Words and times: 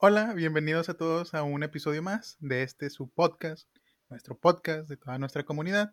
Hola, 0.00 0.32
bienvenidos 0.32 0.88
a 0.88 0.94
todos 0.94 1.34
a 1.34 1.42
un 1.42 1.64
episodio 1.64 2.04
más 2.04 2.36
de 2.38 2.62
este 2.62 2.88
su 2.88 3.10
podcast, 3.10 3.68
nuestro 4.08 4.38
podcast 4.38 4.88
de 4.88 4.96
toda 4.96 5.18
nuestra 5.18 5.42
comunidad. 5.42 5.92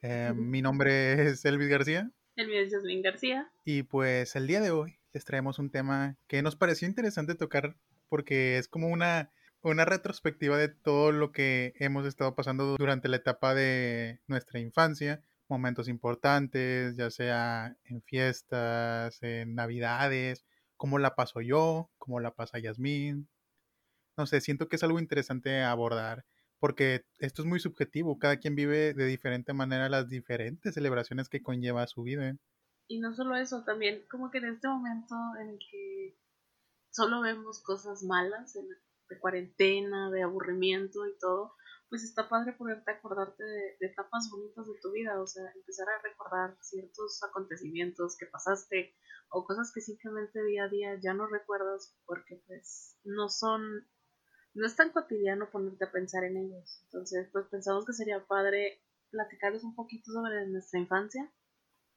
Eh, 0.00 0.32
mi 0.34 0.62
nombre 0.62 1.28
es 1.28 1.44
Elvis 1.44 1.68
García. 1.68 2.10
El 2.34 2.48
mío 2.48 2.60
es 2.62 2.72
Jasmine 2.72 3.02
García. 3.02 3.52
Y 3.62 3.82
pues 3.82 4.36
el 4.36 4.46
día 4.46 4.62
de 4.62 4.70
hoy 4.70 5.00
les 5.12 5.26
traemos 5.26 5.58
un 5.58 5.68
tema 5.68 6.16
que 6.28 6.40
nos 6.40 6.56
pareció 6.56 6.88
interesante 6.88 7.34
tocar 7.34 7.76
porque 8.08 8.56
es 8.56 8.68
como 8.68 8.88
una, 8.88 9.30
una 9.60 9.84
retrospectiva 9.84 10.56
de 10.56 10.68
todo 10.68 11.12
lo 11.12 11.30
que 11.30 11.74
hemos 11.78 12.06
estado 12.06 12.34
pasando 12.34 12.74
durante 12.78 13.08
la 13.10 13.16
etapa 13.16 13.54
de 13.54 14.18
nuestra 14.28 14.60
infancia, 14.60 15.20
momentos 15.46 15.88
importantes, 15.88 16.96
ya 16.96 17.10
sea 17.10 17.76
en 17.84 18.00
fiestas, 18.00 19.22
en 19.22 19.54
navidades, 19.54 20.46
cómo 20.76 20.98
la 20.98 21.14
paso 21.14 21.40
yo, 21.40 21.90
cómo 21.98 22.20
la 22.20 22.32
pasa 22.34 22.58
Yasmín. 22.58 23.28
No 24.16 24.26
sé, 24.26 24.40
siento 24.40 24.68
que 24.68 24.76
es 24.76 24.82
algo 24.82 24.98
interesante 24.98 25.62
abordar, 25.62 26.24
porque 26.58 27.04
esto 27.18 27.42
es 27.42 27.48
muy 27.48 27.60
subjetivo, 27.60 28.18
cada 28.18 28.38
quien 28.38 28.54
vive 28.54 28.94
de 28.94 29.06
diferente 29.06 29.52
manera 29.52 29.88
las 29.88 30.08
diferentes 30.08 30.74
celebraciones 30.74 31.28
que 31.28 31.42
conlleva 31.42 31.86
su 31.86 32.02
vida. 32.02 32.36
Y 32.88 33.00
no 33.00 33.14
solo 33.14 33.36
eso, 33.36 33.64
también 33.64 34.04
como 34.10 34.30
que 34.30 34.38
en 34.38 34.46
este 34.46 34.68
momento 34.68 35.14
en 35.40 35.50
el 35.50 35.58
que 35.58 36.16
solo 36.90 37.20
vemos 37.20 37.62
cosas 37.62 38.02
malas, 38.02 38.54
de 38.54 39.18
cuarentena, 39.20 40.10
de 40.10 40.22
aburrimiento 40.22 41.06
y 41.06 41.18
todo, 41.18 41.54
pues 41.88 42.02
está 42.02 42.28
padre 42.28 42.52
poderte 42.52 42.90
acordarte 42.90 43.44
de, 43.44 43.76
de, 43.78 43.86
etapas 43.86 44.28
bonitas 44.30 44.66
de 44.66 44.78
tu 44.80 44.90
vida, 44.92 45.20
o 45.20 45.26
sea, 45.26 45.44
empezar 45.54 45.88
a 45.88 46.02
recordar 46.02 46.56
ciertos 46.60 47.22
acontecimientos 47.22 48.16
que 48.18 48.26
pasaste 48.26 48.94
o 49.30 49.44
cosas 49.44 49.72
que 49.72 49.80
simplemente 49.80 50.42
día 50.44 50.64
a 50.64 50.68
día 50.68 51.00
ya 51.00 51.14
no 51.14 51.26
recuerdas 51.26 51.96
porque 52.04 52.42
pues 52.46 52.96
no 53.04 53.28
son, 53.28 53.88
no 54.54 54.66
es 54.66 54.74
tan 54.74 54.90
cotidiano 54.90 55.50
ponerte 55.50 55.84
a 55.84 55.92
pensar 55.92 56.24
en 56.24 56.36
ellos. 56.36 56.82
Entonces, 56.84 57.28
pues 57.32 57.46
pensamos 57.46 57.86
que 57.86 57.92
sería 57.92 58.26
padre 58.26 58.82
platicarles 59.10 59.62
un 59.62 59.74
poquito 59.74 60.10
sobre 60.12 60.46
nuestra 60.48 60.80
infancia, 60.80 61.32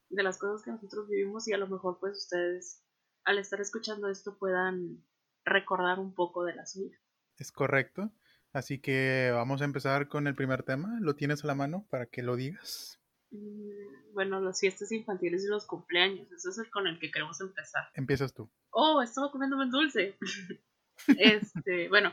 de 0.09 0.23
las 0.23 0.37
cosas 0.37 0.63
que 0.63 0.71
nosotros 0.71 1.07
vivimos 1.07 1.47
y 1.47 1.53
a 1.53 1.57
lo 1.57 1.67
mejor 1.67 1.99
pues 1.99 2.17
ustedes 2.17 2.83
al 3.25 3.37
estar 3.37 3.61
escuchando 3.61 4.09
esto 4.09 4.37
puedan 4.37 5.05
recordar 5.45 5.99
un 5.99 6.13
poco 6.13 6.43
de 6.43 6.55
la 6.55 6.65
suya. 6.65 6.97
Es 7.37 7.51
correcto. 7.51 8.11
Así 8.51 8.79
que 8.79 9.31
vamos 9.33 9.61
a 9.61 9.65
empezar 9.65 10.07
con 10.07 10.27
el 10.27 10.35
primer 10.35 10.63
tema. 10.63 10.97
¿Lo 11.01 11.15
tienes 11.15 11.43
a 11.43 11.47
la 11.47 11.55
mano 11.55 11.85
para 11.89 12.07
que 12.07 12.23
lo 12.23 12.35
digas? 12.35 12.99
Mm, 13.31 14.13
bueno, 14.13 14.41
las 14.41 14.59
fiestas 14.59 14.91
infantiles 14.91 15.43
y 15.45 15.47
los 15.47 15.67
cumpleaños. 15.67 16.31
Ese 16.31 16.49
es 16.49 16.57
el 16.57 16.69
con 16.69 16.87
el 16.87 16.99
que 16.99 17.11
queremos 17.11 17.39
empezar. 17.41 17.83
Empiezas 17.93 18.33
tú. 18.33 18.49
Oh, 18.71 19.01
estaba 19.01 19.31
comiéndome 19.31 19.65
un 19.65 19.71
dulce. 19.71 20.17
este, 21.07 21.89
bueno, 21.89 22.11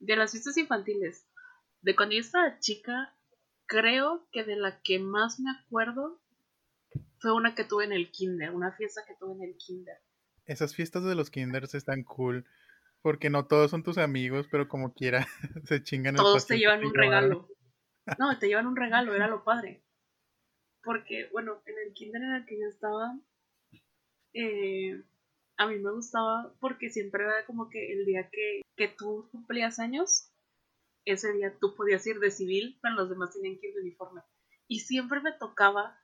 de 0.00 0.16
las 0.16 0.32
fiestas 0.32 0.56
infantiles. 0.56 1.26
De 1.82 1.94
cuando 1.94 2.14
yo 2.14 2.20
estaba 2.20 2.58
chica, 2.58 3.14
creo 3.66 4.26
que 4.32 4.44
de 4.44 4.56
la 4.56 4.80
que 4.82 4.98
más 4.98 5.38
me 5.38 5.50
acuerdo 5.50 6.20
fue 7.20 7.32
una 7.32 7.54
que 7.54 7.64
tuve 7.64 7.84
en 7.84 7.92
el 7.92 8.10
kinder, 8.10 8.50
una 8.50 8.72
fiesta 8.72 9.02
que 9.06 9.14
tuve 9.14 9.34
en 9.34 9.50
el 9.50 9.56
kinder. 9.56 9.96
Esas 10.46 10.74
fiestas 10.74 11.04
de 11.04 11.14
los 11.14 11.30
kinders 11.30 11.74
están 11.74 12.02
cool. 12.02 12.44
Porque 13.02 13.30
no 13.30 13.46
todos 13.46 13.70
son 13.70 13.82
tus 13.82 13.98
amigos, 13.98 14.46
pero 14.50 14.68
como 14.68 14.92
quiera, 14.92 15.26
se 15.64 15.82
chingan 15.82 16.16
el 16.16 16.22
Todos 16.22 16.46
te 16.46 16.58
llevan 16.58 16.84
un 16.84 16.94
regalo. 16.94 17.48
No, 18.18 18.38
te 18.38 18.48
llevan 18.48 18.66
un 18.66 18.76
regalo, 18.76 19.14
era 19.14 19.28
lo 19.28 19.44
padre. 19.44 19.82
Porque, 20.82 21.28
bueno, 21.32 21.62
en 21.66 21.74
el 21.86 21.94
kinder 21.94 22.22
en 22.22 22.34
el 22.36 22.46
que 22.46 22.58
yo 22.58 22.66
estaba, 22.66 23.18
eh, 24.32 25.02
a 25.58 25.66
mí 25.66 25.78
me 25.78 25.92
gustaba 25.92 26.54
porque 26.58 26.88
siempre 26.88 27.24
era 27.24 27.44
como 27.46 27.68
que 27.68 27.92
el 27.92 28.06
día 28.06 28.30
que, 28.30 28.62
que 28.76 28.88
tú 28.88 29.28
cumplías 29.30 29.78
años, 29.78 30.32
ese 31.04 31.32
día 31.32 31.56
tú 31.60 31.74
podías 31.74 32.06
ir 32.06 32.18
de 32.18 32.30
civil, 32.30 32.78
pero 32.82 32.94
los 32.94 33.10
demás 33.10 33.34
tenían 33.34 33.58
que 33.58 33.68
ir 33.68 33.74
de 33.74 33.82
uniforme. 33.82 34.22
Y 34.66 34.80
siempre 34.80 35.20
me 35.20 35.32
tocaba 35.32 35.99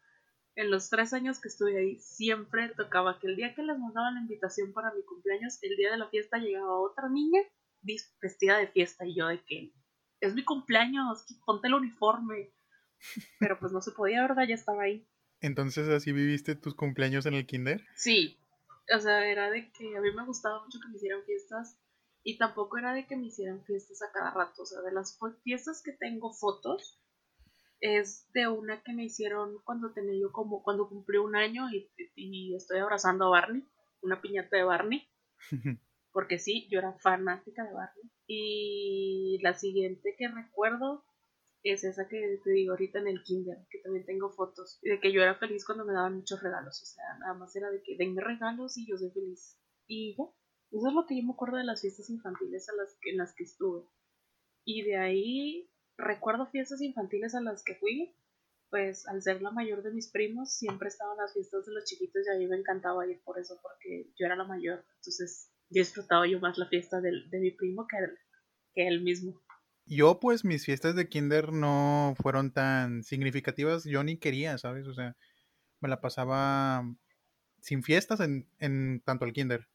en 0.57 0.71
los 0.71 0.89
tres 0.89 1.13
años 1.13 1.39
que 1.39 1.49
estuve 1.49 1.79
ahí, 1.79 1.99
siempre 2.01 2.71
tocaba 2.71 3.19
que 3.21 3.29
el 3.29 3.37
día 3.37 3.55
que 3.55 3.63
les 3.63 3.79
mandaban 3.79 4.15
la 4.15 4.21
invitación 4.21 4.73
para 4.73 4.93
mi 4.93 5.03
cumpleaños, 5.03 5.59
el 5.63 5.77
día 5.77 5.93
de 5.93 5.99
la 5.99 6.09
fiesta 6.09 6.39
llegaba 6.39 6.81
otra 6.81 7.09
niña 7.09 7.41
vestida 8.21 8.59
de 8.59 8.67
fiesta 8.69 9.07
y 9.07 9.15
yo 9.15 9.29
de 9.29 9.45
que 9.45 9.73
es 10.21 10.35
mi 10.35 10.45
cumpleaños, 10.45 11.25
ponte 11.45 11.69
el 11.69 11.75
uniforme. 11.75 12.53
Pero 13.39 13.59
pues 13.61 13.71
no 13.73 13.81
se 13.81 13.93
podía, 13.93 14.23
¿verdad? 14.23 14.47
Ya 14.49 14.55
estaba 14.55 14.85
ahí. 14.85 15.07
Entonces 15.41 15.89
así 15.89 16.13
viviste 16.13 16.57
tus 16.57 16.75
cumpleaños 16.75 17.27
en 17.27 17.35
el 17.35 17.47
kinder? 17.47 17.85
Sí, 17.95 18.39
o 18.95 18.99
sea, 18.99 19.27
era 19.27 19.51
de 19.51 19.71
que 19.73 19.97
a 19.97 20.01
mí 20.01 20.11
me 20.13 20.25
gustaba 20.25 20.65
mucho 20.65 20.79
que 20.81 20.89
me 20.89 20.97
hicieran 20.97 21.23
fiestas 21.25 21.79
y 22.23 22.39
tampoco 22.39 22.79
era 22.79 22.95
de 22.95 23.07
que 23.07 23.17
me 23.17 23.27
hicieran 23.27 23.63
fiestas 23.65 24.03
a 24.03 24.11
cada 24.11 24.31
rato, 24.31 24.63
o 24.63 24.67
sea, 24.67 24.81
de 24.81 24.93
las 24.93 25.19
fiestas 25.45 25.83
que 25.83 25.93
tengo 25.93 26.33
fotos, 26.33 26.99
es 27.81 28.27
de 28.33 28.49
una 28.49 28.83
que 28.83 28.93
me 28.93 29.05
hicieron 29.05 29.59
cuando 29.65 29.93
tenía 29.93 30.19
yo 30.19 30.33
como, 30.33 30.63
cuando 30.63 30.89
cumplí 30.89 31.19
un 31.19 31.37
año 31.37 31.69
y, 31.71 32.55
estoy 32.55 32.79
abrazando 32.79 33.27
a 33.27 33.31
Barney, 33.31 33.65
una 34.01 34.21
piñata 34.21 34.57
de 34.57 34.65
Barney, 34.65 35.09
porque 36.13 36.39
sí, 36.39 36.67
yo 36.71 36.79
era 36.79 36.93
fanática 36.95 37.65
de 37.65 37.73
Barney. 37.73 38.11
Y 38.27 39.39
la 39.43 39.55
siguiente 39.55 40.15
que 40.19 40.29
recuerdo 40.29 41.05
es 41.63 41.85
esa 41.85 42.09
que 42.09 42.41
te 42.43 42.51
digo 42.51 42.73
ahorita 42.73 42.99
en 43.01 43.09
el 43.09 43.23
kinder, 43.23 43.59
que 43.71 43.79
también 43.79 44.07
tengo 44.07 44.31
fotos, 44.31 44.79
de 44.83 45.01
que 45.01 45.13
yo 45.13 45.23
era 45.23 45.35
feliz 45.35 45.65
cuando 45.65 45.85
me 45.85 45.93
daban 45.93 46.17
muchos 46.17 46.43
regalos, 46.43 46.81
o 46.83 46.87
sea, 46.87 47.05
nada 47.19 47.35
más 47.35 47.55
era 47.57 47.71
de 47.71 47.83
que 47.83 47.97
denme 47.97 48.23
regalos 48.23 48.77
y 48.79 48.87
yo 48.87 48.97
soy 48.97 49.11
feliz. 49.11 49.59
Y 49.87 50.17
ya, 50.17 50.25
eso 50.71 50.89
es 50.89 50.95
lo 50.95 51.07
que 51.07 51.17
yo 51.17 51.23
me 51.25 51.33
acuerdo 51.33 51.57
de 51.57 51.65
las 51.65 51.81
fiestas 51.81 52.09
infantiles 52.11 52.69
a 52.69 52.75
las 52.75 52.97
en 53.05 53.19
las 53.19 53.35
que 53.35 53.45
estuve. 53.45 53.85
Y 54.65 54.83
de 54.83 54.97
ahí 54.97 55.71
recuerdo 55.99 56.47
fiestas 56.47 56.81
infantiles 56.81 57.35
a 57.35 57.41
las 57.41 57.63
que 57.65 57.75
fui, 57.77 58.15
pues 58.71 59.07
al 59.07 59.23
ser 59.23 59.43
la 59.43 59.51
mayor 59.51 59.83
de 59.83 59.93
mis 59.93 60.11
primos, 60.11 60.55
siempre 60.55 60.89
estaban 60.89 61.17
las 61.17 61.33
fiestas 61.33 61.65
de 61.67 61.73
los 61.73 61.85
chiquitos 61.85 62.23
y 62.27 62.35
a 62.35 62.39
mí 62.39 62.47
me 62.47 62.57
encantaba 62.57 63.07
ir 63.07 63.21
por 63.23 63.39
eso, 63.39 63.59
porque 63.63 64.11
yo 64.19 64.27
era 64.27 64.37
la 64.37 64.45
mayor. 64.45 64.85
Entonces 64.97 65.51
disfrutaba 65.69 66.27
yo 66.27 66.41
más 66.41 66.59
la 66.59 66.69
fiesta 66.69 67.01
de, 67.01 67.13
de 67.31 67.39
mi 67.39 67.51
primo 67.51 67.87
que, 67.87 67.97
que 68.75 68.89
él 68.89 69.03
mismo. 69.03 69.41
Yo 69.87 70.19
pues 70.19 70.45
mis 70.45 70.65
fiestas 70.65 70.97
de 70.97 71.09
kinder 71.09 71.53
no 71.53 72.15
fueron 72.21 72.53
tan 72.53 73.05
significativas, 73.05 73.85
yo 73.85 74.03
ni 74.03 74.19
quería, 74.19 74.59
¿sabes? 74.59 74.87
O 74.89 74.95
sea, 74.95 75.17
me 75.81 75.89
la 75.89 76.01
pasaba 76.01 76.83
sin 77.61 77.85
fiestas 77.85 78.21
en, 78.21 78.49
en 78.59 79.01
tanto 79.05 79.25
el 79.25 79.33
kinder, 79.33 79.69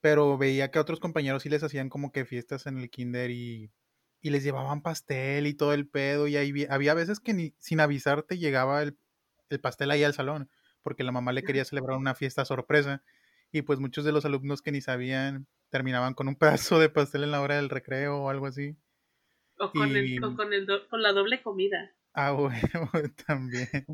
pero 0.00 0.36
veía 0.36 0.70
que 0.72 0.80
otros 0.80 0.98
compañeros 0.98 1.44
sí 1.44 1.48
les 1.48 1.62
hacían 1.62 1.88
como 1.88 2.10
que 2.10 2.24
fiestas 2.24 2.66
en 2.66 2.78
el 2.78 2.90
kinder 2.90 3.30
y 3.30 3.70
y 4.22 4.30
les 4.30 4.44
llevaban 4.44 4.82
pastel 4.82 5.46
y 5.46 5.54
todo 5.54 5.74
el 5.74 5.86
pedo. 5.86 6.28
Y 6.28 6.36
ahí 6.36 6.66
había 6.70 6.94
veces 6.94 7.20
que 7.20 7.34
ni 7.34 7.54
sin 7.58 7.80
avisarte 7.80 8.38
llegaba 8.38 8.82
el, 8.82 8.96
pastel 9.60 9.90
ahí 9.90 10.04
al 10.04 10.14
salón, 10.14 10.48
porque 10.82 11.04
la 11.04 11.12
mamá 11.12 11.32
le 11.32 11.42
quería 11.42 11.64
celebrar 11.64 11.98
una 11.98 12.14
fiesta 12.14 12.44
sorpresa. 12.44 13.02
Y 13.50 13.62
pues 13.62 13.80
muchos 13.80 14.04
de 14.04 14.12
los 14.12 14.24
alumnos 14.24 14.62
que 14.62 14.72
ni 14.72 14.80
sabían 14.80 15.46
terminaban 15.68 16.14
con 16.14 16.28
un 16.28 16.36
pedazo 16.70 16.78
de 16.78 16.88
pastel 16.88 17.24
en 17.24 17.32
la 17.32 17.42
hora 17.42 17.56
del 17.56 17.68
recreo 17.68 18.16
o 18.16 18.30
algo 18.30 18.46
así. 18.46 18.76
O 19.58 19.70
con, 19.70 19.94
el, 19.94 20.20
con, 20.20 20.52
el 20.52 20.66
con 20.88 21.02
la 21.02 21.12
doble 21.12 21.42
comida. 21.42 21.92
Ah, 22.14 22.30
bueno, 22.32 22.58
también. 23.26 23.86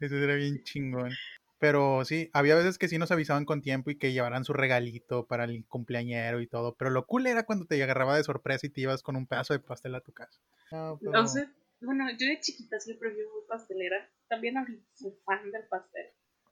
Eso 0.00 0.16
era 0.16 0.34
bien 0.34 0.62
chingón. 0.64 1.12
Pero 1.58 2.04
sí, 2.04 2.28
había 2.34 2.54
veces 2.54 2.76
que 2.76 2.88
sí 2.88 2.98
nos 2.98 3.10
avisaban 3.10 3.46
con 3.46 3.62
tiempo 3.62 3.90
y 3.90 3.96
que 3.96 4.12
llevaran 4.12 4.44
su 4.44 4.52
regalito 4.52 5.26
para 5.26 5.44
el 5.44 5.64
cumpleañero 5.66 6.40
y 6.40 6.46
todo. 6.46 6.74
Pero 6.74 6.90
lo 6.90 7.06
cool 7.06 7.26
era 7.26 7.46
cuando 7.46 7.64
te 7.64 7.82
agarraba 7.82 8.16
de 8.16 8.24
sorpresa 8.24 8.66
y 8.66 8.70
te 8.70 8.82
ibas 8.82 9.02
con 9.02 9.16
un 9.16 9.26
pedazo 9.26 9.54
de 9.54 9.60
pastel 9.60 9.94
a 9.94 10.02
tu 10.02 10.12
casa. 10.12 10.38
No, 10.70 11.26
sé, 11.26 11.48
bueno, 11.80 12.10
yo 12.10 12.26
de 12.26 12.40
chiquita 12.40 12.78
siempre 12.78 13.10
fui 13.10 13.22
muy 13.22 13.46
pastelera. 13.48 14.10
También 14.28 14.56
soy 14.92 15.12
fan 15.24 15.50
del 15.50 15.66
pastel. 15.68 16.06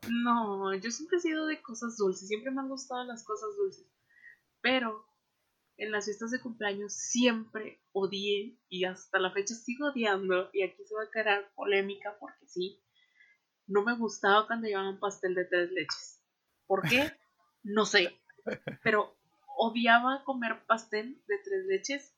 No, 0.09 0.75
yo 0.75 0.91
siempre 0.91 1.19
he 1.19 1.21
sido 1.21 1.47
de 1.47 1.61
cosas 1.61 1.97
dulces. 1.99 2.29
Siempre 2.29 2.51
me 2.51 2.63
han 2.63 2.69
gustado 2.69 3.05
las 3.05 3.25
cosas 3.25 3.51
dulces. 3.57 3.87
Pero 4.63 5.05
en 5.77 5.93
las 5.93 6.07
fiestas 6.07 6.31
de 6.31 6.41
cumpleaños 6.41 6.95
siempre 6.95 7.83
odié 7.93 8.59
y 8.71 8.85
hasta 8.85 9.19
la 9.19 9.33
fecha 9.33 9.55
sigo 9.55 9.89
odiando. 9.89 10.49
Y 10.55 10.63
aquí 10.63 10.83
se 10.87 10.95
va 10.95 11.03
a 11.03 11.11
quedar 11.11 11.53
polémica 11.55 12.17
porque 12.19 12.47
sí 12.47 12.84
no 13.67 13.83
me 13.83 13.97
gustaba 13.97 14.47
cuando 14.47 14.67
llevaban 14.67 14.99
pastel 14.99 15.35
de 15.35 15.45
tres 15.45 15.71
leches. 15.73 16.23
¿Por 16.67 16.89
qué? 16.89 17.13
No 17.63 17.87
sé. 17.87 18.19
Pero 18.83 19.17
odiaba 19.57 20.25
comer 20.25 20.65
pastel 20.67 21.23
de 21.27 21.39
tres 21.39 21.67
leches. 21.67 22.15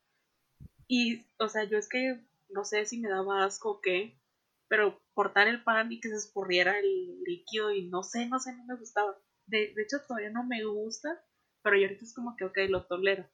Y, 0.89 1.27
o 1.39 1.49
sea, 1.49 1.65
yo 1.65 1.79
es 1.79 1.89
que 1.89 2.21
no 2.51 2.65
sé 2.65 2.85
si 2.87 2.99
me 2.99 3.09
daba 3.09 3.45
asco 3.45 3.71
o 3.71 3.81
qué, 3.81 4.19
pero 4.69 5.01
cortar 5.15 5.49
el 5.49 5.63
pan 5.63 5.91
y 5.93 6.01
que 6.01 6.09
se 6.09 6.17
escurriera 6.17 6.79
el 6.79 7.23
líquido 7.25 7.73
y 7.73 7.89
no 7.89 8.03
sé, 8.03 8.27
no 8.27 8.39
sé, 8.39 8.55
no 8.55 8.65
me 8.65 8.77
gustaba. 8.77 9.17
De, 9.47 9.75
hecho, 9.79 9.99
todavía 10.07 10.31
no 10.31 10.45
me 10.45 10.65
gusta, 10.65 11.25
pero 11.63 11.77
yo 11.77 11.85
ahorita 11.87 12.05
es 12.05 12.15
como 12.15 12.37
que, 12.37 12.45
ok, 12.45 12.59
lo 12.69 12.87
tolero. 12.87 13.29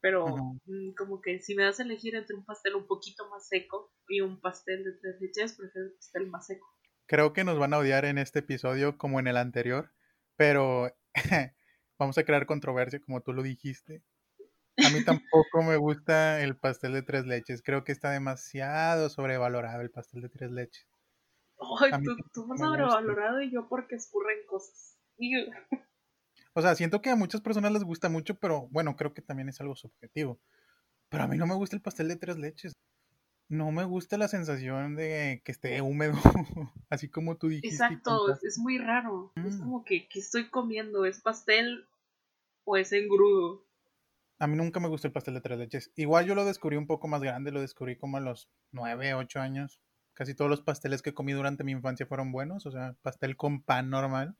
Pero 0.00 0.26
mm, 0.64 0.92
como 0.96 1.20
que 1.20 1.40
si 1.40 1.54
me 1.54 1.64
das 1.64 1.80
a 1.80 1.82
elegir 1.82 2.14
entre 2.14 2.36
un 2.36 2.44
pastel 2.44 2.74
un 2.74 2.86
poquito 2.86 3.28
más 3.28 3.48
seco 3.48 3.92
y 4.08 4.20
un 4.20 4.40
pastel 4.40 4.84
de 4.84 4.92
tres 4.92 5.20
leches, 5.20 5.56
prefiero 5.56 5.88
el 5.88 5.94
pastel 5.94 6.26
más 6.28 6.46
seco. 6.46 6.75
Creo 7.06 7.32
que 7.32 7.44
nos 7.44 7.58
van 7.58 7.72
a 7.72 7.78
odiar 7.78 8.04
en 8.04 8.18
este 8.18 8.40
episodio 8.40 8.98
como 8.98 9.20
en 9.20 9.28
el 9.28 9.36
anterior, 9.36 9.92
pero 10.36 10.92
vamos 11.98 12.18
a 12.18 12.24
crear 12.24 12.46
controversia 12.46 13.00
como 13.00 13.22
tú 13.22 13.32
lo 13.32 13.42
dijiste. 13.42 14.02
A 14.84 14.90
mí 14.90 15.04
tampoco 15.04 15.62
me 15.62 15.76
gusta 15.76 16.42
el 16.42 16.56
pastel 16.56 16.92
de 16.92 17.02
tres 17.02 17.24
leches. 17.24 17.62
Creo 17.62 17.84
que 17.84 17.92
está 17.92 18.10
demasiado 18.10 19.08
sobrevalorado 19.08 19.80
el 19.80 19.90
pastel 19.90 20.20
de 20.20 20.28
tres 20.28 20.50
leches. 20.50 20.86
Ay, 21.80 21.92
tú, 22.02 22.16
tú 22.34 22.46
más 22.46 22.58
sobrevalorado 22.58 23.40
y 23.40 23.50
yo 23.50 23.68
porque 23.68 23.94
escurren 23.94 24.38
cosas. 24.46 24.98
O 26.52 26.60
sea, 26.60 26.74
siento 26.74 27.00
que 27.00 27.10
a 27.10 27.16
muchas 27.16 27.40
personas 27.40 27.72
les 27.72 27.84
gusta 27.84 28.08
mucho, 28.08 28.34
pero 28.38 28.68
bueno, 28.70 28.96
creo 28.96 29.14
que 29.14 29.22
también 29.22 29.48
es 29.48 29.60
algo 29.60 29.76
subjetivo. 29.76 30.40
Pero 31.08 31.24
a 31.24 31.28
mí 31.28 31.38
no 31.38 31.46
me 31.46 31.54
gusta 31.54 31.76
el 31.76 31.82
pastel 31.82 32.08
de 32.08 32.16
tres 32.16 32.36
leches. 32.36 32.72
No 33.48 33.70
me 33.70 33.84
gusta 33.84 34.18
la 34.18 34.26
sensación 34.26 34.96
de 34.96 35.40
que 35.44 35.52
esté 35.52 35.80
húmedo, 35.80 36.14
así 36.90 37.08
como 37.08 37.36
tú 37.36 37.48
dijiste. 37.48 37.68
Exacto, 37.68 38.36
es, 38.42 38.58
muy 38.58 38.78
raro. 38.78 39.32
Es 39.36 39.56
mm. 39.56 39.60
como 39.60 39.84
que, 39.84 40.08
¿qué 40.08 40.18
estoy 40.18 40.50
comiendo? 40.50 41.04
¿Es 41.04 41.20
pastel 41.20 41.86
o 42.64 42.76
es 42.76 42.92
engrudo? 42.92 43.64
A 44.38 44.46
mí 44.48 44.56
nunca 44.56 44.80
me 44.80 44.88
gustó 44.88 45.06
el 45.06 45.12
pastel 45.12 45.34
de 45.34 45.40
tres 45.40 45.58
leches. 45.58 45.92
Igual 45.94 46.26
yo 46.26 46.34
lo 46.34 46.44
descubrí 46.44 46.76
un 46.76 46.86
poco 46.86 47.06
más 47.08 47.22
grande, 47.22 47.52
lo 47.52 47.60
descubrí 47.60 47.96
como 47.96 48.16
a 48.16 48.20
los 48.20 48.50
nueve, 48.72 49.14
ocho 49.14 49.40
años. 49.40 49.80
Casi 50.12 50.34
todos 50.34 50.50
los 50.50 50.62
pasteles 50.62 51.00
que 51.00 51.14
comí 51.14 51.32
durante 51.32 51.62
mi 51.62 51.72
infancia 51.72 52.06
fueron 52.06 52.32
buenos, 52.32 52.66
o 52.66 52.70
sea, 52.72 52.96
pastel 53.02 53.36
con 53.36 53.62
pan 53.62 53.90
normal. 53.90 54.36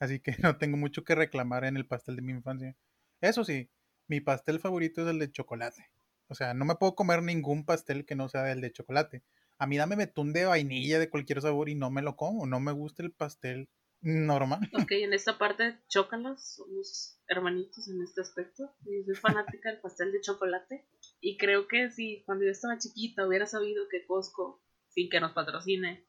Así 0.00 0.20
que 0.20 0.32
no 0.42 0.58
tengo 0.58 0.76
mucho 0.76 1.04
que 1.04 1.14
reclamar 1.14 1.64
en 1.64 1.76
el 1.76 1.86
pastel 1.86 2.16
de 2.16 2.22
mi 2.22 2.32
infancia. 2.32 2.76
Eso 3.20 3.44
sí, 3.44 3.70
mi 4.08 4.20
pastel 4.20 4.58
favorito 4.58 5.02
es 5.02 5.08
el 5.08 5.18
de 5.18 5.30
chocolate. 5.30 5.90
O 6.28 6.34
sea, 6.34 6.54
no 6.54 6.64
me 6.64 6.76
puedo 6.76 6.94
comer 6.94 7.22
ningún 7.22 7.64
pastel 7.64 8.04
que 8.04 8.14
no 8.14 8.28
sea 8.28 8.50
el 8.52 8.60
de 8.60 8.72
chocolate. 8.72 9.22
A 9.58 9.66
mí 9.66 9.76
dame 9.76 9.96
betún 9.96 10.32
de 10.32 10.44
vainilla 10.44 10.98
de 10.98 11.10
cualquier 11.10 11.40
sabor 11.40 11.68
y 11.68 11.74
no 11.74 11.90
me 11.90 12.02
lo 12.02 12.16
como. 12.16 12.46
No 12.46 12.60
me 12.60 12.72
gusta 12.72 13.02
el 13.02 13.12
pastel 13.12 13.68
normal. 14.00 14.70
Ok, 14.74 14.92
en 14.92 15.12
esta 15.12 15.38
parte, 15.38 15.78
chócalas, 15.88 16.54
somos 16.54 17.20
hermanitos 17.26 17.88
en 17.88 18.02
este 18.02 18.20
aspecto. 18.20 18.72
Yo 18.84 19.04
soy 19.04 19.14
fanática 19.16 19.70
del 19.70 19.80
pastel 19.80 20.12
de 20.12 20.20
chocolate. 20.20 20.86
Y 21.20 21.36
creo 21.36 21.66
que 21.66 21.90
si 21.90 22.22
cuando 22.24 22.44
yo 22.44 22.50
estaba 22.50 22.78
chiquita 22.78 23.26
hubiera 23.26 23.46
sabido 23.46 23.88
que 23.88 24.06
Costco, 24.06 24.62
sin 24.88 25.08
que 25.08 25.20
nos 25.20 25.32
patrocine, 25.32 26.06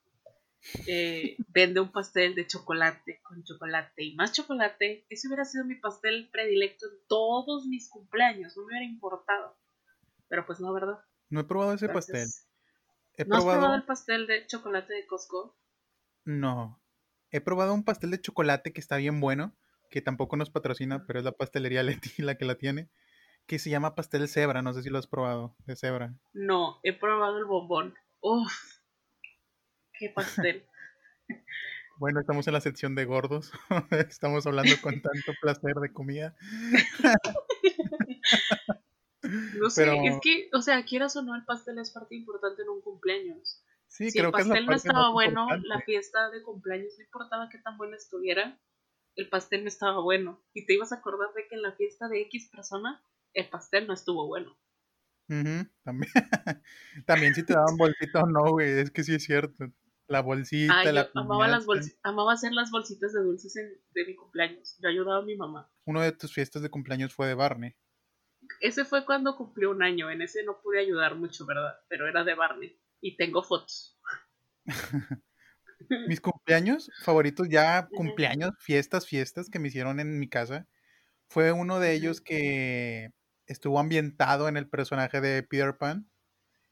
eh, 0.87 1.37
vende 1.47 1.79
un 1.79 1.91
pastel 1.91 2.35
de 2.35 2.45
chocolate 2.45 3.21
con 3.23 3.43
chocolate 3.43 4.03
y 4.03 4.15
más 4.15 4.33
chocolate, 4.33 5.05
ese 5.09 5.27
hubiera 5.27 5.45
sido 5.45 5.65
mi 5.65 5.75
pastel 5.75 6.29
predilecto 6.31 6.85
en 6.87 6.97
todos 7.07 7.65
mis 7.65 7.89
cumpleaños, 7.89 8.55
no 8.55 8.63
me 8.63 8.67
hubiera 8.67 8.85
importado. 8.85 9.57
Pero 10.29 10.45
pues 10.45 10.59
no, 10.59 10.71
¿verdad? 10.71 10.99
No 11.29 11.41
he 11.41 11.43
probado 11.43 11.73
ese 11.73 11.89
pastel. 11.89 12.27
¿No 13.27 13.37
has 13.37 13.43
probado 13.43 13.75
el 13.75 13.83
pastel 13.83 14.27
de 14.27 14.45
chocolate 14.47 14.93
de 14.93 15.05
Costco? 15.05 15.57
No. 16.23 16.81
He 17.31 17.41
probado 17.41 17.73
un 17.73 17.83
pastel 17.83 18.11
de 18.11 18.21
chocolate 18.21 18.71
que 18.71 18.79
está 18.79 18.97
bien 18.97 19.19
bueno, 19.19 19.55
que 19.89 20.01
tampoco 20.01 20.37
nos 20.37 20.49
patrocina, 20.49 21.05
pero 21.05 21.19
es 21.19 21.25
la 21.25 21.31
pastelería 21.31 21.83
Leti 22.11 22.21
la 22.21 22.35
que 22.35 22.45
la 22.45 22.55
tiene, 22.55 22.89
que 23.45 23.59
se 23.59 23.69
llama 23.69 23.95
pastel 23.95 24.27
cebra, 24.27 24.61
no 24.61 24.73
sé 24.73 24.83
si 24.83 24.89
lo 24.89 24.97
has 24.97 25.07
probado, 25.07 25.55
de 25.65 25.75
cebra. 25.75 26.13
No, 26.33 26.79
he 26.83 26.93
probado 26.93 27.37
el 27.37 27.45
bombón. 27.45 27.95
Uf, 28.21 28.53
qué 29.93 30.09
pastel. 30.09 30.65
bueno, 31.99 32.19
estamos 32.19 32.47
en 32.47 32.53
la 32.53 32.61
sección 32.61 32.95
de 32.95 33.05
gordos, 33.05 33.51
estamos 33.91 34.45
hablando 34.47 34.75
con 34.81 35.01
tanto 35.01 35.33
placer 35.41 35.75
de 35.75 35.91
comida. 35.91 36.35
No 39.57 39.69
sé, 39.69 40.05
es 40.05 40.19
que, 40.21 40.49
o 40.53 40.61
sea, 40.61 40.83
quieras 40.85 41.15
o 41.15 41.21
no, 41.21 41.35
el 41.35 41.45
pastel 41.45 41.79
es 41.79 41.91
parte 41.91 42.15
importante 42.15 42.61
en 42.61 42.69
un 42.69 42.81
cumpleaños. 42.81 43.63
Sí, 43.87 44.11
si 44.11 44.19
creo 44.19 44.29
el 44.29 44.33
pastel 44.33 44.65
no 44.65 44.73
estaba 44.73 45.11
bueno, 45.11 45.47
la 45.63 45.81
fiesta 45.81 46.29
de 46.29 46.43
cumpleaños 46.43 46.93
no 46.97 47.03
importaba 47.03 47.49
qué 47.49 47.57
tan 47.57 47.77
buena 47.77 47.97
estuviera, 47.97 48.59
el 49.15 49.29
pastel 49.29 49.63
no 49.63 49.67
estaba 49.67 49.99
bueno. 49.99 50.43
Y 50.53 50.65
te 50.65 50.73
ibas 50.73 50.91
a 50.91 50.95
acordar 50.95 51.33
de 51.33 51.47
que 51.47 51.55
en 51.55 51.63
la 51.63 51.73
fiesta 51.73 52.07
de 52.07 52.21
X 52.21 52.49
persona, 52.51 53.03
el 53.33 53.49
pastel 53.49 53.87
no 53.87 53.93
estuvo 53.93 54.27
bueno. 54.27 54.57
También. 55.27 56.11
También 57.05 57.35
si 57.35 57.43
te 57.43 57.53
daban 57.53 57.77
bolsita 57.77 58.23
o 58.23 58.27
no, 58.27 58.51
güey, 58.51 58.79
es 58.79 58.91
que 58.91 59.03
sí 59.03 59.13
es 59.13 59.23
cierto. 59.23 59.71
La 60.07 60.21
bolsita, 60.21 60.91
la 60.91 61.11
amaba, 61.13 61.47
las 61.47 61.67
amaba 62.01 62.33
hacer 62.33 62.51
las 62.51 62.71
bolsitas 62.71 63.13
de 63.13 63.21
dulces 63.21 63.53
de 63.53 64.05
mi 64.05 64.15
cumpleaños. 64.15 64.75
Yo 64.81 64.89
ayudaba 64.89 65.19
a 65.19 65.25
mi 65.25 65.35
mamá. 65.35 65.71
Uno 65.85 66.01
de 66.01 66.11
tus 66.11 66.33
fiestas 66.33 66.63
de 66.63 66.69
cumpleaños 66.69 67.13
fue 67.13 67.27
de 67.27 67.35
Barney. 67.35 67.75
Ese 68.61 68.85
fue 68.85 69.05
cuando 69.05 69.35
cumplió 69.35 69.71
un 69.71 69.83
año. 69.83 70.09
En 70.09 70.21
ese 70.21 70.43
no 70.43 70.59
pude 70.61 70.79
ayudar 70.79 71.15
mucho, 71.15 71.45
¿verdad? 71.45 71.79
Pero 71.87 72.07
era 72.07 72.23
de 72.23 72.35
Barney. 72.35 72.79
Y 73.01 73.15
tengo 73.15 73.43
fotos. 73.43 73.99
Mis 76.07 76.19
cumpleaños 76.19 76.91
favoritos, 77.03 77.47
ya 77.49 77.87
cumpleaños, 77.87 78.51
fiestas, 78.59 79.07
fiestas 79.07 79.49
que 79.49 79.59
me 79.59 79.69
hicieron 79.69 79.99
en 79.99 80.19
mi 80.19 80.27
casa, 80.27 80.67
fue 81.29 81.53
uno 81.53 81.79
de 81.79 81.93
ellos 81.93 82.19
que 82.19 83.13
estuvo 83.47 83.79
ambientado 83.79 84.49
en 84.49 84.57
el 84.57 84.67
personaje 84.67 85.21
de 85.21 85.41
Peter 85.43 85.77
Pan. 85.77 86.09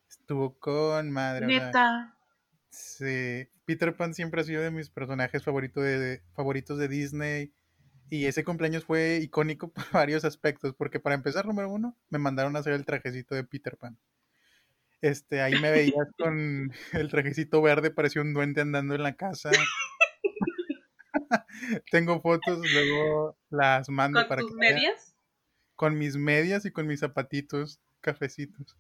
Estuvo 0.09 0.57
con 0.59 1.09
madre. 1.11 1.47
Neta. 1.47 2.17
Sí, 2.69 3.47
Peter 3.65 3.95
Pan 3.95 4.13
siempre 4.13 4.41
ha 4.41 4.43
sido 4.43 4.61
de 4.61 4.71
mis 4.71 4.89
personajes 4.89 5.43
de, 5.43 6.23
favoritos 6.33 6.77
de 6.77 6.87
Disney. 6.87 7.53
Y 8.09 8.25
ese 8.25 8.43
cumpleaños 8.43 8.85
fue 8.85 9.19
icónico 9.21 9.69
por 9.73 9.91
varios 9.91 10.25
aspectos, 10.25 10.73
porque 10.75 10.99
para 10.99 11.15
empezar, 11.15 11.45
número 11.45 11.69
uno, 11.69 11.95
me 12.09 12.19
mandaron 12.19 12.55
a 12.55 12.59
hacer 12.59 12.73
el 12.73 12.85
trajecito 12.85 13.35
de 13.35 13.43
Peter 13.43 13.77
Pan. 13.77 13.97
Este, 15.01 15.41
ahí 15.41 15.59
me 15.59 15.71
veías 15.71 16.07
con 16.17 16.71
el 16.93 17.09
trajecito 17.09 17.61
verde, 17.61 17.91
parecía 17.91 18.21
un 18.21 18.33
duende 18.33 18.61
andando 18.61 18.95
en 18.95 19.03
la 19.03 19.15
casa. 19.15 19.51
Tengo 21.91 22.21
fotos, 22.21 22.59
luego 22.71 23.37
las 23.49 23.89
mando 23.89 24.21
¿Con 24.21 24.29
para 24.29 24.41
tus 24.41 24.53
medias? 24.53 25.15
Con 25.75 25.97
mis 25.97 26.15
medias 26.15 26.65
y 26.65 26.71
con 26.71 26.87
mis 26.87 27.01
zapatitos 27.01 27.79
cafecitos. 28.01 28.77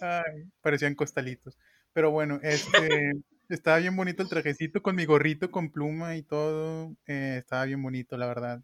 Ay, 0.00 0.48
parecían 0.60 0.94
costalitos. 0.94 1.58
Pero 1.92 2.10
bueno, 2.10 2.40
este 2.42 3.12
estaba 3.54 3.78
bien 3.78 3.96
bonito 3.96 4.22
el 4.22 4.28
trajecito 4.28 4.82
con 4.82 4.96
mi 4.96 5.04
gorrito 5.04 5.50
con 5.50 5.70
pluma 5.70 6.16
y 6.16 6.22
todo. 6.22 6.96
Eh, 7.06 7.36
estaba 7.38 7.64
bien 7.64 7.82
bonito, 7.82 8.16
la 8.16 8.26
verdad. 8.26 8.62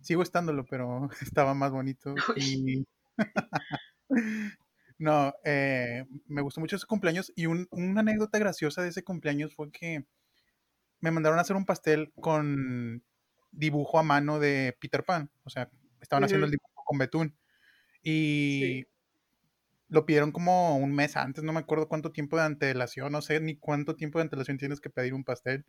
Sigo 0.00 0.22
estándolo, 0.22 0.64
pero 0.66 1.08
estaba 1.22 1.54
más 1.54 1.72
bonito. 1.72 2.14
Y 2.36 2.86
no, 4.98 5.34
eh, 5.44 6.04
me 6.26 6.42
gustó 6.42 6.60
mucho 6.60 6.76
ese 6.76 6.86
cumpleaños 6.86 7.32
y 7.34 7.46
una 7.46 8.00
anécdota 8.00 8.38
graciosa 8.38 8.82
de 8.82 8.90
ese 8.90 9.02
cumpleaños 9.02 9.54
fue 9.54 9.72
que 9.72 10.04
me 11.00 11.10
mandaron 11.10 11.38
a 11.38 11.42
hacer 11.42 11.56
un 11.56 11.64
pastel 11.64 12.12
con 12.20 13.02
dibujo 13.50 13.98
a 13.98 14.02
mano 14.02 14.38
de 14.38 14.76
Peter 14.80 15.04
Pan. 15.04 15.30
O 15.44 15.50
sea, 15.50 15.70
estaban 16.00 16.24
haciendo 16.24 16.46
el 16.46 16.52
dibujo 16.52 16.84
con 16.84 16.98
betún. 16.98 17.34
Y 18.02 18.84
lo 19.88 20.06
pidieron 20.06 20.32
como 20.32 20.76
un 20.76 20.94
mes 20.94 21.16
antes, 21.16 21.42
no 21.44 21.52
me 21.52 21.60
acuerdo 21.60 21.88
cuánto 21.88 22.12
tiempo 22.12 22.36
de 22.36 22.44
antelación, 22.44 23.12
no 23.12 23.22
sé 23.22 23.40
ni 23.40 23.56
cuánto 23.56 23.96
tiempo 23.96 24.18
de 24.18 24.24
antelación 24.24 24.58
tienes 24.58 24.80
que 24.80 24.90
pedir 24.90 25.14
un 25.14 25.24
pastel. 25.24 25.64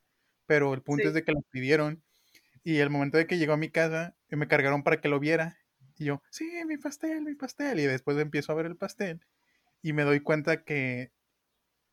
Pero 0.45 0.73
el 0.73 0.81
punto 0.81 1.07
es 1.07 1.13
de 1.13 1.23
que 1.23 1.31
lo 1.31 1.41
pidieron. 1.51 2.01
Y 2.63 2.77
el 2.77 2.89
momento 2.89 3.17
de 3.17 3.27
que 3.27 3.38
llegó 3.38 3.53
a 3.53 3.57
mi 3.57 3.69
casa, 3.69 4.15
me 4.29 4.47
cargaron 4.47 4.83
para 4.83 4.99
que 4.99 5.07
lo 5.07 5.19
viera. 5.19 5.57
Y 5.97 6.05
yo, 6.05 6.21
sí, 6.31 6.49
mi 6.65 6.77
pastel, 6.77 7.21
mi 7.21 7.35
pastel. 7.35 7.79
Y 7.79 7.85
después 7.85 8.17
empiezo 8.17 8.51
a 8.51 8.55
ver 8.55 8.65
el 8.65 8.75
pastel 8.75 9.21
y 9.81 9.93
me 9.93 10.03
doy 10.03 10.19
cuenta 10.19 10.63
que 10.63 11.11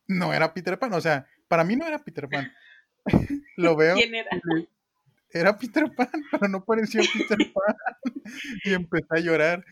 no 0.06 0.32
era 0.32 0.54
Peter 0.54 0.78
Pan. 0.78 0.92
O 0.94 1.00
sea, 1.00 1.26
para 1.48 1.64
mí 1.64 1.76
no 1.76 1.86
era 1.86 1.98
Peter 1.98 2.28
Pan. 2.28 2.52
lo 3.56 3.76
veo. 3.76 3.94
¿Quién 3.94 4.14
era? 4.14 4.30
Era 5.30 5.56
Peter 5.58 5.84
Pan, 5.94 6.08
pero 6.30 6.48
no 6.48 6.64
parecía 6.64 7.02
Peter 7.12 7.38
Pan. 7.54 7.76
y 8.64 8.72
empecé 8.72 9.06
a 9.10 9.20
llorar. 9.20 9.64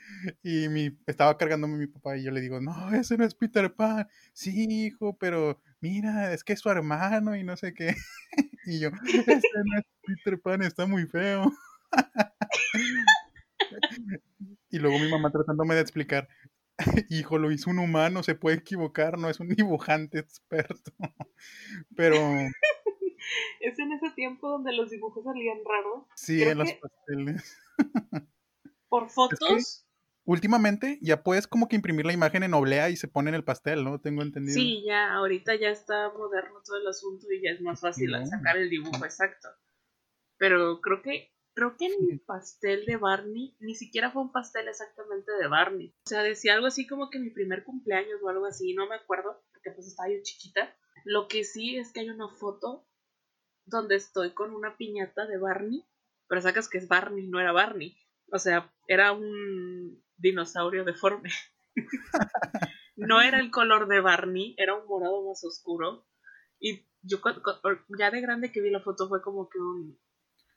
Y 0.42 0.68
mi, 0.68 0.96
estaba 1.06 1.36
cargándome 1.36 1.78
mi 1.78 1.86
papá 1.86 2.16
y 2.16 2.24
yo 2.24 2.30
le 2.30 2.40
digo, 2.40 2.60
no, 2.60 2.94
ese 2.94 3.16
no 3.16 3.24
es 3.24 3.34
Peter 3.34 3.72
Pan. 3.72 4.06
Sí, 4.32 4.66
hijo, 4.68 5.16
pero 5.16 5.60
mira, 5.80 6.32
es 6.32 6.44
que 6.44 6.52
es 6.54 6.60
su 6.60 6.70
hermano 6.70 7.36
y 7.36 7.44
no 7.44 7.56
sé 7.56 7.74
qué. 7.74 7.94
y 8.66 8.80
yo, 8.80 8.88
ese 8.88 9.48
no 9.64 9.78
es 9.78 9.84
Peter 10.02 10.40
Pan, 10.40 10.62
está 10.62 10.86
muy 10.86 11.06
feo. 11.06 11.52
Y 14.70 14.78
luego 14.78 14.98
mi 14.98 15.10
mamá 15.10 15.30
tratándome 15.30 15.74
de 15.74 15.80
explicar, 15.80 16.28
hijo, 17.08 17.38
lo 17.38 17.50
hizo 17.52 17.70
un 17.70 17.78
humano, 17.78 18.22
se 18.22 18.34
puede 18.34 18.56
equivocar, 18.56 19.18
no 19.18 19.30
es 19.30 19.40
un 19.40 19.48
dibujante 19.48 20.18
experto. 20.18 20.92
Pero... 21.96 22.16
Es 23.60 23.78
en 23.78 23.92
ese 23.92 24.10
tiempo 24.10 24.48
donde 24.48 24.72
los 24.72 24.90
dibujos 24.90 25.24
salían 25.24 25.58
raros. 25.64 26.04
Sí, 26.14 26.42
en 26.42 26.58
los 26.58 26.72
pasteles. 26.72 27.58
Por 28.88 29.10
fotos. 29.10 29.86
últimamente 30.24 30.98
ya 31.02 31.22
puedes 31.22 31.46
como 31.46 31.68
que 31.68 31.76
imprimir 31.76 32.06
la 32.06 32.12
imagen 32.12 32.44
en 32.44 32.54
oblea 32.54 32.90
y 32.90 32.96
se 32.96 33.08
pone 33.08 33.30
en 33.30 33.34
el 33.34 33.44
pastel, 33.44 33.82
¿no? 33.82 34.00
Tengo 34.00 34.22
entendido. 34.22 34.54
Sí, 34.54 34.84
ya, 34.86 35.12
ahorita 35.14 35.56
ya 35.56 35.70
está 35.70 36.12
moderno 36.12 36.62
todo 36.64 36.76
el 36.76 36.86
asunto 36.86 37.26
y 37.30 37.42
ya 37.42 37.50
es 37.50 37.60
más 37.60 37.80
fácil 37.80 38.14
sacar 38.26 38.56
el 38.56 38.70
dibujo 38.70 39.04
exacto. 39.04 39.48
Pero 40.38 40.80
creo 40.80 41.02
que 41.02 41.34
creo 41.54 41.76
que 41.76 41.86
en 41.86 42.10
el 42.10 42.20
pastel 42.20 42.84
de 42.84 42.96
Barney 42.96 43.56
ni 43.60 43.74
siquiera 43.74 44.10
fue 44.10 44.22
un 44.22 44.32
pastel 44.32 44.68
exactamente 44.68 45.32
de 45.32 45.46
Barney. 45.46 45.94
O 46.04 46.08
sea, 46.08 46.22
decía 46.22 46.54
algo 46.54 46.66
así 46.66 46.86
como 46.86 47.10
que 47.10 47.18
mi 47.18 47.30
primer 47.30 47.64
cumpleaños 47.64 48.20
o 48.22 48.28
algo 48.28 48.46
así, 48.46 48.74
no 48.74 48.88
me 48.88 48.96
acuerdo, 48.96 49.42
porque 49.52 49.70
pues 49.70 49.86
estaba 49.86 50.08
yo 50.10 50.18
chiquita. 50.22 50.76
Lo 51.04 51.28
que 51.28 51.44
sí 51.44 51.76
es 51.76 51.92
que 51.92 52.00
hay 52.00 52.08
una 52.08 52.28
foto 52.28 52.86
donde 53.66 53.96
estoy 53.96 54.32
con 54.32 54.54
una 54.54 54.76
piñata 54.76 55.26
de 55.26 55.38
Barney, 55.38 55.84
pero 56.28 56.40
sacas 56.40 56.68
que 56.68 56.78
es 56.78 56.88
Barney, 56.88 57.26
no 57.26 57.40
era 57.40 57.52
Barney. 57.52 57.96
O 58.32 58.38
sea, 58.38 58.72
era 58.88 59.12
un 59.12 60.02
dinosaurio 60.16 60.84
deforme. 60.84 61.30
no 62.96 63.20
era 63.20 63.38
el 63.40 63.50
color 63.50 63.88
de 63.88 64.00
Barney, 64.00 64.54
era 64.58 64.74
un 64.74 64.86
morado 64.86 65.26
más 65.28 65.44
oscuro. 65.44 66.06
Y 66.60 66.86
yo 67.02 67.18
ya 67.98 68.10
de 68.10 68.20
grande 68.20 68.52
que 68.52 68.60
vi 68.60 68.70
la 68.70 68.80
foto 68.80 69.08
fue 69.08 69.22
como 69.22 69.48
que 69.48 69.58
un... 69.58 69.98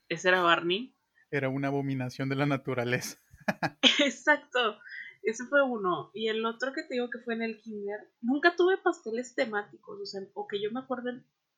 Ese 0.09 0.29
era 0.29 0.41
Barney. 0.41 0.95
Era 1.31 1.49
una 1.49 1.67
abominación 1.67 2.29
de 2.29 2.35
la 2.35 2.45
naturaleza. 2.45 3.17
Exacto. 3.99 4.79
Ese 5.23 5.45
fue 5.45 5.61
uno. 5.61 6.11
Y 6.13 6.29
el 6.29 6.45
otro 6.45 6.71
que 6.71 6.83
te 6.83 6.93
digo 6.93 7.09
que 7.09 7.19
fue 7.19 7.33
en 7.33 7.41
el 7.41 7.59
kinder, 7.59 7.99
nunca 8.21 8.55
tuve 8.55 8.77
pasteles 8.77 9.35
temáticos. 9.35 9.99
O 9.99 10.05
sea, 10.05 10.21
o 10.33 10.47
que 10.47 10.61
yo 10.61 10.71
me 10.71 10.79
acuerdo, 10.79 11.11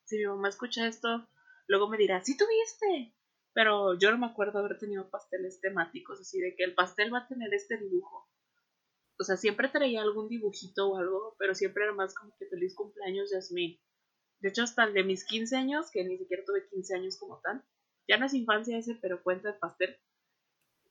si 0.04 0.18
mi 0.18 0.26
mamá 0.26 0.48
escucha 0.48 0.88
esto, 0.88 1.28
luego 1.70 1.88
me 1.88 1.96
dirá, 1.96 2.22
sí 2.22 2.36
tuviste. 2.36 3.14
Pero 3.52 3.98
yo 3.98 4.10
no 4.10 4.18
me 4.18 4.26
acuerdo 4.26 4.58
haber 4.58 4.78
tenido 4.78 5.08
pasteles 5.08 5.60
temáticos, 5.60 6.20
así 6.20 6.40
de 6.40 6.54
que 6.54 6.64
el 6.64 6.74
pastel 6.74 7.12
va 7.12 7.20
a 7.20 7.28
tener 7.28 7.52
este 7.54 7.78
dibujo. 7.78 8.28
O 9.18 9.24
sea, 9.24 9.36
siempre 9.36 9.68
traía 9.68 10.02
algún 10.02 10.28
dibujito 10.28 10.90
o 10.90 10.96
algo, 10.96 11.36
pero 11.38 11.54
siempre 11.54 11.84
era 11.84 11.92
más 11.92 12.14
como 12.14 12.34
que 12.36 12.46
feliz 12.46 12.74
cumpleaños, 12.74 13.30
Yasmín. 13.30 13.80
De 14.40 14.48
hecho, 14.48 14.62
hasta 14.62 14.84
el 14.84 14.94
de 14.94 15.04
mis 15.04 15.24
15 15.24 15.56
años, 15.56 15.90
que 15.90 16.04
ni 16.04 16.16
siquiera 16.16 16.42
tuve 16.44 16.68
15 16.68 16.94
años 16.94 17.18
como 17.18 17.40
tal, 17.40 17.62
ya 18.08 18.16
no 18.16 18.26
es 18.26 18.34
infancia 18.34 18.78
ese, 18.78 18.94
pero 18.94 19.22
cuenta 19.22 19.52
de 19.52 19.58
pastel. 19.58 19.96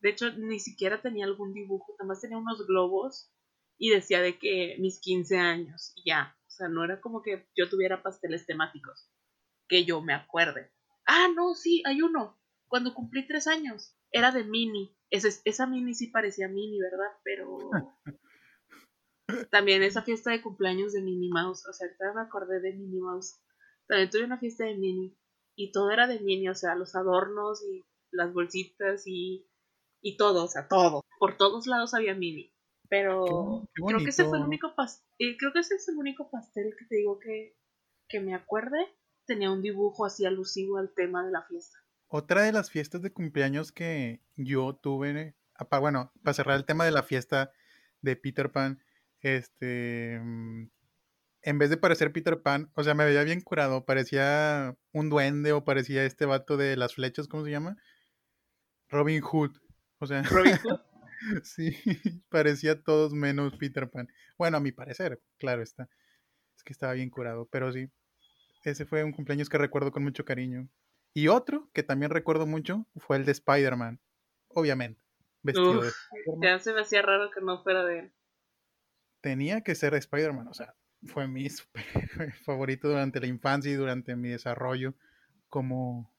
De 0.02 0.10
hecho, 0.10 0.32
ni 0.34 0.60
siquiera 0.60 1.02
tenía 1.02 1.26
algún 1.26 1.54
dibujo, 1.54 1.96
nada 1.98 2.08
más 2.08 2.22
tenía 2.22 2.38
unos 2.38 2.66
globos 2.68 3.34
y 3.78 3.90
decía 3.90 4.22
de 4.22 4.38
que 4.38 4.76
mis 4.80 5.02
15 5.02 5.38
años 5.38 5.94
y 5.96 6.10
ya. 6.10 6.38
O 6.48 6.52
sea, 6.52 6.68
no 6.68 6.84
era 6.84 7.02
como 7.02 7.22
que 7.22 7.48
yo 7.56 7.70
tuviera 7.70 8.04
pasteles 8.04 8.46
temáticos, 8.46 9.09
que 9.70 9.86
yo 9.86 10.02
me 10.02 10.14
acuerde. 10.14 10.72
Ah, 11.06 11.28
no, 11.34 11.56
sí, 11.56 11.82
hay 11.86 12.02
uno. 12.02 12.38
Cuando 12.68 12.94
cumplí 12.94 13.26
tres 13.26 13.48
años, 13.48 13.96
era 14.12 14.32
de 14.32 14.44
Mini. 14.44 14.94
esa 15.10 15.66
Mini 15.68 15.94
sí 15.94 16.08
parecía 16.08 16.50
Mini, 16.50 16.80
¿verdad? 16.82 17.12
Pero 17.24 17.58
también 19.52 19.84
esa 19.84 20.02
fiesta 20.02 20.32
de 20.32 20.42
cumpleaños 20.42 20.94
de 20.94 21.02
Minnie 21.02 21.32
Mouse, 21.32 21.66
o 21.68 21.74
sea, 21.74 21.88
ahorita 21.88 22.14
me 22.14 22.22
acordé 22.22 22.60
de 22.60 22.74
Minnie 22.74 23.02
Mouse. 23.02 23.40
También 23.88 24.10
tuve 24.10 24.26
una 24.26 24.40
fiesta 24.40 24.66
de 24.66 24.76
Minnie 24.76 25.16
y 25.56 25.72
todo 25.72 25.92
era 25.92 26.08
de 26.08 26.20
Minnie, 26.20 26.50
o 26.50 26.56
sea, 26.56 26.76
los 26.76 26.96
adornos 26.96 27.64
y 27.64 27.86
las 28.12 28.34
bolsitas 28.34 29.04
y, 29.06 29.48
y 30.02 30.18
todo, 30.18 30.46
o 30.46 30.48
sea, 30.48 30.68
todo. 30.68 31.04
Por 31.20 31.38
todos 31.38 31.68
lados 31.68 31.94
había 31.94 32.14
Minnie. 32.14 32.54
Pero 32.90 33.68
creo 33.74 34.00
que 34.00 34.10
ese 34.10 34.26
fue 34.26 34.40
el 34.40 34.46
único 34.46 34.74
pastel, 34.76 35.06
eh, 35.20 35.38
creo 35.38 35.54
que 35.54 35.60
ese 35.60 35.76
es 35.76 35.88
el 35.90 35.98
único 35.98 36.32
pastel 36.32 36.76
que 36.78 36.86
te 36.86 36.96
digo 36.96 37.20
que, 37.20 37.56
que 38.08 38.20
me 38.20 38.34
acuerde. 38.34 38.78
Tenía 39.30 39.52
un 39.52 39.62
dibujo 39.62 40.08
así 40.08 40.26
alusivo 40.26 40.80
al 40.80 40.92
tema 40.92 41.24
de 41.24 41.30
la 41.30 41.44
fiesta. 41.44 41.78
Otra 42.08 42.42
de 42.42 42.52
las 42.52 42.72
fiestas 42.72 43.04
de 43.04 43.14
cumpleaños 43.14 43.72
que 43.72 44.24
yo 44.36 44.74
tuve, 44.74 45.36
bueno, 45.80 46.12
para 46.24 46.34
cerrar 46.34 46.58
el 46.58 46.66
tema 46.66 46.84
de 46.84 46.90
la 46.90 47.04
fiesta 47.04 47.52
de 48.02 48.16
Peter 48.16 48.52
Pan, 48.52 48.82
este, 49.22 50.20
mm, 50.20 50.72
en 51.44 51.60
vez 51.60 51.70
de 51.70 51.78
parecer 51.78 52.12
Peter 52.12 52.42
Pan, 52.42 52.72
o 52.74 52.84
sea, 52.84 52.96
me 52.96 53.06
veía 53.06 53.24
bien 53.24 53.42
curado, 53.42 53.86
parecía 53.86 54.76
un 54.94 55.12
duende 55.12 55.52
o 55.52 55.64
parecía 55.64 56.06
este 56.06 56.26
vato 56.26 56.58
de 56.58 56.76
las 56.76 56.96
flechas, 56.96 57.28
¿cómo 57.28 57.46
se 57.46 57.52
llama? 57.52 57.78
Robin 58.88 59.22
Hood. 59.22 59.52
O 60.00 60.08
sea, 60.08 60.24
Robin 60.24 60.58
Hood. 60.58 60.80
sí, 61.44 61.78
parecía 62.30 62.82
todos 62.82 63.14
menos 63.14 63.56
Peter 63.58 63.88
Pan. 63.92 64.08
Bueno, 64.40 64.58
a 64.58 64.60
mi 64.60 64.72
parecer, 64.72 65.22
claro 65.38 65.62
está. 65.62 65.88
Es 66.56 66.64
que 66.64 66.74
estaba 66.74 66.94
bien 66.94 67.12
curado, 67.12 67.48
pero 67.52 67.72
sí, 67.72 67.92
ese 68.64 68.86
fue 68.86 69.04
un 69.04 69.12
cumpleaños 69.12 69.50
que 69.50 69.58
recuerdo 69.58 69.92
con 69.92 70.04
mucho 70.04 70.26
cariño. 70.26 70.68
Y 71.14 71.28
otro 71.28 71.70
que 71.74 71.84
también 71.84 72.12
recuerdo 72.12 72.46
mucho 72.46 72.86
fue 72.98 73.18
el 73.18 73.26
de 73.26 73.32
Spider-Man, 73.32 74.00
obviamente. 74.50 75.02
Vestido 75.42 75.82
de 75.82 75.92
Ya 76.42 76.60
se 76.60 76.74
me 76.74 76.82
hacía 76.82 77.02
raro 77.02 77.32
que 77.32 77.42
no 77.42 77.64
fuera 77.64 77.86
de 77.86 78.00
él 78.00 78.14
tenía 79.22 79.62
que 79.62 79.76
ser 79.76 79.94
Spider-Man, 79.94 80.48
o 80.48 80.54
sea, 80.54 80.76
fue 81.06 81.28
mi 81.28 81.48
favorito 82.46 82.90
durante 82.90 83.20
la 83.20 83.28
infancia 83.28 83.72
y 83.72 83.76
durante 83.76 84.16
mi 84.16 84.30
desarrollo 84.30 84.96
como 85.50 86.14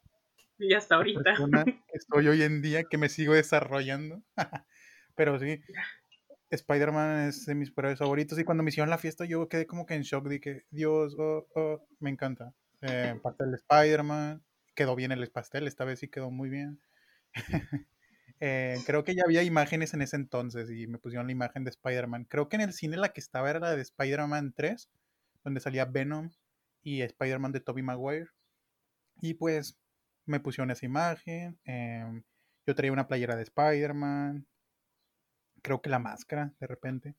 y 0.58 0.74
hasta 0.74 0.96
ahorita 0.96 1.34
estoy 1.94 2.28
hoy 2.28 2.42
en 2.42 2.60
día 2.60 2.84
que 2.84 2.98
me 2.98 3.08
sigo 3.08 3.32
desarrollando. 3.32 4.22
Pero 5.16 5.38
sí, 5.38 5.62
Spider-Man 6.56 7.28
es 7.28 7.46
de 7.46 7.54
mis 7.54 7.68
superhéroes 7.68 7.98
favoritos 7.98 8.38
y 8.38 8.44
cuando 8.44 8.62
me 8.62 8.70
hicieron 8.70 8.90
la 8.90 8.98
fiesta 8.98 9.24
yo 9.24 9.48
quedé 9.48 9.66
como 9.66 9.86
que 9.86 9.94
en 9.94 10.02
shock, 10.02 10.28
dije, 10.28 10.66
Dios, 10.70 11.14
oh, 11.18 11.46
oh, 11.54 11.86
me 12.00 12.10
encanta. 12.10 12.54
Eh, 12.80 13.14
parte 13.22 13.44
del 13.44 13.54
Spider-Man, 13.54 14.42
quedó 14.74 14.96
bien 14.96 15.12
el 15.12 15.30
pastel, 15.30 15.66
esta 15.66 15.84
vez 15.84 16.00
sí 16.00 16.08
quedó 16.08 16.30
muy 16.30 16.48
bien. 16.48 16.80
Eh, 18.42 18.78
creo 18.86 19.04
que 19.04 19.14
ya 19.14 19.24
había 19.26 19.42
imágenes 19.42 19.92
en 19.92 20.00
ese 20.00 20.16
entonces 20.16 20.70
y 20.70 20.86
me 20.86 20.96
pusieron 20.96 21.26
la 21.26 21.32
imagen 21.32 21.62
de 21.62 21.68
Spider-Man. 21.68 22.24
Creo 22.24 22.48
que 22.48 22.56
en 22.56 22.62
el 22.62 22.72
cine 22.72 22.96
la 22.96 23.12
que 23.12 23.20
estaba 23.20 23.50
era 23.50 23.60
la 23.60 23.76
de 23.76 23.82
Spider-Man 23.82 24.54
3, 24.56 24.88
donde 25.44 25.60
salía 25.60 25.84
Venom 25.84 26.30
y 26.82 27.02
Spider-Man 27.02 27.52
de 27.52 27.60
Tobey 27.60 27.82
Maguire. 27.82 28.28
Y 29.20 29.34
pues 29.34 29.78
me 30.24 30.40
pusieron 30.40 30.70
esa 30.70 30.86
imagen. 30.86 31.60
Em, 31.64 32.22
yo 32.66 32.74
traía 32.74 32.92
una 32.92 33.08
playera 33.08 33.36
de 33.36 33.42
Spider-Man. 33.42 34.46
Creo 35.62 35.82
que 35.82 35.90
la 35.90 35.98
máscara, 35.98 36.52
de 36.60 36.66
repente. 36.66 37.14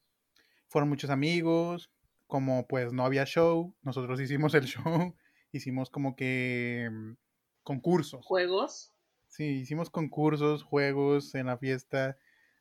Fueron 0.67 0.89
muchos 0.89 1.09
amigos. 1.09 1.91
Como 2.27 2.65
pues 2.65 2.93
no 2.93 3.05
había 3.05 3.25
show, 3.25 3.75
nosotros 3.81 4.19
hicimos 4.21 4.53
el 4.53 4.65
show. 4.65 5.15
Hicimos 5.51 5.89
como 5.89 6.15
que 6.15 6.83
em, 6.85 7.17
concursos. 7.63 8.25
Juegos. 8.25 8.93
Sí, 9.27 9.45
hicimos 9.61 9.89
concursos, 9.89 10.63
juegos 10.63 11.35
en 11.35 11.47
la 11.47 11.57
fiesta, 11.57 12.17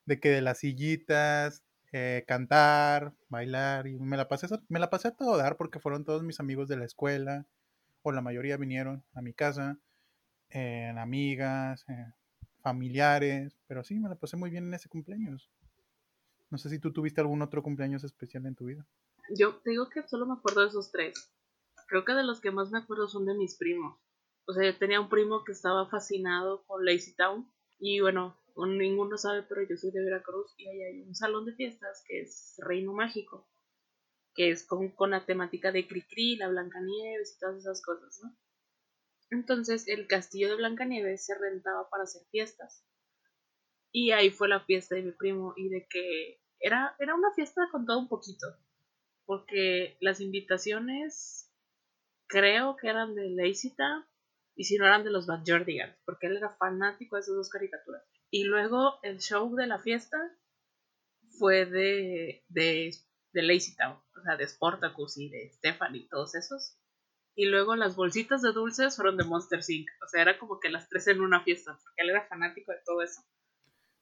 de 0.06 0.20
que 0.20 0.28
de 0.30 0.40
las 0.40 0.58
sillitas, 0.58 1.64
eh, 1.92 2.25
cantar, 2.28 3.12
bailar, 3.28 3.88
y 3.88 3.99
me 3.99 4.16
la, 4.16 4.28
pasé, 4.28 4.46
me 4.68 4.78
la 4.78 4.88
pasé 4.88 5.08
a 5.08 5.16
todo 5.16 5.37
dar 5.37 5.56
porque 5.56 5.80
fueron 5.80 6.04
todos 6.04 6.22
mis 6.22 6.38
amigos 6.38 6.68
de 6.68 6.76
la 6.76 6.84
escuela, 6.84 7.46
o 8.02 8.12
la 8.12 8.22
mayoría 8.22 8.56
vinieron 8.56 9.04
a 9.14 9.20
mi 9.20 9.32
casa, 9.32 9.78
en 10.50 10.99
amigas, 10.99 11.84
familiares, 12.60 13.58
pero 13.66 13.82
sí, 13.82 13.99
me 13.99 14.08
la 14.08 14.14
pasé 14.14 14.37
muy 14.37 14.50
bien 14.50 14.66
en 14.68 14.75
ese 14.75 14.88
cumpleaños. 14.88 15.50
No 16.50 16.59
sé 16.59 16.69
si 16.69 16.78
tú 16.78 16.92
tuviste 16.92 17.21
algún 17.21 17.42
otro 17.42 17.62
cumpleaños 17.62 18.04
especial 18.04 18.47
en 18.47 18.54
tu 18.54 18.66
vida. 18.66 18.87
Yo 19.37 19.57
te 19.57 19.71
digo 19.71 19.88
que 19.88 20.07
solo 20.07 20.26
me 20.26 20.35
acuerdo 20.35 20.62
de 20.62 20.69
esos 20.69 20.90
tres. 20.90 21.33
Creo 21.88 22.04
que 22.04 22.12
de 22.12 22.25
los 22.25 22.40
que 22.40 22.50
más 22.50 22.71
me 22.71 22.78
acuerdo 22.78 23.09
son 23.09 23.26
de 23.26 23.35
mis 23.35 23.57
primos 23.57 24.00
o 24.50 24.52
sea, 24.52 24.64
yo 24.64 24.76
tenía 24.76 25.00
un 25.00 25.09
primo 25.09 25.45
que 25.45 25.52
estaba 25.52 25.88
fascinado 25.88 26.64
con 26.66 26.85
Lazy 26.85 27.14
Town 27.14 27.49
y 27.78 28.00
bueno, 28.00 28.37
ninguno 28.57 29.16
sabe, 29.16 29.45
pero 29.45 29.62
yo 29.62 29.76
soy 29.76 29.92
de 29.92 30.02
Veracruz 30.02 30.52
y 30.57 30.69
ahí 30.69 30.83
hay 30.83 31.02
un 31.02 31.14
salón 31.14 31.47
de 31.47 31.54
fiestas 31.54 32.02
que 32.04 32.23
es 32.23 32.57
Reino 32.59 32.92
Mágico, 32.92 33.49
que 34.35 34.50
es 34.50 34.66
con, 34.66 34.90
con 34.90 35.11
la 35.11 35.25
temática 35.25 35.71
de 35.71 35.87
Cricri, 35.87 36.35
la 36.35 36.49
Blancanieves 36.49 37.37
y 37.37 37.38
todas 37.38 37.59
esas 37.59 37.80
cosas, 37.80 38.19
¿no? 38.25 38.37
Entonces 39.30 39.87
el 39.87 40.09
castillo 40.09 40.49
de 40.49 40.57
Blancanieves 40.57 41.25
se 41.25 41.38
rentaba 41.38 41.88
para 41.88 42.02
hacer 42.02 42.23
fiestas. 42.33 42.85
Y 43.92 44.12
ahí 44.12 44.30
fue 44.30 44.49
la 44.49 44.61
fiesta 44.61 44.94
de 44.94 45.02
mi 45.02 45.12
primo 45.12 45.54
y 45.56 45.68
de 45.68 45.87
que 45.88 46.40
era, 46.61 46.94
era 46.99 47.14
una 47.14 47.32
fiesta 47.35 47.68
con 47.70 47.87
todo 47.87 47.99
un 47.99 48.09
poquito. 48.09 48.47
Porque 49.25 49.97
las 50.00 50.20
invitaciones 50.20 51.50
creo 52.26 52.76
que 52.76 52.88
eran 52.88 53.14
de 53.14 53.54
Town 53.76 54.04
y 54.56 54.64
si 54.64 54.76
no 54.76 54.87
eran 54.87 55.04
de 55.04 55.11
los 55.11 55.26
Backyardigans, 55.26 55.97
porque 56.04 56.26
él 56.26 56.37
era 56.37 56.56
fanático 56.56 57.16
de 57.16 57.20
esas 57.20 57.35
dos 57.35 57.49
caricaturas. 57.49 58.02
Y 58.30 58.44
luego 58.44 59.00
el 59.02 59.18
show 59.18 59.54
de 59.56 59.66
la 59.66 59.78
fiesta 59.78 60.18
fue 61.38 61.66
de, 61.66 62.44
de, 62.49 62.94
de 63.32 63.42
Lazy 63.42 63.76
Town, 63.76 63.97
o 64.16 64.23
sea, 64.23 64.37
de 64.37 64.47
Sportacus 64.47 65.18
y 65.18 65.30
de 65.30 65.50
Stephanie 65.54 66.02
y 66.02 66.09
todos 66.09 66.35
esos. 66.35 66.76
Y 67.35 67.47
luego 67.47 67.75
las 67.75 67.97
bolsitas 67.97 68.42
de 68.42 68.52
dulces 68.52 68.97
fueron 68.97 69.16
de 69.16 69.25
Monster 69.25 69.61
Inc. 69.66 69.88
O 70.04 70.09
sea, 70.09 70.23
era 70.23 70.38
como 70.38 70.61
que 70.61 70.68
las 70.68 70.88
tres 70.88 71.06
en 71.06 71.20
una 71.20 71.42
fiesta, 71.42 71.78
porque 71.82 72.02
él 72.02 72.11
era 72.11 72.28
fanático 72.28 72.73
de 72.73 72.78
todo 72.85 73.02
eso. 73.02 73.23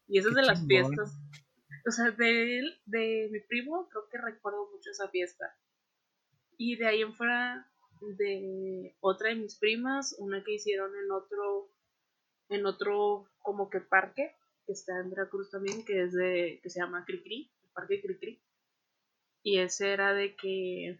Y 0.08 0.18
esas 0.18 0.34
de 0.34 0.42
las 0.42 0.66
fiestas. 0.66 1.16
O 1.86 1.90
sea, 1.90 2.10
de 2.10 2.58
él, 2.58 2.80
de 2.86 3.28
mi 3.30 3.40
primo, 3.40 3.88
creo 3.88 4.08
que 4.10 4.18
recuerdo 4.18 4.70
mucho 4.70 4.90
esa 4.90 5.08
fiesta. 5.08 5.56
Y 6.56 6.76
de 6.76 6.86
ahí 6.86 7.02
en 7.02 7.14
fuera, 7.14 7.70
de 8.00 8.96
otra 9.00 9.28
de 9.28 9.36
mis 9.36 9.56
primas, 9.56 10.16
una 10.18 10.42
que 10.42 10.54
hicieron 10.54 10.90
en 10.96 11.10
otro, 11.10 11.70
en 12.48 12.66
otro 12.66 13.28
como 13.38 13.70
que 13.70 13.80
parque, 13.80 14.34
que 14.66 14.72
está 14.72 14.98
en 14.98 15.10
Veracruz 15.10 15.50
también, 15.50 15.84
que 15.84 16.02
es 16.02 16.12
de, 16.12 16.60
que 16.62 16.70
se 16.70 16.80
llama 16.80 17.04
Cricri, 17.06 17.50
el 17.62 17.70
parque 17.70 18.00
Cricri. 18.00 18.42
Y 19.42 19.58
ese 19.58 19.92
era 19.92 20.12
de 20.14 20.36
que, 20.36 20.98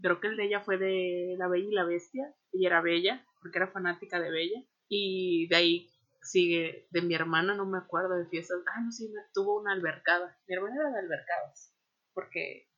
creo 0.00 0.20
que 0.20 0.28
el 0.28 0.36
de 0.36 0.44
ella 0.44 0.60
fue 0.60 0.76
de 0.76 1.36
La 1.38 1.48
Bella 1.48 1.68
y 1.68 1.72
la 1.72 1.84
Bestia, 1.84 2.34
ella 2.52 2.66
era 2.68 2.80
bella, 2.80 3.26
porque 3.40 3.58
era 3.58 3.68
fanática 3.68 4.20
de 4.20 4.30
Bella. 4.30 4.64
Y 4.88 5.46
de 5.48 5.56
ahí 5.56 5.90
sigue, 6.26 6.86
de 6.90 7.02
mi 7.02 7.14
hermana, 7.14 7.54
no 7.54 7.66
me 7.66 7.78
acuerdo 7.78 8.16
de 8.16 8.26
fiestas, 8.26 8.58
ah, 8.66 8.80
no, 8.80 8.92
sí, 8.92 9.12
tuvo 9.32 9.60
una 9.60 9.72
albercada. 9.72 10.38
Mi 10.46 10.54
hermana 10.54 10.76
era 10.80 10.90
de 10.90 10.98
albercadas, 10.98 11.74
porque 12.14 12.68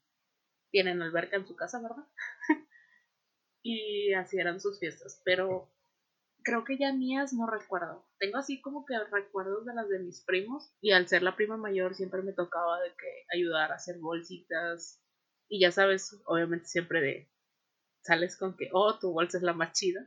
tienen 0.71 1.03
alberca 1.03 1.37
en 1.37 1.47
su 1.47 1.57
casa, 1.57 1.81
¿verdad? 1.81 2.07
y 3.63 4.13
así 4.15 4.39
eran 4.39 4.61
sus 4.61 4.79
fiestas. 4.79 5.21
Pero 5.25 5.71
creo 6.43 6.65
que 6.65 6.79
ya 6.79 6.93
mías 6.93 7.33
no 7.33 7.47
recuerdo. 7.47 8.07
Tengo 8.19 8.39
así 8.39 8.61
como 8.61 8.85
que 8.87 8.95
recuerdos 9.11 9.67
de 9.67 9.75
las 9.75 9.89
de 9.89 9.99
mis 9.99 10.23
primos 10.25 10.73
y 10.81 10.93
al 10.93 11.09
ser 11.09 11.23
la 11.23 11.37
prima 11.37 11.57
mayor 11.57 11.95
siempre 11.95 12.23
me 12.23 12.33
tocaba 12.33 12.81
de 12.81 12.91
que 12.91 13.27
ayudar 13.35 13.73
a 13.73 13.77
hacer 13.77 13.99
bolsitas 13.99 15.03
y 15.49 15.61
ya 15.61 15.73
sabes, 15.73 16.21
obviamente 16.27 16.67
siempre 16.67 17.01
de 17.01 17.31
sales 18.03 18.37
con 18.37 18.57
que, 18.57 18.69
oh, 18.73 18.99
tu 18.99 19.13
bolsa 19.13 19.39
es 19.39 19.43
la 19.43 19.53
más 19.53 19.73
chida. 19.73 20.07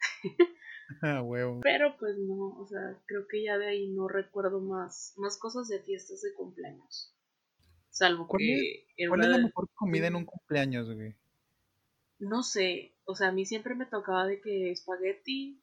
Ah, 1.02 1.22
huevo. 1.22 1.60
Pero 1.62 1.96
pues 1.98 2.16
no, 2.18 2.58
o 2.58 2.66
sea, 2.66 3.00
creo 3.06 3.26
que 3.28 3.42
ya 3.42 3.58
de 3.58 3.68
ahí 3.68 3.88
no 3.90 4.08
recuerdo 4.08 4.60
más, 4.60 5.14
más 5.16 5.36
cosas 5.38 5.68
de 5.68 5.80
fiestas 5.80 6.22
de 6.22 6.34
cumpleaños. 6.34 7.14
Salvo 7.90 8.26
¿Cuál 8.28 8.40
que... 8.40 8.86
en 8.96 9.08
¿Cuál 9.10 9.20
es 9.22 9.28
la 9.28 9.36
de- 9.38 9.44
mejor 9.44 9.68
comida 9.74 10.06
en 10.06 10.16
un 10.16 10.24
cumpleaños, 10.24 10.92
güey? 10.94 11.14
No 12.20 12.42
sé, 12.44 12.94
o 13.04 13.16
sea, 13.16 13.28
a 13.28 13.32
mí 13.32 13.44
siempre 13.44 13.74
me 13.74 13.86
tocaba 13.86 14.26
de 14.26 14.40
que 14.40 14.70
espagueti, 14.70 15.60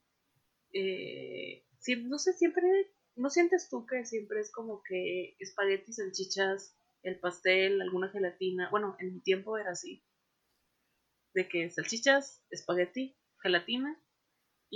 eh, 0.74 1.66
no 2.04 2.20
sé, 2.20 2.34
siempre, 2.34 2.64
¿no 3.16 3.30
sientes 3.30 3.70
tú 3.70 3.86
que 3.86 4.06
siempre 4.06 4.42
es 4.42 4.52
como 4.52 4.82
que 4.84 5.36
espagueti, 5.40 5.94
salchichas, 5.94 6.78
el 7.04 7.20
pastel, 7.20 7.82
alguna 7.82 8.10
gelatina? 8.10 8.70
Bueno, 8.72 8.96
en 9.00 9.14
mi 9.16 9.22
tiempo 9.22 9.58
era 9.58 9.72
así, 9.72 10.04
de 11.36 11.48
que 11.48 11.70
salchichas, 11.70 12.44
espagueti, 12.50 13.16
gelatina, 13.44 14.02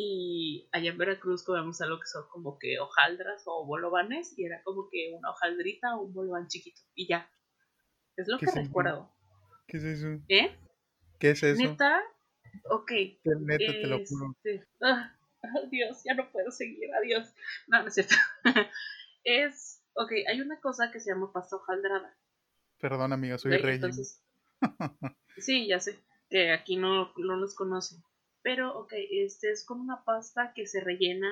y 0.01 0.69
allá 0.71 0.91
en 0.91 0.97
Veracruz 0.97 1.43
comemos 1.43 1.81
algo 1.81 1.99
que 1.99 2.07
son 2.07 2.23
como 2.29 2.57
que 2.57 2.79
hojaldras 2.79 3.43
o 3.47 3.65
bolovanes, 3.65 4.33
y 4.37 4.45
era 4.45 4.63
como 4.63 4.87
que 4.89 5.13
una 5.13 5.31
hojaldrita 5.31 5.97
o 5.97 6.03
un 6.03 6.13
bolobán 6.13 6.47
chiquito, 6.47 6.81
y 6.95 7.05
ya. 7.05 7.29
Es 8.15 8.29
lo 8.29 8.37
¿Qué 8.37 8.45
que 8.45 8.51
es 8.51 8.55
eso? 8.55 8.65
recuerdo. 8.65 9.13
¿Qué 9.67 9.75
es 9.75 9.83
eso? 9.83 10.07
¿Eh? 10.29 10.57
¿Qué 11.19 11.31
es 11.31 11.43
eso? 11.43 11.61
Neta, 11.61 12.01
ok, 12.69 12.91
Neta, 13.41 13.73
te 13.73 13.87
lo 13.87 13.97
juro. 14.05 14.33
este, 14.41 14.65
ah, 14.81 15.13
Dios, 15.69 16.01
ya 16.05 16.13
no 16.13 16.31
puedo 16.31 16.49
seguir, 16.49 16.89
adiós. 16.95 17.33
No, 17.67 17.81
no 17.81 17.89
es 17.89 17.95
cierto. 17.95 18.15
es, 19.25 19.83
ok, 19.95 20.13
hay 20.29 20.39
una 20.39 20.61
cosa 20.61 20.91
que 20.93 21.01
se 21.01 21.11
llama 21.11 21.33
pasta 21.33 21.57
hojaldrada. 21.57 22.17
Perdón, 22.79 23.11
amiga, 23.11 23.37
soy 23.37 23.53
¿ok? 23.55 23.61
rey. 23.63 23.75
Entonces, 23.75 24.23
sí, 25.37 25.67
ya 25.67 25.81
sé, 25.81 25.99
que 26.29 26.53
aquí 26.53 26.77
no, 26.77 27.11
no 27.17 27.35
los 27.35 27.53
conocen. 27.53 28.01
Pero, 28.41 28.77
ok, 28.79 28.93
este 29.11 29.51
es 29.51 29.65
como 29.65 29.83
una 29.83 30.03
pasta 30.05 30.53
que 30.53 30.65
se 30.65 30.81
rellena 30.81 31.29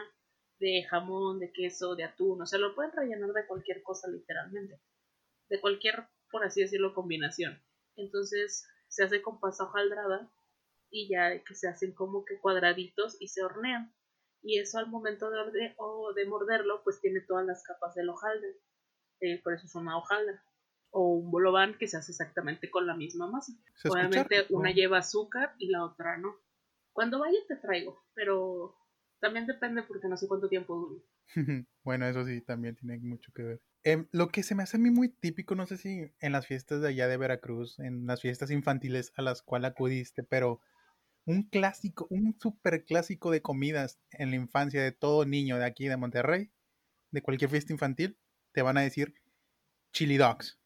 de 0.59 0.83
jamón, 0.89 1.39
de 1.39 1.51
queso, 1.51 1.95
de 1.95 2.03
atún. 2.03 2.41
O 2.41 2.45
sea, 2.45 2.59
lo 2.59 2.75
pueden 2.75 2.91
rellenar 2.91 3.31
de 3.31 3.45
cualquier 3.47 3.81
cosa, 3.83 4.07
literalmente. 4.09 4.79
De 5.49 5.61
cualquier, 5.61 6.07
por 6.31 6.43
así 6.43 6.61
decirlo, 6.61 6.93
combinación. 6.93 7.61
Entonces, 7.95 8.67
se 8.89 9.03
hace 9.03 9.21
con 9.21 9.39
pasta 9.39 9.63
hojaldrada 9.65 10.29
y 10.89 11.09
ya 11.09 11.43
que 11.43 11.55
se 11.55 11.67
hacen 11.67 11.93
como 11.93 12.25
que 12.25 12.39
cuadraditos 12.39 13.17
y 13.19 13.27
se 13.29 13.43
hornean. 13.43 13.93
Y 14.41 14.59
eso 14.59 14.77
al 14.77 14.87
momento 14.87 15.29
de, 15.29 15.39
orde- 15.39 15.75
o 15.77 16.13
de 16.13 16.25
morderlo, 16.25 16.83
pues 16.83 16.99
tiene 17.01 17.21
todas 17.21 17.45
las 17.45 17.63
capas 17.63 17.95
del 17.95 18.09
hojaldre. 18.09 18.55
Eh, 19.19 19.41
por 19.41 19.53
eso 19.53 19.65
es 19.65 19.75
una 19.75 19.97
hojaldra. 19.97 20.43
O 20.91 21.15
un 21.15 21.31
bolobán 21.31 21.77
que 21.77 21.87
se 21.87 21.97
hace 21.97 22.11
exactamente 22.11 22.69
con 22.69 22.85
la 22.87 22.95
misma 22.95 23.27
masa. 23.27 23.51
Escucha 23.75 23.93
Obviamente 23.93 24.45
una 24.49 24.71
lleva 24.71 24.99
azúcar 24.99 25.53
y 25.57 25.69
la 25.69 25.83
otra 25.83 26.17
no. 26.17 26.35
Cuando 26.97 27.19
vaya 27.19 27.37
te 27.47 27.55
traigo, 27.57 28.03
pero 28.15 28.75
también 29.19 29.45
depende 29.45 29.83
porque 29.83 30.07
no 30.07 30.17
sé 30.17 30.27
cuánto 30.27 30.49
tiempo 30.49 30.75
dure. 30.75 31.03
bueno, 31.83 32.07
eso 32.07 32.25
sí, 32.25 32.41
también 32.41 32.75
tiene 32.75 32.97
mucho 32.97 33.31
que 33.35 33.43
ver. 33.43 33.61
Em, 33.83 34.07
lo 34.11 34.29
que 34.29 34.41
se 34.41 34.55
me 34.55 34.63
hace 34.63 34.77
a 34.77 34.79
mí 34.79 34.89
muy 34.89 35.09
típico, 35.09 35.53
no 35.53 35.67
sé 35.67 35.77
si 35.77 36.11
en 36.19 36.31
las 36.31 36.47
fiestas 36.47 36.81
de 36.81 36.87
allá 36.87 37.07
de 37.07 37.17
Veracruz, 37.17 37.77
en 37.77 38.07
las 38.07 38.21
fiestas 38.21 38.49
infantiles 38.49 39.13
a 39.15 39.21
las 39.21 39.43
cuales 39.43 39.69
acudiste, 39.69 40.23
pero 40.23 40.59
un 41.23 41.43
clásico, 41.43 42.07
un 42.09 42.35
super 42.39 42.83
clásico 42.83 43.29
de 43.29 43.43
comidas 43.43 43.99
en 44.09 44.31
la 44.31 44.37
infancia 44.37 44.81
de 44.81 44.91
todo 44.91 45.23
niño 45.23 45.59
de 45.59 45.65
aquí 45.65 45.87
de 45.87 45.97
Monterrey, 45.97 46.49
de 47.11 47.21
cualquier 47.21 47.51
fiesta 47.51 47.73
infantil, 47.73 48.17
te 48.53 48.63
van 48.63 48.79
a 48.79 48.81
decir 48.81 49.13
chili 49.93 50.17
dogs. 50.17 50.59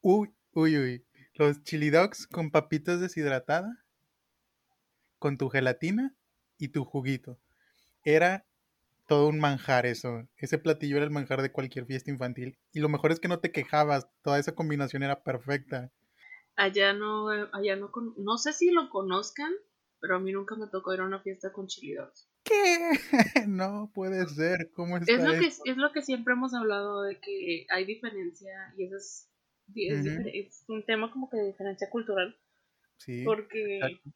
Uy, 0.00 0.34
uy, 0.52 0.78
uy. 0.78 1.06
Los 1.34 1.62
chili 1.64 1.90
dogs 1.90 2.26
con 2.26 2.50
papitas 2.50 2.98
deshidratadas, 2.98 3.85
con 5.18 5.38
tu 5.38 5.48
gelatina 5.48 6.14
y 6.58 6.68
tu 6.68 6.84
juguito. 6.84 7.38
Era 8.04 8.46
todo 9.06 9.28
un 9.28 9.38
manjar 9.38 9.86
eso. 9.86 10.28
Ese 10.36 10.58
platillo 10.58 10.96
era 10.96 11.04
el 11.04 11.10
manjar 11.10 11.42
de 11.42 11.52
cualquier 11.52 11.86
fiesta 11.86 12.10
infantil. 12.10 12.58
Y 12.72 12.80
lo 12.80 12.88
mejor 12.88 13.12
es 13.12 13.20
que 13.20 13.28
no 13.28 13.38
te 13.38 13.52
quejabas. 13.52 14.08
Toda 14.22 14.38
esa 14.38 14.54
combinación 14.54 15.02
era 15.02 15.22
perfecta. 15.22 15.92
Allá 16.56 16.92
no, 16.92 17.32
eh, 17.32 17.48
allá 17.52 17.76
no, 17.76 17.90
con- 17.92 18.14
no 18.16 18.38
sé 18.38 18.52
si 18.52 18.70
lo 18.70 18.88
conozcan, 18.90 19.52
pero 20.00 20.16
a 20.16 20.20
mí 20.20 20.32
nunca 20.32 20.56
me 20.56 20.66
tocó 20.68 20.94
ir 20.94 21.00
a 21.00 21.04
una 21.04 21.20
fiesta 21.20 21.52
con 21.52 21.66
chili 21.66 21.94
dogs. 21.94 22.28
¿Qué? 22.42 22.90
no 23.48 23.90
puede 23.94 24.26
ser. 24.28 24.70
¿Cómo 24.72 24.96
está 24.96 25.12
Es 25.12 25.22
lo, 25.22 25.32
que, 25.32 25.46
es 25.46 25.76
lo 25.76 25.92
que 25.92 26.02
siempre 26.02 26.34
hemos 26.34 26.54
hablado 26.54 27.02
de 27.02 27.20
que 27.20 27.66
hay 27.68 27.84
diferencia 27.84 28.72
y 28.76 28.86
eso 28.86 28.96
es, 28.96 29.30
es, 29.74 30.06
es 30.32 30.64
un 30.68 30.84
tema 30.84 31.10
como 31.12 31.28
que 31.28 31.36
de 31.36 31.46
diferencia 31.46 31.90
cultural. 31.90 32.36
Sí. 32.98 33.24
Porque, 33.24 33.76
exacto. 33.76 34.10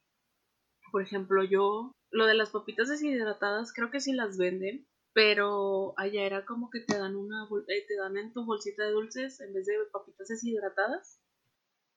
Por 0.90 1.02
ejemplo, 1.02 1.44
yo, 1.44 1.96
lo 2.10 2.26
de 2.26 2.34
las 2.34 2.50
papitas 2.50 2.88
deshidratadas, 2.88 3.72
creo 3.72 3.90
que 3.90 4.00
sí 4.00 4.12
las 4.12 4.36
venden, 4.36 4.86
pero 5.12 5.94
allá 5.96 6.22
era 6.22 6.44
como 6.44 6.70
que 6.70 6.80
te 6.80 6.96
dan 6.96 7.16
una, 7.16 7.48
eh, 7.68 7.84
te 7.86 7.96
dan 7.96 8.16
en 8.16 8.32
tu 8.32 8.44
bolsita 8.44 8.84
de 8.84 8.92
dulces 8.92 9.40
en 9.40 9.52
vez 9.52 9.66
de 9.66 9.74
papitas 9.92 10.28
deshidratadas, 10.28 11.20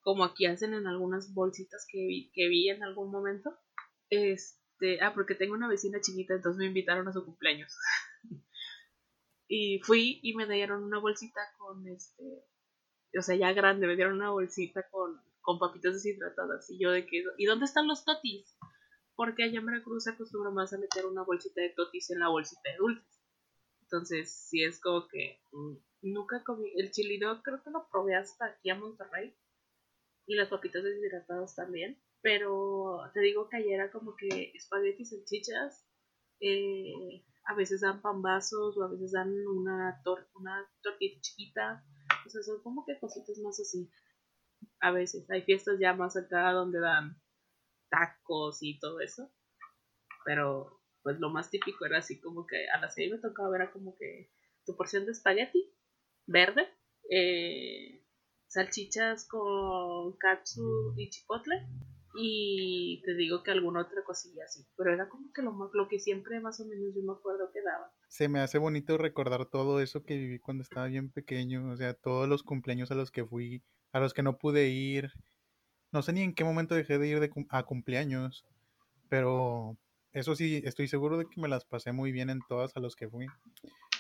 como 0.02 0.24
aquí 0.24 0.46
hacen 0.46 0.74
en 0.74 0.88
algunas 0.88 1.34
bolsitas 1.34 1.86
que 1.90 2.00
vi, 2.00 2.32
que 2.34 2.48
vi 2.48 2.70
en 2.70 2.84
algún 2.84 3.12
momento. 3.12 3.58
Este, 4.10 5.00
ah, 5.02 5.14
porque 5.14 5.36
tengo 5.36 5.54
una 5.54 5.70
vecina 5.70 6.02
chiquita, 6.02 6.36
entonces 6.36 6.60
me 6.60 6.68
invitaron 6.68 7.08
a 7.08 7.14
su 7.14 7.24
cumpleaños. 7.24 7.76
y 9.48 9.80
fui 9.84 10.20
y 10.24 10.36
me 10.36 10.48
dieron 10.48 10.84
una 10.84 11.00
bolsita 11.00 11.42
con 11.58 11.88
este, 11.88 12.24
o 13.18 13.22
sea, 13.22 13.36
ya 13.36 13.54
grande, 13.54 13.88
me 13.88 13.96
dieron 13.96 14.16
una 14.16 14.32
bolsita 14.32 14.88
con, 14.90 15.22
con 15.42 15.60
papitas 15.60 15.94
deshidratadas. 15.94 16.70
Y 16.72 16.80
yo 16.80 16.92
de 16.92 17.06
que, 17.06 17.24
¿y 17.38 17.46
dónde 17.46 17.66
están 17.66 17.88
los 17.88 18.04
totis? 18.04 18.58
Porque 19.16 19.44
allá 19.44 19.60
en 19.60 19.66
Veracruz 19.66 20.06
se 20.06 20.12
acostumbra 20.12 20.50
más 20.52 20.74
a 20.74 20.78
meter 20.78 21.06
una 21.06 21.24
bolsita 21.24 21.62
de 21.62 21.70
totis 21.70 22.10
en 22.12 22.20
la 22.20 22.30
bolsita 22.30 22.62
de 22.72 22.78
dulces. 22.78 23.22
Entonces, 23.84 24.32
sí 24.32 24.64
es 24.64 24.80
como 24.82 25.08
que 25.08 25.40
mm, 25.52 25.76
nunca 26.14 26.44
comí. 26.44 26.72
El 26.76 26.92
chili 26.92 27.20
dog 27.20 27.44
creo 27.44 27.62
que 27.64 27.70
lo 27.70 27.88
probé 27.92 28.16
hasta 28.16 28.46
aquí 28.46 28.70
a 28.70 28.76
Monterrey. 28.76 29.36
Y 30.26 30.36
las 30.36 30.50
papitas 30.50 30.84
deshidratadas 30.84 31.56
también. 31.56 32.02
Pero 32.22 33.02
te 33.14 33.20
digo 33.20 33.50
que 33.50 33.58
ayer 33.58 33.74
era 33.74 33.92
como 33.92 34.16
que 34.16 34.52
espaguetis, 34.56 35.10
salchichas. 35.10 35.86
eh, 36.40 37.24
a 37.46 37.56
veces 37.56 37.82
dan 37.82 38.02
pambazos 38.02 38.78
o 38.78 38.84
a 38.84 38.88
veces 38.90 39.12
dan 39.12 39.30
una, 39.48 40.02
tor 40.04 40.28
una 40.36 40.66
tortita 40.82 41.20
chiquita. 41.22 41.84
O 42.26 42.30
sea, 42.30 42.42
son 42.42 42.64
como 42.64 42.86
que 42.86 43.00
cositas 43.00 43.38
más 43.40 43.60
así. 43.60 43.90
A 44.80 44.92
veces 44.92 45.30
hay 45.30 45.42
fiestas 45.44 45.78
ya 45.80 45.94
más 45.94 46.16
acá 46.16 46.52
donde 46.52 46.80
dan 46.80 47.22
tacos 47.94 48.58
y 48.62 48.80
todo 48.80 49.00
eso. 49.00 49.32
Pero 50.26 50.82
pues 51.04 51.20
lo 51.20 51.30
más 51.30 51.50
típico 51.50 51.86
era 51.86 52.00
así 52.00 52.20
como 52.20 52.48
que 52.48 52.68
a 52.70 52.80
las 52.80 52.96
seis 52.96 53.12
me 53.12 53.20
tocaba 53.20 53.56
era 53.56 53.72
como 53.72 53.96
que 53.96 54.32
tu 54.66 54.76
porción 54.76 55.06
de 55.06 55.12
espagueti 55.12 55.74
verde, 56.26 56.68
eh, 57.10 58.06
salchichas 58.48 59.28
con 59.28 60.16
katsu 60.18 60.94
y 60.98 61.10
chipotle 61.10 61.68
y 62.16 63.02
te 63.04 63.16
digo 63.16 63.44
que 63.44 63.52
alguna 63.52 63.82
otra 63.82 64.04
cosilla 64.06 64.46
así. 64.46 64.66
Pero 64.78 64.94
era 64.94 65.10
como 65.10 65.32
que 65.34 65.42
lo, 65.42 65.70
lo 65.74 65.88
que 65.90 66.00
siempre 66.00 66.40
más 66.40 66.60
o 66.62 66.66
menos 66.66 66.94
yo 66.96 67.02
me 67.02 67.14
acuerdo 67.14 67.52
que 67.52 67.62
daban. 67.62 67.90
Se 68.08 68.30
me 68.30 68.40
hace 68.40 68.58
bonito 68.58 68.98
recordar 68.98 69.48
todo 69.48 69.82
eso 69.82 70.04
que 70.04 70.16
viví 70.16 70.40
cuando 70.40 70.64
estaba 70.64 70.88
bien 70.88 71.12
pequeño. 71.12 71.70
O 71.72 71.76
sea, 71.76 71.94
todos 71.96 72.30
los 72.30 72.44
cumpleaños 72.44 72.92
a 72.92 72.96
los 72.96 73.12
que 73.12 73.26
fui, 73.26 73.64
a 73.92 74.00
los 74.00 74.14
que 74.14 74.24
no 74.24 74.38
pude 74.38 74.70
ir. 74.70 75.12
No 75.94 76.02
sé 76.04 76.14
ni 76.14 76.22
en 76.24 76.34
qué 76.36 76.44
momento 76.44 76.76
dejé 76.76 76.98
de 77.00 77.08
ir 77.08 77.20
de 77.22 77.30
cum- 77.30 77.48
a 77.50 77.64
cumpleaños. 77.64 78.46
Pero 79.10 79.78
eso 80.14 80.36
sí, 80.36 80.62
estoy 80.66 80.88
seguro 80.90 81.18
de 81.18 81.30
que 81.30 81.42
me 81.42 81.50
las 81.50 81.66
pasé 81.66 81.92
muy 81.94 82.12
bien 82.12 82.30
en 82.32 82.44
todas 82.44 82.76
a 82.78 82.82
los 82.82 82.96
que 82.96 83.10
fui. 83.10 83.28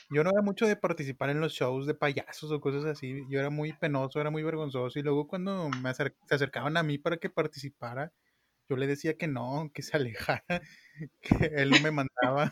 Yo 0.09 0.23
no 0.23 0.29
era 0.31 0.41
mucho 0.41 0.67
de 0.67 0.75
participar 0.75 1.29
en 1.31 1.41
los 1.41 1.53
shows 1.53 1.87
de 1.87 1.95
payasos 1.95 2.51
o 2.51 2.61
cosas 2.61 2.85
así. 2.85 3.25
Yo 3.29 3.39
era 3.39 3.49
muy 3.49 3.73
penoso, 3.73 4.21
era 4.21 4.29
muy 4.31 4.43
vergonzoso. 4.43 4.99
Y 4.99 5.03
luego 5.03 5.27
cuando 5.27 5.69
me 5.69 5.93
se 5.93 6.15
acercaban 6.29 6.77
a 6.77 6.83
mí 6.83 6.97
para 6.99 7.17
que 7.17 7.29
participara, 7.29 8.13
yo 8.69 8.77
le 8.77 8.87
decía 8.87 9.17
que 9.17 9.27
no, 9.27 9.71
que 9.73 9.83
se 9.83 9.97
alejara, 9.97 10.45
que 11.21 11.47
él 11.57 11.71
no 11.71 11.79
me 11.79 11.91
mandaba. 11.91 12.51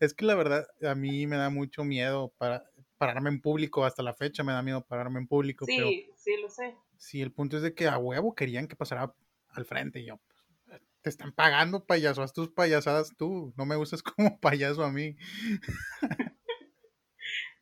Es 0.00 0.14
que 0.14 0.24
la 0.26 0.34
verdad, 0.34 0.66
a 0.88 0.94
mí 0.94 1.26
me 1.26 1.36
da 1.36 1.50
mucho 1.50 1.84
miedo 1.84 2.34
para 2.38 2.64
pararme 3.06 3.30
en 3.30 3.40
público. 3.40 3.84
Hasta 3.84 4.00
la 4.04 4.14
fecha 4.14 4.44
me 4.44 4.52
da 4.52 4.62
miedo 4.62 4.86
pararme 4.86 5.18
en 5.18 5.26
público. 5.26 5.66
Pero 5.66 5.88
Sí, 5.88 6.08
sí, 6.16 6.36
lo 6.40 6.48
sé. 6.48 6.76
sí, 6.98 7.20
el 7.20 7.32
punto 7.32 7.56
es 7.56 7.64
de 7.64 7.74
que 7.74 7.88
a 7.88 7.98
huevo 7.98 8.32
querían 8.36 8.68
que 8.68 8.76
pasara 8.76 9.12
al 9.48 9.64
frente. 9.64 9.98
Y 9.98 10.06
yo, 10.06 10.20
pues, 10.66 10.80
te 11.02 11.10
están 11.10 11.32
pagando, 11.32 11.84
payaso, 11.84 12.22
haz 12.22 12.32
tus 12.32 12.48
payasadas 12.50 13.16
tú. 13.18 13.52
No 13.56 13.66
me 13.66 13.76
usas 13.76 14.02
como 14.16 14.38
payaso 14.38 14.84
a 14.84 14.92
mí. 14.92 15.16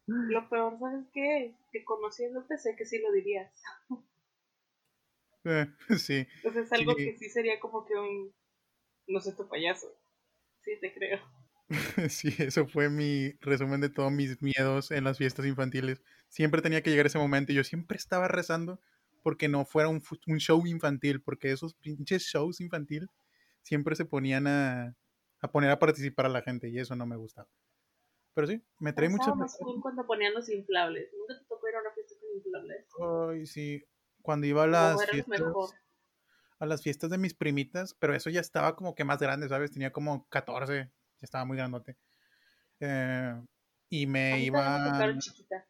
Lo 0.07 0.47
peor, 0.51 0.79
¿sabes 0.79 1.07
qué? 1.15 1.55
Que 1.73 1.85
conociéndote 1.85 2.59
sé 2.59 2.75
que 2.77 2.85
sí 2.85 2.99
lo 2.99 3.11
dirías. 3.13 3.51
Eh, 5.45 5.67
sí, 5.99 6.27
Entonces 6.37 6.67
es 6.67 6.73
algo 6.73 6.93
Sí. 6.97 7.05
que 7.07 7.17
sí 7.17 7.31
sería 7.31 7.59
como 7.61 7.87
que 7.87 7.95
un... 7.95 8.35
No 9.07 9.21
sé, 9.21 9.33
tu 9.35 9.49
payaso. 9.49 9.89
Sí, 10.65 10.73
te 10.81 10.93
creo. 10.93 11.19
sí, 12.09 12.35
eso 12.39 12.67
fue 12.67 12.91
mi 12.91 13.33
resumen 13.41 13.81
de 13.81 13.89
todos 13.89 14.11
mis 14.11 14.43
miedos 14.43 14.91
en 14.91 15.05
las 15.05 15.19
fiestas 15.19 15.47
infantiles. 15.47 16.03
Siempre 16.29 16.63
tenía 16.63 16.83
que 16.83 16.91
llegar 16.91 17.07
ese 17.07 17.19
momento 17.19 17.53
y 17.53 17.55
yo 17.55 17.65
siempre 17.65 17.97
estaba 17.97 18.29
rezando 18.29 18.81
porque 19.23 19.49
no 19.49 19.65
fuera 19.65 19.89
un, 19.89 20.03
un 20.27 20.39
show 20.39 20.67
infantil, 20.67 21.21
porque 21.21 21.53
esos 21.53 21.75
pinches 21.75 22.23
shows 22.23 22.61
infantil 22.61 23.09
siempre 23.63 23.95
se 23.95 24.05
ponían 24.05 24.47
a, 24.47 24.97
a, 25.41 25.51
poner 25.51 25.71
a 25.71 25.79
participar 25.79 26.27
a 26.27 26.31
la 26.31 26.43
gente 26.43 26.69
y 26.69 26.79
eso 26.79 26.97
no 26.97 27.07
me 27.07 27.17
gustaba. 27.17 27.49
Pero 28.35 28.47
sí, 28.47 28.63
me 28.79 28.93
trae 28.93 29.09
mucho... 29.09 29.35
más 29.35 29.59
cuando 29.83 30.07
ponían 30.07 30.35
los 30.35 30.49
inflables. 30.49 31.11
¿Nunca 31.17 31.39
te 31.39 31.45
tocó 31.47 31.69
ir 31.69 31.75
a 31.77 31.81
una 31.81 31.91
fiesta 31.93 32.15
con 32.21 32.37
inflables? 32.37 32.87
Ay, 33.31 33.47
sí. 33.47 33.85
Cuando 34.23 34.47
iba 34.47 34.65
a 34.65 34.67
las 34.67 35.07
fiestas... 35.07 35.43
A 36.59 36.67
las 36.67 36.83
fiestas 36.83 37.09
de 37.09 37.17
mis 37.17 37.33
primitas, 37.33 37.95
pero 37.95 38.15
eso 38.15 38.29
ya 38.29 38.41
estaba 38.41 38.77
como 38.77 38.95
que 38.95 39.03
más 39.03 39.19
grande, 39.19 39.49
¿sabes? 39.49 39.71
Tenía 39.71 39.93
como 39.93 40.29
14, 40.29 40.91
ya 41.21 41.25
estaba 41.25 41.45
muy 41.45 41.57
grandote. 41.57 41.97
Eh, 42.81 43.41
y 43.89 44.07
me 44.07 44.41
iba... 44.41 45.19
chiquita. 45.19 45.67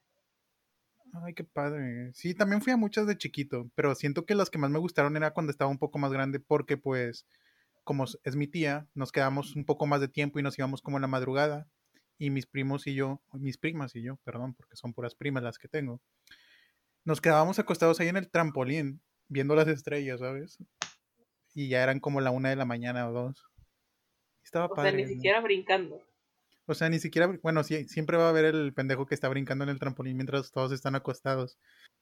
Ay, 1.12 1.34
qué 1.34 1.44
padre. 1.44 2.12
Sí, 2.14 2.34
también 2.34 2.62
fui 2.62 2.72
a 2.72 2.76
muchas 2.76 3.06
de 3.06 3.18
chiquito, 3.18 3.70
pero 3.74 3.94
siento 3.94 4.24
que 4.24 4.34
las 4.34 4.48
que 4.48 4.58
más 4.58 4.70
me 4.70 4.78
gustaron 4.78 5.16
era 5.16 5.32
cuando 5.32 5.50
estaba 5.50 5.70
un 5.70 5.78
poco 5.78 5.98
más 5.98 6.12
grande, 6.12 6.38
porque 6.38 6.76
pues, 6.76 7.26
como 7.82 8.04
es 8.04 8.36
mi 8.36 8.46
tía, 8.46 8.86
nos 8.94 9.10
quedamos 9.10 9.56
un 9.56 9.64
poco 9.64 9.86
más 9.86 10.00
de 10.00 10.08
tiempo 10.08 10.38
y 10.38 10.42
nos 10.42 10.56
íbamos 10.58 10.82
como 10.82 10.98
en 10.98 11.02
la 11.02 11.08
madrugada 11.08 11.66
y 12.16 12.30
mis 12.30 12.46
primos 12.46 12.86
y 12.86 12.94
yo, 12.94 13.20
mis 13.32 13.58
primas 13.58 13.96
y 13.96 14.02
yo, 14.02 14.18
perdón, 14.24 14.54
porque 14.54 14.76
son 14.76 14.92
puras 14.92 15.14
primas 15.14 15.42
las 15.42 15.58
que 15.58 15.68
tengo, 15.68 16.00
nos 17.04 17.20
quedábamos 17.20 17.58
acostados 17.58 17.98
ahí 17.98 18.08
en 18.08 18.18
el 18.18 18.30
trampolín, 18.30 19.02
viendo 19.28 19.56
las 19.56 19.68
estrellas, 19.68 20.20
¿sabes? 20.20 20.58
Y 21.54 21.68
ya 21.68 21.82
eran 21.82 21.98
como 21.98 22.20
la 22.20 22.30
una 22.30 22.50
de 22.50 22.56
la 22.56 22.66
mañana 22.66 23.08
o 23.08 23.12
dos. 23.12 23.49
Estaba 24.50 24.66
o 24.66 24.74
Sea, 24.74 24.90
ni 24.90 25.06
siquiera 25.06 25.40
brincando. 25.40 26.02
O 26.66 26.74
sea, 26.74 26.88
ni 26.88 26.98
siquiera, 26.98 27.28
bueno, 27.40 27.62
sí, 27.62 27.86
siempre 27.86 28.16
va 28.16 28.26
a 28.26 28.30
haber 28.30 28.46
el 28.46 28.74
pendejo 28.74 29.06
que 29.06 29.14
está 29.14 29.28
brincando 29.28 29.62
en 29.62 29.70
el 29.70 29.78
trampolín 29.78 30.16
mientras 30.16 30.50
todos 30.50 30.72
están 30.72 30.96
acostados. 30.96 31.56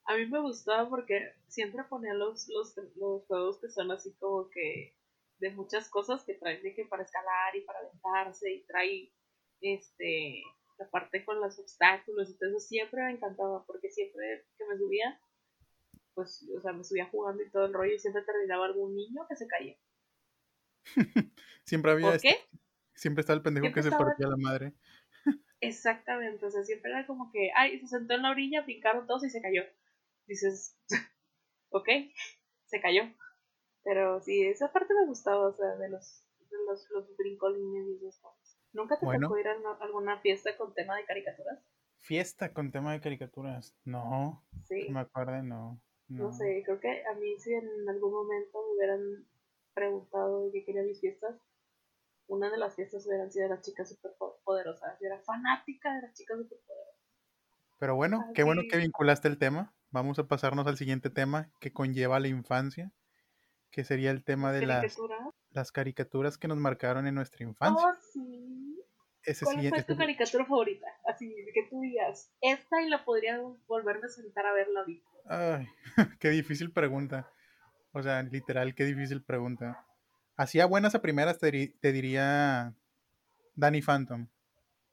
A 0.05 0.17
mí 0.17 0.25
me 0.27 0.41
gustaba 0.41 0.89
porque 0.89 1.35
siempre 1.47 1.85
ponía 1.85 2.15
los, 2.15 2.49
los, 2.49 2.75
los 2.97 3.27
juegos 3.27 3.61
que 3.61 3.69
son 3.69 3.91
así 3.91 4.15
como 4.15 4.49
que 4.49 4.97
de 5.41 5.51
muchas 5.51 5.91
cosas 5.91 6.25
que 6.25 6.35
traen 6.35 6.63
de 6.63 6.75
que 6.75 6.87
para 6.87 7.03
escalar 7.03 7.55
y 7.55 7.61
para 7.67 7.81
aventarse 7.81 8.51
y 8.51 8.65
trae 8.65 9.13
este, 9.61 10.43
la 10.79 10.89
parte 10.89 11.27
con 11.27 11.39
los 11.43 11.59
obstáculos 11.59 12.31
y 12.31 12.39
todo 12.39 12.49
eso 12.49 12.61
siempre 12.61 13.03
me 13.03 13.11
encantaba 13.11 13.63
porque 13.67 13.91
siempre 13.91 14.47
que 14.57 14.65
me 14.65 14.79
subía, 14.79 15.21
pues, 16.15 16.49
o 16.57 16.63
sea, 16.63 16.73
me 16.73 16.83
subía 16.83 17.11
jugando 17.11 17.43
y 17.43 17.51
todo 17.51 17.67
el 17.67 17.75
rollo 17.75 17.93
y 17.93 17.99
siempre 17.99 18.23
terminaba 18.23 18.65
algún 18.65 18.95
niño 18.95 19.27
que 19.29 19.37
se 19.37 19.47
caía. 19.47 19.77
siempre 21.65 21.93
había... 21.93 22.11
¿Por 22.11 22.21
qué? 22.21 22.37
siempre 22.99 23.21
estaba 23.21 23.37
el 23.37 23.43
pendejo 23.43 23.73
que 23.73 23.83
se 23.83 23.91
partía 23.91 24.27
la 24.27 24.37
madre. 24.37 24.75
Exactamente, 25.61 26.45
o 26.45 26.51
sea, 26.51 26.65
siempre 26.65 26.91
era 26.91 27.07
como 27.07 27.31
que, 27.33 27.51
ay, 27.55 27.79
se 27.81 27.87
sentó 27.87 28.15
en 28.15 28.23
la 28.23 28.31
orilla, 28.31 28.67
picaron 28.67 29.07
todos 29.07 29.25
y 29.25 29.31
se 29.31 29.41
cayó. 29.41 29.63
Dices, 30.27 30.77
ok, 31.71 31.89
se 32.67 32.81
cayó. 32.81 33.03
Pero 33.85 34.21
sí, 34.21 34.43
esa 34.43 34.73
parte 34.73 34.95
me 34.95 35.07
gustaba, 35.07 35.49
o 35.49 35.53
sea, 35.53 35.77
de 35.77 35.89
los, 35.89 36.25
de 36.51 36.57
los, 36.67 36.91
los 36.91 37.17
brincolines 37.17 37.87
y 37.89 37.97
esas 37.97 38.21
cosas. 38.21 38.59
¿Nunca 38.73 38.99
te 38.99 39.07
tocó 39.07 39.39
ir 39.39 39.49
a 39.49 39.57
alguna 39.81 40.21
fiesta 40.21 40.57
con 40.57 40.75
tema 40.75 40.97
de 40.97 41.05
caricaturas? 41.05 41.59
Fiesta 42.01 42.53
con 42.53 42.71
tema 42.71 42.93
de 42.93 43.01
caricaturas, 43.01 43.75
no. 43.85 44.45
Sí. 44.65 44.89
me 44.91 45.01
acuerdo, 45.01 45.43
no, 45.43 45.81
no. 46.09 46.33
sé, 46.33 46.63
creo 46.65 46.79
que 46.79 47.05
a 47.07 47.15
mí 47.15 47.39
si 47.39 47.53
en 47.55 47.89
algún 47.89 48.13
momento 48.13 48.59
me 48.67 48.77
hubieran 48.77 49.27
preguntado 49.79 50.51
qué 50.53 50.65
quería 50.65 50.83
mis 50.83 51.01
fiestas, 51.01 51.37
una 52.27 52.51
de 52.51 52.59
las 52.59 52.75
fiestas 52.75 53.07
hubieran 53.07 53.31
sido 53.31 53.49
las 53.49 53.63
chicas 53.63 53.89
superpoderosas. 53.89 54.99
Yo 55.01 55.07
era 55.07 55.21
fanática 55.21 55.95
de 55.95 56.03
las 56.03 56.15
chicas 56.15 56.39
superpoderosas. 56.39 56.95
Pero 57.79 57.95
bueno, 57.95 58.25
qué 58.35 58.43
bueno 58.43 58.63
que 58.69 58.77
vinculaste 58.77 59.29
el 59.29 59.39
tema. 59.39 59.73
Vamos 59.91 60.19
a 60.19 60.27
pasarnos 60.27 60.67
al 60.67 60.77
siguiente 60.77 61.11
tema 61.11 61.51
que 61.61 61.73
conlleva 61.73 62.19
la 62.19 62.29
infancia, 62.29 62.93
que 63.71 63.85
sería 63.85 64.11
el 64.11 64.25
tema 64.25 64.53
de 64.53 64.67
las, 64.67 64.99
las 65.51 65.73
caricaturas 65.73 66.37
que 66.37 66.49
nos 66.49 66.59
marcaron 66.59 67.07
en 67.07 67.15
nuestra 67.15 67.45
infancia. 67.45 67.87
Oh, 67.87 67.97
sí. 68.13 68.85
¿Cuál 69.43 69.69
fue 69.69 69.83
tu 69.83 69.97
caricatura 69.97 70.45
favorita? 70.45 70.87
Así, 71.07 71.35
que 71.55 71.69
tú 71.71 71.81
digas, 71.81 72.33
esta 72.41 72.83
y 72.83 72.89
la 72.89 73.05
podría 73.05 73.41
volverme 73.67 74.07
a 74.07 74.09
sentar 74.09 74.47
a 74.47 74.53
verla 74.53 74.81
ahorita. 74.81 75.09
Ay, 75.27 75.69
qué 76.21 76.31
difícil 76.31 76.73
pregunta. 76.73 77.31
O 77.99 78.03
sea, 78.03 78.23
literal, 78.23 78.75
qué 78.75 78.85
difícil 78.85 79.23
pregunta. 79.23 79.85
Hacía 80.37 80.67
buenas 80.67 80.95
a 80.95 81.03
primeras, 81.03 81.39
te, 81.39 81.93
diría 81.93 82.75
Danny 83.55 83.83
Phantom. 83.83 84.29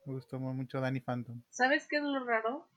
Me 0.05 0.13
gustó 0.13 0.39
mucho 0.39 0.81
Danny 0.81 0.99
Phantom. 0.99 1.41
¿Sabes 1.49 1.87
qué 1.87 1.97
es 1.97 2.03
lo 2.03 2.25
raro? 2.25 2.67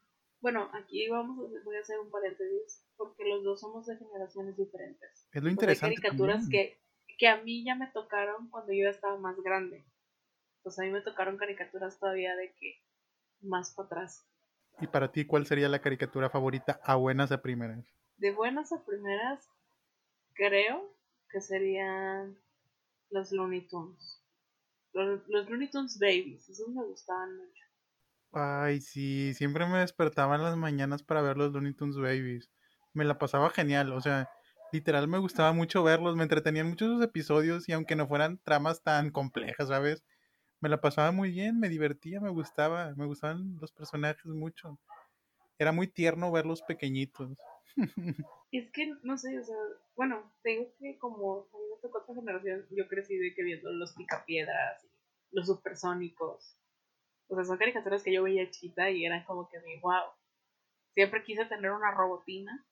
Bueno, 0.41 0.71
aquí 0.75 1.09
vamos 1.09 1.39
a, 1.39 1.65
voy 1.65 1.77
a 1.77 1.81
hacer 1.81 1.99
un 1.99 2.11
paréntesis, 2.11 2.85
porque 2.97 3.25
los 3.25 3.43
dos 3.43 3.61
somos 3.61 3.87
de 3.87 3.97
generaciones 3.97 4.57
diferentes. 4.57 5.27
Es 5.33 5.43
lo 5.43 5.51
interesante. 5.51 5.97
hay 5.97 6.03
caricaturas 6.03 6.49
que, 6.49 6.79
que 7.19 7.29
a 7.29 7.43
mí 7.43 7.65
ya 7.65 7.75
me 7.75 7.89
tocaron 7.89 8.49
cuando 8.51 8.73
yo 8.73 8.89
estaba 8.89 9.19
más 9.19 9.37
grande 9.43 9.85
pues 10.69 10.79
a 10.79 10.83
mí 10.83 10.91
me 10.91 11.01
tocaron 11.01 11.39
caricaturas 11.39 11.99
todavía 11.99 12.37
de 12.37 12.53
que 12.53 12.83
más 13.41 13.73
para 13.75 13.87
atrás. 13.87 14.27
¿Y 14.81 14.87
para 14.87 15.11
ti 15.11 15.25
cuál 15.25 15.47
sería 15.47 15.69
la 15.69 15.81
caricatura 15.81 16.29
favorita 16.29 16.79
a 16.85 16.97
buenas 16.97 17.33
a 17.33 17.41
primeras? 17.41 17.87
De 18.19 18.33
buenas 18.33 18.71
a 18.73 18.85
primeras, 18.85 19.49
creo 20.39 20.97
que 21.31 21.43
serían 21.43 22.39
los 23.11 23.33
Looney 23.33 23.69
Tunes. 23.69 24.23
Los, 24.95 25.29
los 25.29 25.51
Looney 25.51 25.71
Tunes 25.71 25.99
Babies, 25.99 26.49
esos 26.49 26.69
me 26.69 26.85
gustaban 26.85 27.37
mucho. 27.37 27.65
Ay, 28.33 28.81
sí, 28.81 29.35
siempre 29.35 29.67
me 29.67 29.81
despertaba 29.81 30.37
en 30.37 30.43
las 30.43 30.57
mañanas 30.57 31.03
para 31.03 31.21
ver 31.21 31.37
los 31.37 31.53
Looney 31.53 31.75
Tunes 31.75 31.97
Babies. 31.97 32.51
Me 32.95 33.05
la 33.05 33.19
pasaba 33.19 33.51
genial, 33.51 33.93
o 33.93 34.01
sea, 34.01 34.31
literal 34.73 35.09
me 35.09 35.19
gustaba 35.19 35.53
mucho 35.53 35.83
verlos, 35.83 36.17
me 36.17 36.23
entretenían 36.23 36.69
mucho 36.69 36.87
esos 36.87 37.03
episodios 37.03 37.69
y 37.69 37.73
aunque 37.73 37.97
no 37.97 38.07
fueran 38.07 38.39
tramas 38.39 38.83
tan 38.83 39.11
complejas, 39.11 39.69
¿sabes? 39.69 40.05
me 40.61 40.69
la 40.69 40.81
pasaba 40.81 41.13
muy 41.13 41.31
bien, 41.31 41.61
me 41.61 41.69
divertía, 41.69 42.21
me 42.21 42.31
gustaba, 42.31 42.95
me 42.97 43.07
gustaban 43.07 43.59
los 43.61 43.73
personajes 43.73 44.27
mucho. 44.27 44.79
Era 45.59 45.73
muy 45.73 45.89
tierno 45.89 46.33
verlos 46.33 46.63
pequeñitos. 46.63 47.39
Es 48.51 48.71
que, 48.73 48.95
no 49.03 49.19
sé, 49.19 49.39
o 49.39 49.45
sea, 49.45 49.57
bueno, 49.95 50.33
tengo 50.43 50.73
que 50.79 50.99
como 50.99 51.41
a 51.53 51.59
mí 51.59 51.65
me 51.83 51.89
otra 51.91 52.15
generación, 52.15 52.67
yo 52.71 52.89
crecí 52.89 53.19
de 53.19 53.35
que 53.35 53.43
viendo 53.43 53.71
los 53.71 53.95
picapiedras, 53.95 54.83
y 54.85 54.89
los 55.33 55.47
supersónicos. 55.47 56.57
O 57.29 57.35
sea, 57.35 57.45
son 57.45 57.59
caricaturas 57.59 58.03
que 58.03 58.13
yo 58.13 58.23
veía 58.23 58.51
chiquita 58.51 58.91
y 58.91 59.05
eran 59.05 59.25
como 59.25 59.51
que 59.51 59.61
mi 59.61 59.79
wow. 59.81 60.13
Siempre 60.95 61.25
quise 61.25 61.45
tener 61.45 61.71
una 61.73 61.95
robotina, 61.95 62.67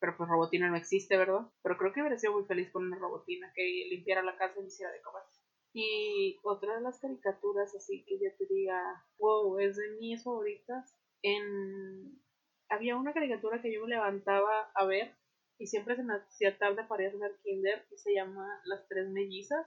pero 0.00 0.16
pues 0.16 0.28
robotina 0.28 0.70
no 0.70 0.76
existe, 0.76 1.18
¿verdad? 1.18 1.46
Pero 1.62 1.76
creo 1.76 1.92
que 1.92 2.00
hubiera 2.00 2.18
sido 2.18 2.32
muy 2.32 2.44
feliz 2.44 2.70
con 2.70 2.86
una 2.86 2.98
robotina 2.98 3.52
que 3.54 3.62
limpiara 3.90 4.22
la 4.22 4.38
casa 4.38 4.58
y 4.62 4.66
hiciera 4.66 4.90
de 4.90 5.02
comer. 5.02 5.22
Y 5.74 6.38
otra 6.42 6.76
de 6.76 6.80
las 6.80 6.98
caricaturas 6.98 7.74
así 7.74 8.04
que 8.04 8.18
yo 8.18 8.30
te 8.38 8.46
diga, 8.52 9.04
wow, 9.18 9.58
es 9.58 9.76
de 9.76 9.90
mis 10.00 10.24
favoritas. 10.24 10.96
En... 11.22 12.20
Había 12.68 12.96
una 12.96 13.12
caricatura 13.12 13.60
que 13.62 13.72
yo 13.72 13.82
me 13.82 13.88
levantaba 13.88 14.70
a 14.74 14.84
ver 14.84 15.16
y 15.58 15.66
siempre 15.66 15.96
se 15.96 16.02
me 16.02 16.14
hacía 16.14 16.58
tarde 16.58 16.84
para 16.84 17.04
ir 17.04 17.08
a 17.08 17.42
kinder 17.42 17.86
y 17.90 17.98
se 17.98 18.14
llama 18.14 18.60
Las 18.64 18.86
Tres 18.88 19.08
Mellizas 19.08 19.66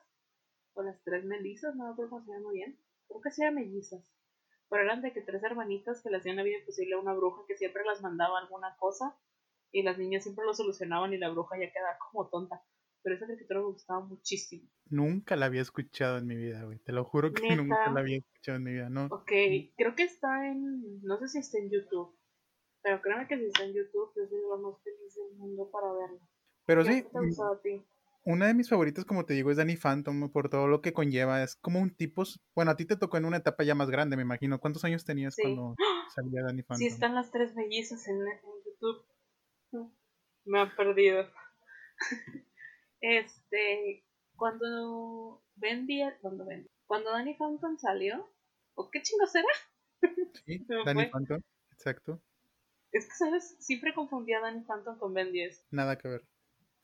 o 0.73 0.83
Las 0.83 1.03
Tres 1.03 1.25
Melizas, 1.25 1.75
no 1.75 1.85
me 1.85 1.91
acuerdo 1.91 2.11
cómo 2.11 2.25
se 2.25 2.31
llama 2.31 2.51
bien. 2.51 2.79
Creo 3.07 3.21
que 3.21 3.31
se 3.31 3.43
llama 3.43 3.61
Mellizas. 3.61 4.03
Pero 4.69 4.83
eran 4.83 5.01
de 5.01 5.11
que 5.11 5.21
tres 5.21 5.43
hermanitas 5.43 6.01
que 6.01 6.09
le 6.09 6.17
hacían 6.17 6.37
la 6.37 6.43
vida 6.43 6.59
imposible 6.59 6.95
a 6.95 6.99
una 6.99 7.13
bruja 7.13 7.43
que 7.47 7.57
siempre 7.57 7.83
las 7.83 8.01
mandaba 8.01 8.39
alguna 8.39 8.77
cosa 8.77 9.17
y 9.71 9.83
las 9.83 9.97
niñas 9.97 10.23
siempre 10.23 10.45
lo 10.45 10.53
solucionaban 10.53 11.13
y 11.13 11.17
la 11.17 11.29
bruja 11.29 11.57
ya 11.59 11.71
quedaba 11.71 11.97
como 11.99 12.29
tonta 12.29 12.63
pero 13.03 13.15
esa 13.15 13.25
caricatura 13.25 13.59
me 13.61 13.65
gustaba 13.67 13.99
muchísimo. 14.01 14.69
Nunca 14.89 15.35
la 15.35 15.47
había 15.47 15.61
escuchado 15.61 16.17
en 16.17 16.27
mi 16.27 16.35
vida, 16.35 16.63
güey. 16.63 16.79
Te 16.79 16.91
lo 16.91 17.03
juro 17.03 17.33
que 17.33 17.55
nunca 17.55 17.89
la 17.91 17.99
había 17.99 18.17
escuchado 18.17 18.57
en 18.57 18.63
mi 18.63 18.71
vida, 18.73 18.89
¿no? 18.89 19.05
Ok, 19.05 19.31
creo 19.77 19.95
que 19.95 20.03
está 20.03 20.47
en, 20.47 21.01
no 21.01 21.17
sé 21.19 21.29
si 21.29 21.39
está 21.39 21.57
en 21.57 21.71
YouTube, 21.71 22.15
pero 22.83 23.01
créeme 23.01 23.27
que 23.27 23.37
si 23.37 23.45
está 23.45 23.63
en 23.63 23.73
YouTube, 23.73 24.11
yo 24.15 24.27
soy 24.27 24.39
la 24.49 24.57
más 24.57 24.81
feliz 24.83 25.15
del 25.15 25.37
mundo 25.37 25.69
para 25.71 25.91
verla. 25.93 26.19
Pero 26.65 26.83
sí, 26.85 27.05
una 28.23 28.47
de 28.47 28.53
mis 28.53 28.69
favoritas, 28.69 29.03
como 29.05 29.25
te 29.25 29.33
digo, 29.33 29.49
es 29.49 29.57
Danny 29.57 29.77
Phantom, 29.77 30.31
por 30.31 30.49
todo 30.49 30.67
lo 30.67 30.81
que 30.81 30.93
conlleva. 30.93 31.41
Es 31.43 31.55
como 31.55 31.79
un 31.79 31.95
tipo, 31.95 32.23
bueno, 32.55 32.71
a 32.71 32.75
ti 32.75 32.85
te 32.85 32.95
tocó 32.97 33.17
en 33.17 33.25
una 33.25 33.37
etapa 33.37 33.63
ya 33.63 33.73
más 33.73 33.89
grande, 33.89 34.15
me 34.15 34.21
imagino. 34.21 34.59
¿Cuántos 34.59 34.83
años 34.83 35.05
tenías 35.05 35.35
cuando 35.35 35.75
salía 36.15 36.43
Danny 36.43 36.61
Phantom? 36.61 36.77
Sí, 36.77 36.87
están 36.87 37.15
las 37.15 37.31
tres 37.31 37.55
mellizas 37.55 38.07
en, 38.07 38.21
en 38.21 38.39
YouTube. 38.65 39.91
Me 40.45 40.59
han 40.59 40.75
perdido. 40.75 41.27
Este, 43.03 44.05
cuando 44.35 45.43
Bendy, 45.55 46.03
cuando 46.21 46.45
Bendy, 46.45 46.69
cuando 46.85 47.09
Danny 47.09 47.33
Phantom 47.33 47.75
salió, 47.79 48.31
¿o 48.75 48.91
qué 48.91 49.01
chingos 49.01 49.33
era? 49.33 49.47
Sí, 50.45 50.63
Danny 50.85 51.09
Phantom, 51.09 51.41
exacto. 51.71 52.21
Es 52.91 53.07
que, 53.07 53.15
¿sabes? 53.15 53.55
Siempre 53.59 53.93
confundía 53.93 54.39
a 54.39 54.41
Danny 54.41 54.63
Phantom 54.63 54.97
con 54.97 55.13
Ben 55.13 55.31
10. 55.31 55.67
Nada 55.71 55.97
que 55.97 56.07
ver. 56.07 56.27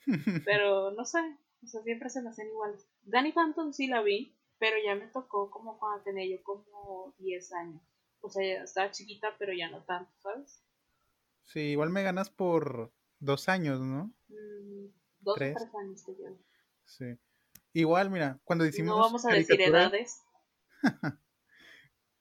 Pero 0.45 0.91
no 0.91 1.05
sé, 1.05 1.19
o 1.63 1.67
sea, 1.67 1.81
siempre 1.83 2.09
se 2.09 2.21
me 2.21 2.29
hacen 2.29 2.47
iguales. 2.47 2.87
Danny 3.03 3.31
Phantom 3.31 3.73
sí 3.73 3.87
la 3.87 4.01
vi, 4.01 4.37
pero 4.59 4.77
ya 4.83 4.95
me 4.95 5.07
tocó 5.07 5.49
como 5.49 5.77
cuando 5.79 6.03
tenía 6.03 6.25
yo 6.25 6.41
como 6.43 7.13
10 7.19 7.53
años. 7.53 7.81
O 8.21 8.29
sea, 8.29 8.43
ya 8.43 8.63
estaba 8.63 8.91
chiquita, 8.91 9.35
pero 9.37 9.53
ya 9.53 9.69
no 9.69 9.83
tanto, 9.83 10.11
¿sabes? 10.19 10.63
Sí, 11.43 11.59
igual 11.59 11.89
me 11.89 12.03
ganas 12.03 12.29
por 12.29 12.91
dos 13.19 13.49
años, 13.49 13.79
¿no? 13.79 14.13
Mm, 14.27 14.87
dos 15.19 15.35
o 15.35 15.37
Tres. 15.37 15.55
tres 15.55 15.75
años 15.75 16.05
te 16.05 16.13
llevo. 16.13 16.37
Sí. 16.85 17.17
Igual, 17.73 18.09
mira, 18.09 18.39
cuando 18.43 18.65
decimos 18.65 18.95
No 18.95 19.03
vamos 19.03 19.25
a 19.25 19.33
decir 19.33 19.61
edades. 19.61 20.21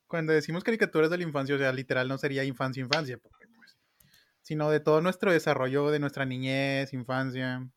cuando 0.07 0.33
decimos 0.33 0.65
caricaturas 0.65 1.11
de 1.11 1.19
la 1.19 1.25
infancia, 1.25 1.55
o 1.55 1.59
sea, 1.59 1.73
literal 1.73 2.09
no 2.09 2.19
sería 2.19 2.45
infancia, 2.45 2.83
infancia, 2.83 3.19
pues, 3.19 3.35
sino 4.47 4.71
de 4.71 4.79
todo 4.79 5.01
nuestro 5.01 5.33
desarrollo 5.33 5.91
de 5.91 5.99
nuestra 5.99 6.25
niñez, 6.25 6.93
infancia, 6.93 7.69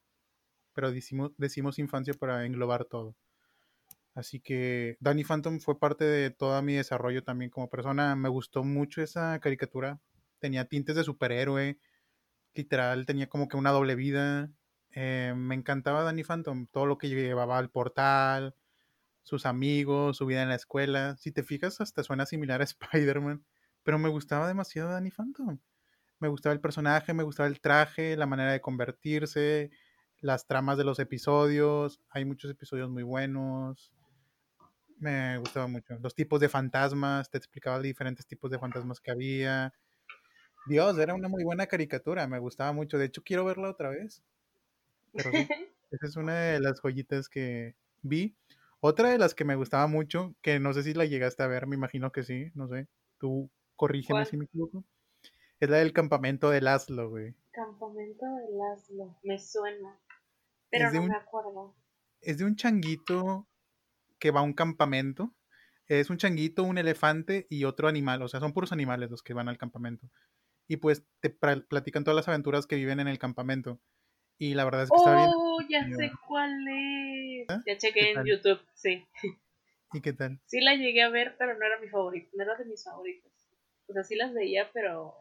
pero 0.75 0.91
decimos, 0.91 1.31
decimos 1.35 1.79
infancia 1.79 2.13
para 2.13 2.45
englobar 2.45 2.85
todo. 2.85 3.15
Así 4.13 4.39
que 4.39 4.95
Danny 4.99 5.23
Phantom 5.23 5.59
fue 5.61 5.79
parte 5.79 6.05
de 6.05 6.29
todo 6.29 6.61
mi 6.61 6.75
desarrollo 6.75 7.23
también 7.23 7.49
como 7.49 7.71
persona. 7.71 8.15
Me 8.15 8.29
gustó 8.29 8.63
mucho 8.63 9.01
esa 9.01 9.39
caricatura. 9.39 9.99
Tenía 10.37 10.65
tintes 10.65 10.95
de 10.95 11.03
superhéroe. 11.03 11.79
Literal, 12.53 13.07
tenía 13.07 13.27
como 13.29 13.47
que 13.47 13.57
una 13.57 13.71
doble 13.71 13.95
vida. 13.95 14.51
Eh, 14.91 15.33
me 15.35 15.55
encantaba 15.55 16.03
Danny 16.03 16.23
Phantom. 16.23 16.67
Todo 16.67 16.85
lo 16.85 16.99
que 16.99 17.09
llevaba 17.09 17.57
al 17.57 17.71
portal, 17.71 18.53
sus 19.23 19.47
amigos, 19.47 20.17
su 20.17 20.27
vida 20.27 20.43
en 20.43 20.49
la 20.49 20.55
escuela. 20.55 21.17
Si 21.17 21.31
te 21.31 21.41
fijas, 21.41 21.81
hasta 21.81 22.03
suena 22.03 22.27
similar 22.27 22.61
a 22.61 22.63
Spider-Man. 22.65 23.43
Pero 23.81 23.97
me 23.97 24.09
gustaba 24.09 24.47
demasiado 24.47 24.91
Danny 24.91 25.09
Phantom. 25.09 25.57
Me 26.19 26.27
gustaba 26.27 26.53
el 26.53 26.59
personaje, 26.59 27.13
me 27.13 27.23
gustaba 27.23 27.47
el 27.47 27.61
traje, 27.61 28.17
la 28.17 28.25
manera 28.25 28.51
de 28.51 28.61
convertirse, 28.61 29.71
las 30.19 30.45
tramas 30.47 30.77
de 30.77 30.83
los 30.83 30.99
episodios. 30.99 32.01
Hay 32.09 32.25
muchos 32.25 32.51
episodios 32.51 32.89
muy 32.89 33.03
buenos. 33.03 33.91
Me 34.97 35.37
gustaba 35.37 35.67
mucho. 35.67 35.97
Los 36.01 36.13
tipos 36.13 36.41
de 36.41 36.49
fantasmas, 36.49 37.29
te 37.29 37.37
explicaba 37.37 37.77
los 37.77 37.85
diferentes 37.85 38.27
tipos 38.27 38.51
de 38.51 38.59
fantasmas 38.59 38.99
que 38.99 39.11
había. 39.11 39.73
Dios, 40.67 40.97
era 40.99 41.13
una 41.13 41.29
muy 41.29 41.43
buena 41.45 41.67
caricatura, 41.67 42.27
me 42.27 42.39
gustaba 42.39 42.73
mucho. 42.73 42.97
De 42.97 43.05
hecho, 43.05 43.23
quiero 43.23 43.45
verla 43.45 43.69
otra 43.69 43.89
vez. 43.89 44.21
Pero 45.13 45.31
sí, 45.31 45.47
esa 45.91 46.05
es 46.05 46.15
una 46.17 46.33
de 46.33 46.59
las 46.59 46.81
joyitas 46.81 47.29
que 47.29 47.75
vi. 48.01 48.35
Otra 48.81 49.09
de 49.09 49.17
las 49.17 49.35
que 49.35 49.45
me 49.45 49.55
gustaba 49.55 49.87
mucho, 49.87 50.35
que 50.41 50.59
no 50.59 50.73
sé 50.73 50.83
si 50.83 50.93
la 50.93 51.05
llegaste 51.05 51.43
a 51.43 51.47
ver, 51.47 51.65
me 51.65 51.75
imagino 51.75 52.11
que 52.11 52.23
sí, 52.23 52.51
no 52.55 52.67
sé. 52.67 52.87
Tú 53.19 53.49
corrígeme 53.77 54.19
¿Cuál? 54.19 54.25
si 54.25 54.37
me 54.37 54.45
equivoco. 54.45 54.83
Es 55.59 55.69
la 55.69 55.77
del 55.77 55.93
campamento 55.93 56.49
de 56.49 56.61
Laszlo, 56.61 57.09
güey. 57.09 57.35
Campamento 57.51 58.25
de 58.25 58.57
Laszlo. 58.57 59.17
Me 59.23 59.37
suena. 59.39 59.99
Pero 60.69 60.87
Es 60.87 60.93
no 60.93 61.01
un- 61.01 61.07
me 61.09 61.15
acuerdo. 61.15 61.75
Es 62.21 62.37
de 62.37 62.45
un 62.45 62.55
changuito 62.55 63.47
que 64.19 64.31
va 64.31 64.39
a 64.41 64.43
un 64.43 64.53
campamento. 64.53 65.33
Es 65.87 66.09
un 66.09 66.17
changuito, 66.17 66.63
un 66.63 66.77
elefante 66.77 67.47
y 67.49 67.63
otro 67.65 67.87
animal. 67.87 68.21
O 68.21 68.27
sea, 68.27 68.39
son 68.39 68.53
puros 68.53 68.71
animales 68.71 69.09
los 69.09 69.23
que 69.23 69.33
van 69.33 69.49
al 69.49 69.57
campamento. 69.57 70.09
Y 70.67 70.77
pues 70.77 71.03
te 71.19 71.29
platican 71.31 72.03
todas 72.03 72.15
las 72.15 72.27
aventuras 72.27 72.67
que 72.67 72.75
viven 72.75 72.99
en 72.99 73.07
el 73.07 73.17
campamento. 73.17 73.81
Y 74.37 74.53
la 74.53 74.63
verdad 74.65 74.83
es 74.83 74.89
que 74.91 74.97
está 74.97 75.15
bien. 75.15 75.29
Oh, 75.35 75.59
ya 75.67 75.83
sé 75.89 76.11
cuál 76.27 76.53
es. 76.69 77.47
Ya 77.49 77.61
¿Qué 77.65 77.77
chequé 77.77 78.09
en 78.11 78.15
tal? 78.15 78.25
YouTube, 78.27 78.59
sí. 78.75 79.05
¿Y 79.91 80.01
qué 80.01 80.13
tal? 80.13 80.39
Sí 80.45 80.61
la 80.61 80.75
llegué 80.75 81.01
a 81.01 81.09
ver, 81.09 81.35
pero 81.39 81.57
no 81.57 81.65
era 81.65 81.79
mi 81.79 81.87
favorita. 81.89 82.29
No 82.35 82.43
era 82.43 82.55
de 82.55 82.65
mis 82.65 82.83
favoritos. 82.83 83.31
O 83.87 83.93
sea, 83.93 84.03
sí 84.03 84.15
las 84.15 84.33
veía, 84.33 84.69
pero 84.71 85.15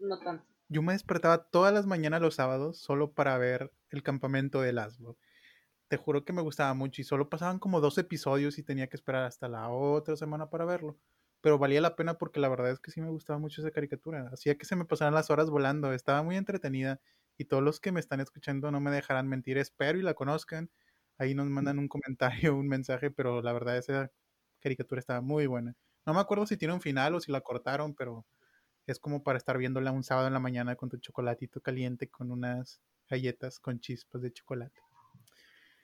no 0.00 0.18
tanto. 0.18 0.44
Yo 0.68 0.82
me 0.82 0.92
despertaba 0.92 1.44
todas 1.50 1.72
las 1.72 1.86
mañanas 1.86 2.22
los 2.22 2.36
sábados 2.36 2.78
solo 2.78 3.12
para 3.12 3.36
ver 3.38 3.72
el 3.90 4.02
campamento 4.02 4.60
de 4.60 4.72
Laszlo. 4.72 5.18
Te 5.88 5.96
juro 5.96 6.24
que 6.24 6.32
me 6.32 6.42
gustaba 6.42 6.74
mucho 6.74 7.00
y 7.02 7.04
solo 7.04 7.28
pasaban 7.28 7.58
como 7.58 7.80
dos 7.80 7.98
episodios 7.98 8.58
y 8.58 8.62
tenía 8.62 8.88
que 8.88 8.96
esperar 8.96 9.24
hasta 9.24 9.48
la 9.48 9.68
otra 9.70 10.16
semana 10.16 10.50
para 10.50 10.64
verlo. 10.64 10.98
Pero 11.40 11.58
valía 11.58 11.80
la 11.80 11.96
pena 11.96 12.18
porque 12.18 12.40
la 12.40 12.48
verdad 12.48 12.70
es 12.70 12.80
que 12.80 12.92
sí 12.92 13.00
me 13.00 13.10
gustaba 13.10 13.38
mucho 13.38 13.62
esa 13.62 13.72
caricatura. 13.72 14.30
Hacía 14.32 14.56
que 14.58 14.66
se 14.66 14.76
me 14.76 14.84
pasaran 14.84 15.14
las 15.14 15.30
horas 15.30 15.50
volando. 15.50 15.92
Estaba 15.92 16.22
muy 16.22 16.36
entretenida 16.36 17.00
y 17.38 17.46
todos 17.46 17.62
los 17.62 17.80
que 17.80 17.92
me 17.92 18.00
están 18.00 18.20
escuchando 18.20 18.70
no 18.70 18.80
me 18.80 18.90
dejarán 18.92 19.28
mentir. 19.28 19.58
Espero 19.58 19.98
y 19.98 20.02
la 20.02 20.14
conozcan. 20.14 20.70
Ahí 21.18 21.34
nos 21.34 21.48
mandan 21.48 21.78
un 21.78 21.88
comentario, 21.88 22.54
un 22.56 22.68
mensaje, 22.68 23.10
pero 23.10 23.42
la 23.42 23.52
verdad 23.52 23.78
esa 23.78 24.12
caricatura 24.60 25.00
estaba 25.00 25.20
muy 25.22 25.46
buena. 25.46 25.76
No 26.06 26.14
me 26.14 26.20
acuerdo 26.20 26.46
si 26.46 26.56
tiene 26.56 26.74
un 26.74 26.80
final 26.80 27.14
o 27.14 27.20
si 27.20 27.32
la 27.32 27.40
cortaron, 27.40 27.94
pero 27.94 28.26
es 28.90 28.98
como 28.98 29.22
para 29.22 29.38
estar 29.38 29.58
viéndola 29.58 29.92
un 29.92 30.04
sábado 30.04 30.26
en 30.26 30.34
la 30.34 30.40
mañana 30.40 30.76
con 30.76 30.88
tu 30.88 30.98
chocolatito 30.98 31.60
caliente 31.60 32.08
con 32.08 32.30
unas 32.30 32.80
galletas 33.08 33.58
con 33.58 33.80
chispas 33.80 34.22
de 34.22 34.32
chocolate. 34.32 34.80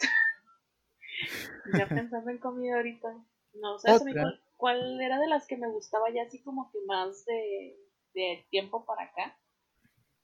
Ya 1.79 1.89
pensando 1.89 2.31
en 2.31 2.39
comida 2.39 2.77
ahorita. 2.77 3.09
No, 3.55 3.79
¿sabes 3.79 4.03
a 4.03 4.05
mí 4.05 4.11
Otra. 4.13 4.39
cuál, 4.57 5.01
era 5.01 5.19
de 5.19 5.27
las 5.27 5.47
que 5.47 5.57
me 5.57 5.69
gustaba 5.69 6.11
ya 6.11 6.23
así 6.23 6.41
como 6.43 6.71
que 6.71 6.79
más 6.87 7.25
de, 7.25 7.77
de 8.15 8.47
tiempo 8.51 8.85
para 8.85 9.05
acá? 9.05 9.37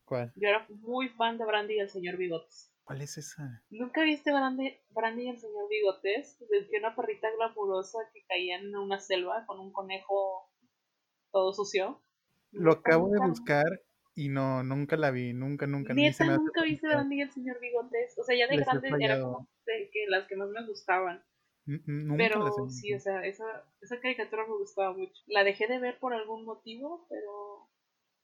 ¿Cuál? 0.04 0.32
Yo 0.36 0.48
era 0.48 0.66
muy 0.68 1.08
fan 1.08 1.38
de 1.38 1.44
Brandy 1.44 1.74
y 1.74 1.80
el 1.80 1.90
señor 1.90 2.16
Bigotes. 2.16 2.72
¿Cuál 2.84 3.00
es 3.02 3.16
esa? 3.16 3.64
¿Nunca 3.70 4.02
viste 4.02 4.32
Brandy, 4.32 4.76
Brandy 4.90 5.24
y 5.24 5.28
el 5.30 5.38
señor 5.38 5.68
Bigotes? 5.68 6.38
De 6.38 6.68
que 6.68 6.78
una 6.78 6.94
perrita 6.94 7.28
glamurosa 7.30 7.98
que 8.12 8.24
caía 8.26 8.58
en 8.58 8.76
una 8.76 9.00
selva 9.00 9.46
con 9.46 9.58
un 9.60 9.72
conejo 9.72 10.50
todo 11.30 11.52
sucio. 11.52 12.02
Lo 12.52 12.72
acabo 12.72 13.06
de 13.08 13.14
Nunca- 13.18 13.28
buscar 13.28 13.82
y 14.14 14.28
no, 14.28 14.62
nunca 14.62 14.96
la 14.96 15.10
vi, 15.10 15.32
nunca, 15.32 15.66
nunca. 15.66 15.94
Neta, 15.94 16.24
nunca 16.24 16.62
viste 16.62 16.86
familiar. 16.86 16.96
Brandy 16.98 17.16
y 17.16 17.20
el 17.22 17.32
señor 17.32 17.60
Bigotes. 17.60 18.18
O 18.18 18.24
sea, 18.24 18.36
ya 18.36 18.46
de 18.46 18.56
Les 18.58 18.66
era 19.00 19.20
como 19.20 19.48
de 19.66 19.90
que 19.90 20.06
las 20.08 20.26
que 20.28 20.36
más 20.36 20.48
me 20.50 20.66
gustaban. 20.66 21.24
N- 21.66 21.80
Nunca 21.86 22.16
Pero 22.18 22.68
sí, 22.68 22.92
o 22.92 23.00
sea, 23.00 23.24
esa, 23.24 23.44
esa 23.80 24.00
caricatura 24.00 24.44
me 24.46 24.56
gustaba 24.56 24.92
mucho. 24.96 25.14
La 25.26 25.44
dejé 25.44 25.66
de 25.66 25.78
ver 25.78 25.98
por 25.98 26.12
algún 26.12 26.44
motivo, 26.44 27.06
pero 27.08 27.70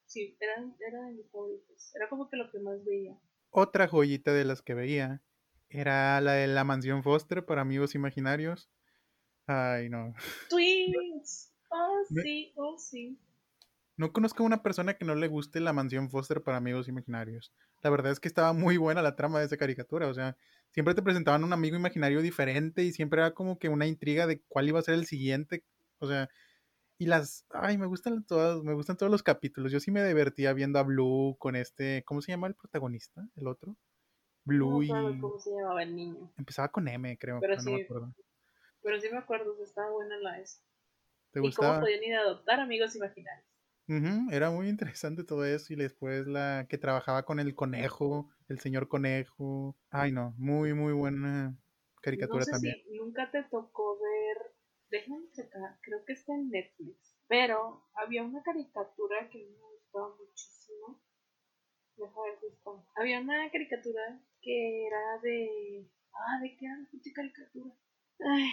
sí, 0.07 0.37
era, 0.41 0.55
era 0.87 1.03
de 1.07 1.12
mis 1.12 1.31
favoritos. 1.31 1.95
Era 1.95 2.09
como 2.09 2.29
que 2.29 2.37
lo 2.37 2.51
que 2.51 2.59
más 2.59 2.85
veía. 2.85 3.17
Otra 3.51 3.88
joyita 3.88 4.33
de 4.35 4.45
las 4.45 4.61
que 4.61 4.75
veía 4.75 5.23
era 5.71 6.21
la 6.21 6.33
de 6.33 6.49
la 6.49 6.64
mansión 6.64 7.03
Foster 7.03 7.47
para 7.47 7.62
amigos 7.62 7.95
imaginarios. 7.95 8.71
Ay, 9.47 9.88
no. 9.88 10.12
Twins. 10.51 11.55
Oh, 11.71 12.03
sí, 12.23 12.53
oh, 12.57 12.77
sí. 12.79 13.19
No 13.99 14.13
conozco 14.13 14.45
a 14.45 14.47
una 14.47 14.63
persona 14.63 14.95
que 14.95 15.05
no 15.05 15.17
le 15.17 15.27
guste 15.27 15.59
la 15.59 15.73
mansión 15.73 16.09
Foster 16.09 16.41
para 16.41 16.57
amigos 16.57 16.87
imaginarios. 16.87 17.53
La 17.83 17.91
verdad 17.91 18.13
es 18.13 18.21
que 18.21 18.29
estaba 18.29 18.53
muy 18.53 18.77
buena 18.77 19.03
la 19.03 19.17
trama 19.17 19.41
de 19.41 19.47
esa 19.47 19.57
caricatura. 19.57 20.07
O 20.07 20.15
sea, 20.15 20.37
siempre 20.71 20.95
te 20.95 21.03
presentaban 21.03 21.43
un 21.43 21.53
amigo 21.53 21.77
imaginario 21.77 22.23
diferente 22.23 22.85
y 22.85 22.93
siempre 22.93 23.21
era 23.21 23.35
como 23.35 23.59
que 23.59 23.69
una 23.69 23.89
intriga 23.89 24.29
de 24.29 24.41
cuál 24.47 24.69
iba 24.69 24.79
a 24.79 24.83
ser 24.83 24.95
el 24.95 25.05
siguiente. 25.07 25.65
O 25.99 26.07
sea, 26.07 26.29
y 26.97 27.07
las. 27.07 27.45
Ay, 27.51 27.77
me 27.77 27.87
gustan 27.87 28.25
todas, 28.25 28.63
me 28.63 28.75
gustan 28.75 28.97
todos 28.97 29.11
los 29.11 29.25
capítulos. 29.25 29.73
Yo 29.73 29.81
sí 29.81 29.91
me 29.91 30.05
divertía 30.05 30.53
viendo 30.53 30.79
a 30.79 30.85
Blue 30.85 31.37
con 31.41 31.57
este. 31.57 32.05
¿Cómo 32.05 32.23
se 32.23 32.31
llama 32.31 32.47
el 32.47 32.55
protagonista? 32.55 33.27
El 33.35 33.49
otro. 33.49 33.77
Blue 34.45 34.85
y. 34.85 34.89
cómo 34.89 35.41
se 35.41 35.51
llamaba 35.51 35.83
el 35.83 35.97
niño. 35.97 36.33
Empezaba 36.37 36.69
con 36.69 36.87
M, 36.87 37.19
creo, 37.19 37.41
Pero 37.41 37.55
pero 37.55 37.63
no 37.65 37.73
me 37.73 37.79
sí. 37.79 37.85
acuerdo. 37.85 38.15
Pero 38.81 39.01
sí 39.01 39.09
me 39.11 39.19
acuerdo, 39.19 39.61
estaba 39.61 39.91
buena 39.91 40.17
la 40.19 40.39
esa. 40.39 40.63
¿Te 41.33 41.45
Y 41.45 41.53
cómo 41.53 41.81
podían 41.81 42.05
ir 42.05 42.15
a 42.15 42.21
adoptar 42.21 42.61
amigos 42.61 42.95
imaginarios. 42.95 43.48
Ujú, 43.88 44.31
era 44.31 44.51
muy 44.51 44.68
interesante 44.68 45.24
todo 45.24 45.46
eso 45.46 45.72
y 45.72 45.77
después 45.77 46.27
la 46.27 46.66
que 46.68 46.77
trabajaba 46.77 47.24
con 47.24 47.40
el 47.40 47.55
conejo, 47.55 48.29
el 48.48 48.61
señor 48.61 48.87
conejo. 48.88 49.77
Ay, 49.90 50.12
no, 50.12 50.35
muy, 50.37 50.74
muy 50.74 50.92
buena 50.92 51.57
caricatura 52.03 52.40
no 52.40 52.44
sé 52.44 52.51
también. 52.53 52.77
si 52.85 52.96
nunca 52.96 53.31
te 53.31 53.42
tocó 53.44 53.98
ver. 53.98 54.53
Déjame 54.90 55.31
checar, 55.33 55.79
creo 55.83 56.05
que 56.05 56.12
está 56.12 56.35
en 56.35 56.51
Netflix. 56.51 57.14
Pero 57.29 57.83
había 57.94 58.22
una 58.22 58.42
caricatura 58.42 59.29
que 59.31 59.38
me 59.38 59.70
gustaba 59.74 60.14
muchísimo. 60.16 61.01
Deja 61.96 62.22
ver 62.22 62.38
si 62.40 62.46
está. 62.46 62.70
Había 62.96 63.20
una 63.20 63.51
caricatura 63.51 64.20
que 64.42 64.87
era 64.87 65.18
de. 65.22 65.87
Ah, 66.12 66.40
¿de 66.42 66.57
qué 66.57 66.66
era 66.66 66.77
la 66.77 66.88
caricatura? 67.14 67.70
Ay, 68.20 68.51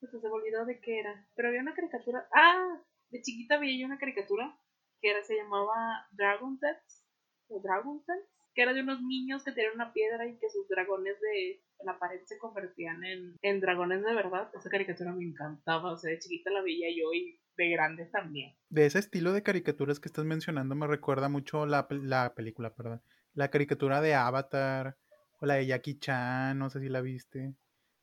pues 0.00 0.12
se 0.12 0.18
me 0.18 0.28
olvidó 0.28 0.64
de 0.64 0.80
qué 0.80 1.00
era. 1.00 1.26
Pero 1.34 1.48
había 1.48 1.60
una 1.62 1.74
caricatura. 1.74 2.26
Ah, 2.34 2.80
de 3.14 3.22
chiquita 3.22 3.60
yo 3.62 3.86
una 3.86 3.98
caricatura 3.98 4.58
que 5.00 5.10
era, 5.10 5.22
se 5.22 5.36
llamaba 5.36 6.06
Dragon 6.10 6.58
Tales. 6.58 7.04
O 7.48 7.60
Dragon 7.60 8.02
Tales. 8.04 8.24
Que 8.54 8.62
era 8.62 8.72
de 8.72 8.82
unos 8.82 9.00
niños 9.02 9.44
que 9.44 9.52
tenían 9.52 9.74
una 9.74 9.92
piedra 9.92 10.26
y 10.26 10.36
que 10.38 10.48
sus 10.48 10.68
dragones 10.68 11.20
de 11.20 11.62
la 11.84 11.98
pared 11.98 12.20
se 12.24 12.38
convertían 12.38 13.04
en, 13.04 13.36
en 13.42 13.60
dragones 13.60 14.02
de 14.02 14.14
verdad. 14.14 14.50
Esa 14.54 14.70
caricatura 14.70 15.12
me 15.12 15.24
encantaba. 15.24 15.92
O 15.92 15.96
sea, 15.96 16.10
de 16.10 16.18
chiquita 16.18 16.50
la 16.50 16.62
veía 16.62 16.88
yo 16.90 17.12
y 17.12 17.38
de 17.56 17.70
grande 17.70 18.06
también. 18.06 18.54
De 18.68 18.86
ese 18.86 18.98
estilo 18.98 19.32
de 19.32 19.42
caricaturas 19.42 20.00
que 20.00 20.08
estás 20.08 20.24
mencionando 20.24 20.74
me 20.74 20.86
recuerda 20.86 21.28
mucho 21.28 21.66
la, 21.66 21.86
la 21.90 22.34
película, 22.34 22.74
perdón. 22.74 23.02
La 23.32 23.50
caricatura 23.50 24.00
de 24.00 24.14
Avatar 24.14 24.96
o 25.40 25.46
la 25.46 25.54
de 25.54 25.66
Jackie 25.66 25.98
Chan, 25.98 26.58
no 26.58 26.70
sé 26.70 26.80
si 26.80 26.88
la 26.88 27.00
viste. 27.00 27.54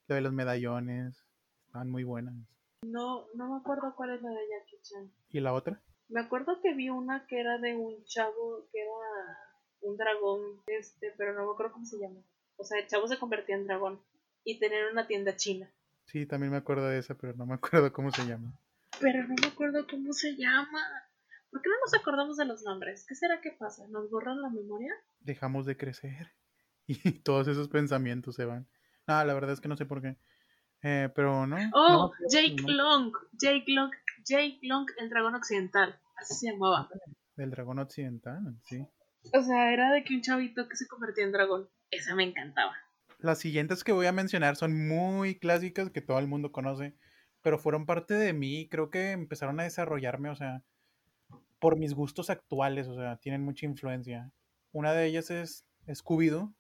La 0.08 0.16
de 0.16 0.22
los 0.22 0.34
medallones, 0.34 1.26
estaban 1.66 1.90
muy 1.90 2.04
buenas. 2.04 2.36
No, 2.84 3.28
no 3.36 3.54
me 3.54 3.60
acuerdo 3.60 3.94
cuál 3.96 4.12
es 4.12 4.22
la 4.22 4.30
de 4.30 4.48
Jackie 4.50 4.82
Chan. 4.82 5.12
¿Y 5.30 5.40
la 5.40 5.54
otra? 5.54 5.82
Me 6.10 6.20
acuerdo 6.20 6.60
que 6.62 6.74
vi 6.74 6.90
una 6.90 7.26
que 7.28 7.40
era 7.40 7.58
de 7.60 7.76
un 7.76 8.04
chavo 8.06 8.68
que 8.72 8.82
era 8.82 9.38
un 9.82 9.98
dragón, 9.98 10.62
este, 10.68 11.14
pero 11.18 11.34
no 11.34 11.46
me 11.46 11.54
acuerdo 11.54 11.74
cómo 11.74 11.86
se 11.86 12.00
llama. 12.00 12.22
O 12.58 12.64
sea, 12.64 12.80
el 12.80 12.88
chavo 12.88 13.08
se 13.08 13.20
convertía 13.20 13.56
en 13.56 13.66
dragón 13.66 14.02
y 14.44 14.60
tenían 14.60 14.92
una 14.92 15.08
tienda 15.08 15.36
china. 15.36 15.72
Sí, 16.06 16.26
también 16.26 16.52
me 16.52 16.58
acuerdo 16.58 16.88
de 16.88 16.98
esa, 16.98 17.16
pero 17.16 17.34
no 17.34 17.46
me 17.46 17.54
acuerdo 17.54 17.94
cómo 17.94 18.12
se 18.12 18.26
llama. 18.26 18.54
Pero 19.00 19.28
no 19.28 19.36
me 19.42 19.48
acuerdo 19.48 19.86
cómo 19.88 20.12
se 20.14 20.36
llama. 20.36 20.82
¿Por 21.50 21.62
qué 21.62 21.70
no 21.70 21.76
nos 21.80 21.94
acordamos 21.94 22.38
de 22.38 22.46
los 22.46 22.64
nombres? 22.64 23.06
¿Qué 23.08 23.16
será 23.16 23.42
que 23.42 23.52
pasa? 23.52 23.88
¿Nos 23.88 24.10
borran 24.10 24.42
la 24.42 24.50
memoria? 24.50 24.94
Dejamos 25.20 25.66
de 25.66 25.78
crecer 25.78 26.32
y 26.88 27.12
todos 27.20 27.48
esos 27.48 27.68
pensamientos 27.70 28.36
se 28.36 28.46
van. 28.46 28.68
No, 29.08 29.24
la 29.24 29.34
verdad 29.34 29.52
es 29.52 29.62
que 29.62 29.68
no 29.68 29.78
sé 29.78 29.86
por 29.86 30.02
qué. 30.02 30.18
Eh, 30.84 31.10
pero 31.14 31.46
no. 31.46 31.58
Oh, 31.74 32.12
Jake 32.30 32.64
Long. 32.66 33.14
Jake 33.34 33.66
Long. 33.68 33.92
Jake 34.26 34.60
Long, 34.64 34.88
el 34.98 35.10
dragón 35.10 35.36
occidental. 35.36 36.00
Así 36.18 36.36
se 36.36 36.52
llamaba. 36.52 36.90
El 37.38 37.52
dragón 37.52 37.80
occidental, 37.80 38.56
sí. 38.64 38.86
O 39.34 39.42
sea, 39.42 39.74
era 39.74 39.92
de 39.92 40.04
que 40.04 40.16
un 40.16 40.22
chavito 40.22 40.68
que 40.68 40.76
se 40.76 40.88
convertía 40.88 41.24
en 41.24 41.32
dragón. 41.32 41.70
Esa 41.90 42.16
me 42.16 42.24
encantaba. 42.24 42.76
Las 43.20 43.40
siguientes 43.40 43.84
que 43.84 43.92
voy 43.92 44.08
a 44.08 44.12
mencionar 44.12 44.56
son 44.56 44.88
muy 44.88 45.38
clásicas 45.38 45.92
que 45.92 46.02
todo 46.02 46.18
el 46.20 46.28
mundo 46.28 46.52
conoce, 46.52 46.96
pero 47.42 47.60
fueron 47.60 47.86
parte 47.86 48.16
de 48.16 48.34
mí. 48.34 48.68
Creo 48.70 48.90
que 48.90 49.12
empezaron 49.12 49.60
a 49.60 49.64
desarrollarme, 49.64 50.30
o 50.30 50.36
sea, 50.36 50.64
por 51.60 51.78
mis 51.78 51.94
gustos 51.94 52.32
actuales, 52.32 52.88
o 52.88 52.96
sea, 52.96 53.18
tienen 53.18 53.44
mucha 53.44 53.68
influencia. 53.68 54.32
Una 54.72 54.94
de 54.94 55.06
ellas 55.06 55.30
es 55.30 55.66
Scooby-Doo. 55.88 56.54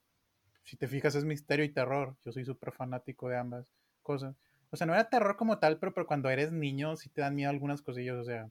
Si 0.64 0.78
te 0.78 0.88
fijas, 0.88 1.16
es 1.16 1.26
misterio 1.26 1.66
y 1.66 1.74
terror. 1.74 2.16
Yo 2.24 2.32
soy 2.32 2.46
súper 2.46 2.72
fanático 2.72 3.28
de 3.28 3.38
ambas 3.38 3.68
cosas. 4.02 4.36
O 4.72 4.78
sea, 4.78 4.88
no 4.88 4.94
era 4.94 5.10
terror 5.10 5.36
como 5.36 5.60
tal, 5.60 5.78
pero, 5.80 5.94
pero 5.94 6.08
cuando 6.08 6.30
eres 6.30 6.52
niño 6.52 6.96
sí 6.96 7.10
te 7.10 7.22
dan 7.22 7.36
miedo 7.36 7.50
algunas 7.50 7.82
cosillas. 7.82 8.18
O 8.18 8.24
sea, 8.24 8.50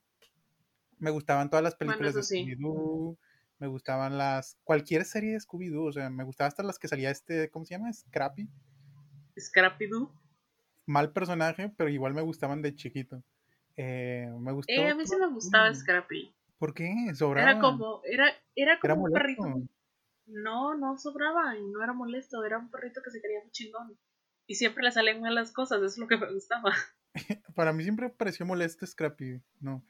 me 0.99 1.11
gustaban 1.11 1.49
todas 1.49 1.63
las 1.65 1.75
películas 1.75 2.15
de 2.15 2.21
Scooby-Doo. 2.21 3.17
Me 3.59 3.67
gustaban 3.67 4.19
las. 4.19 4.59
Cualquier 4.65 5.05
serie 5.05 5.33
de 5.33 5.39
Scooby-Doo. 5.39 5.89
O 5.89 5.93
sea, 5.93 6.11
me 6.11 6.25
gustaba 6.25 6.49
hasta 6.49 6.63
las 6.63 6.79
que 6.79 6.89
salía 6.89 7.11
este. 7.11 7.51
¿Cómo 7.51 7.65
se 7.65 7.75
llama? 7.75 7.93
Scrappy. 7.93 8.49
Scrappy-Doo. 9.39 10.13
Mal 10.87 11.13
personaje, 11.13 11.73
pero 11.77 11.89
igual 11.89 12.15
me 12.15 12.23
gustaban 12.23 12.63
de 12.63 12.75
chiquito. 12.75 13.23
Eh, 13.77 14.31
me 14.39 14.53
gustó. 14.53 14.73
Eh, 14.73 14.91
a 14.91 14.95
mí 14.95 15.07
sí 15.07 15.17
me 15.17 15.29
gustaba 15.29 15.75
Scrappy. 15.75 16.35
¿Por 16.59 16.75
qué? 16.75 16.95
Sobraba. 17.15 17.51
Era 17.51 17.61
como, 17.61 18.03
era, 18.05 18.27
era 18.55 18.79
como 18.79 19.05
un 19.05 19.13
perrito. 19.13 19.43
No, 20.27 20.75
no 20.77 20.99
sobraba 20.99 21.57
y 21.57 21.67
no 21.67 21.83
era 21.83 21.95
molesto. 21.95 22.45
Era 22.45 22.59
un 22.59 22.71
perrito 22.71 23.01
que 23.03 23.11
se 23.11 23.23
quería 23.23 23.41
muy 23.41 23.51
chingón. 23.51 23.97
Y 24.51 24.57
siempre 24.57 24.83
le 24.83 24.91
salen 24.91 25.21
mal 25.21 25.37
las 25.37 25.53
cosas, 25.53 25.81
es 25.81 25.97
lo 25.97 26.09
que 26.09 26.17
me 26.17 26.29
gustaba. 26.33 26.75
Para 27.55 27.73
mí 27.73 27.85
siempre 27.85 28.11
pareció 28.11 28.45
molesto 28.45 28.85
Scrappy. 28.85 29.41
No. 29.61 29.87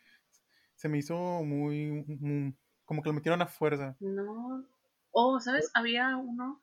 Se 0.75 0.87
me 0.91 0.99
hizo 0.99 1.17
muy, 1.17 2.05
como 2.85 3.03
que 3.03 3.09
lo 3.09 3.15
metieron 3.15 3.41
a 3.41 3.47
fuerza. 3.47 3.97
No. 4.01 4.69
Oh, 5.13 5.41
¿sabes? 5.41 5.71
Había 5.73 6.15
uno 6.19 6.63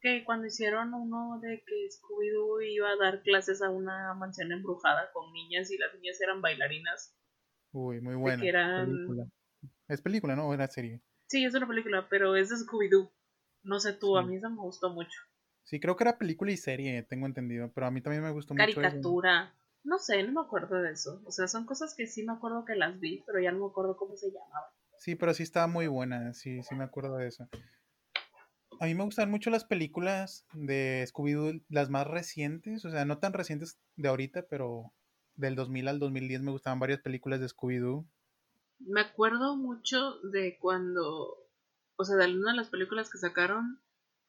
que 0.00 0.24
cuando 0.24 0.48
hicieron 0.48 0.92
uno 0.94 1.38
de 1.40 1.62
que 1.64 1.88
Scooby-Doo 1.88 2.60
iba 2.72 2.88
a 2.90 2.96
dar 2.96 3.22
clases 3.22 3.62
a 3.62 3.70
una 3.70 4.14
mansión 4.14 4.50
embrujada 4.50 5.08
con 5.12 5.32
niñas 5.32 5.70
y 5.70 5.78
las 5.78 5.94
niñas 5.94 6.20
eran 6.20 6.42
bailarinas. 6.42 7.16
Uy, 7.70 8.00
muy 8.00 8.16
buena. 8.16 8.42
Película. 8.42 9.28
Es 9.86 10.02
película, 10.02 10.34
¿no? 10.34 10.48
¿O 10.48 10.54
era 10.54 10.66
serie? 10.66 11.04
Sí, 11.28 11.44
es 11.44 11.54
una 11.54 11.68
película, 11.68 12.08
pero 12.10 12.34
es 12.34 12.48
de 12.48 12.56
Scooby-Doo. 12.56 13.12
No 13.62 13.78
sé 13.78 13.92
tú, 13.92 14.18
a 14.18 14.24
mí 14.24 14.34
esa 14.34 14.48
me 14.48 14.60
gustó 14.60 14.90
mucho. 14.90 15.20
Sí, 15.68 15.80
creo 15.80 15.96
que 15.96 16.04
era 16.04 16.16
película 16.16 16.50
y 16.50 16.56
serie, 16.56 17.02
tengo 17.02 17.26
entendido, 17.26 17.70
pero 17.74 17.86
a 17.86 17.90
mí 17.90 18.00
también 18.00 18.22
me 18.22 18.30
gustó 18.30 18.54
mucho. 18.54 18.80
Caricatura. 18.80 19.54
No 19.84 19.98
sé, 19.98 20.22
no 20.22 20.32
me 20.32 20.40
acuerdo 20.40 20.80
de 20.80 20.92
eso. 20.92 21.20
O 21.26 21.30
sea, 21.30 21.46
son 21.46 21.66
cosas 21.66 21.94
que 21.94 22.06
sí 22.06 22.22
me 22.22 22.32
acuerdo 22.32 22.64
que 22.64 22.74
las 22.74 22.98
vi, 22.98 23.22
pero 23.26 23.38
ya 23.38 23.52
no 23.52 23.58
me 23.58 23.66
acuerdo 23.66 23.94
cómo 23.98 24.16
se 24.16 24.28
llamaban. 24.28 24.70
Sí, 24.96 25.14
pero 25.14 25.34
sí 25.34 25.42
estaba 25.42 25.66
muy 25.66 25.86
buena, 25.86 26.32
sí, 26.32 26.62
sí 26.62 26.74
me 26.74 26.84
acuerdo 26.84 27.16
de 27.16 27.28
eso. 27.28 27.50
A 28.80 28.86
mí 28.86 28.94
me 28.94 29.04
gustan 29.04 29.30
mucho 29.30 29.50
las 29.50 29.66
películas 29.66 30.46
de 30.54 31.04
Scooby-Doo, 31.06 31.62
las 31.68 31.90
más 31.90 32.06
recientes, 32.06 32.86
o 32.86 32.90
sea, 32.90 33.04
no 33.04 33.18
tan 33.18 33.34
recientes 33.34 33.78
de 33.96 34.08
ahorita, 34.08 34.46
pero 34.48 34.94
del 35.34 35.54
2000 35.54 35.88
al 35.88 35.98
2010 35.98 36.40
me 36.40 36.50
gustaban 36.50 36.80
varias 36.80 37.00
películas 37.00 37.40
de 37.40 37.48
Scooby-Doo. 37.48 38.08
Me 38.78 39.02
acuerdo 39.02 39.54
mucho 39.54 40.18
de 40.32 40.56
cuando, 40.58 41.46
o 41.96 42.04
sea, 42.06 42.16
de 42.16 42.32
una 42.34 42.52
de 42.52 42.56
las 42.56 42.70
películas 42.70 43.10
que 43.10 43.18
sacaron, 43.18 43.82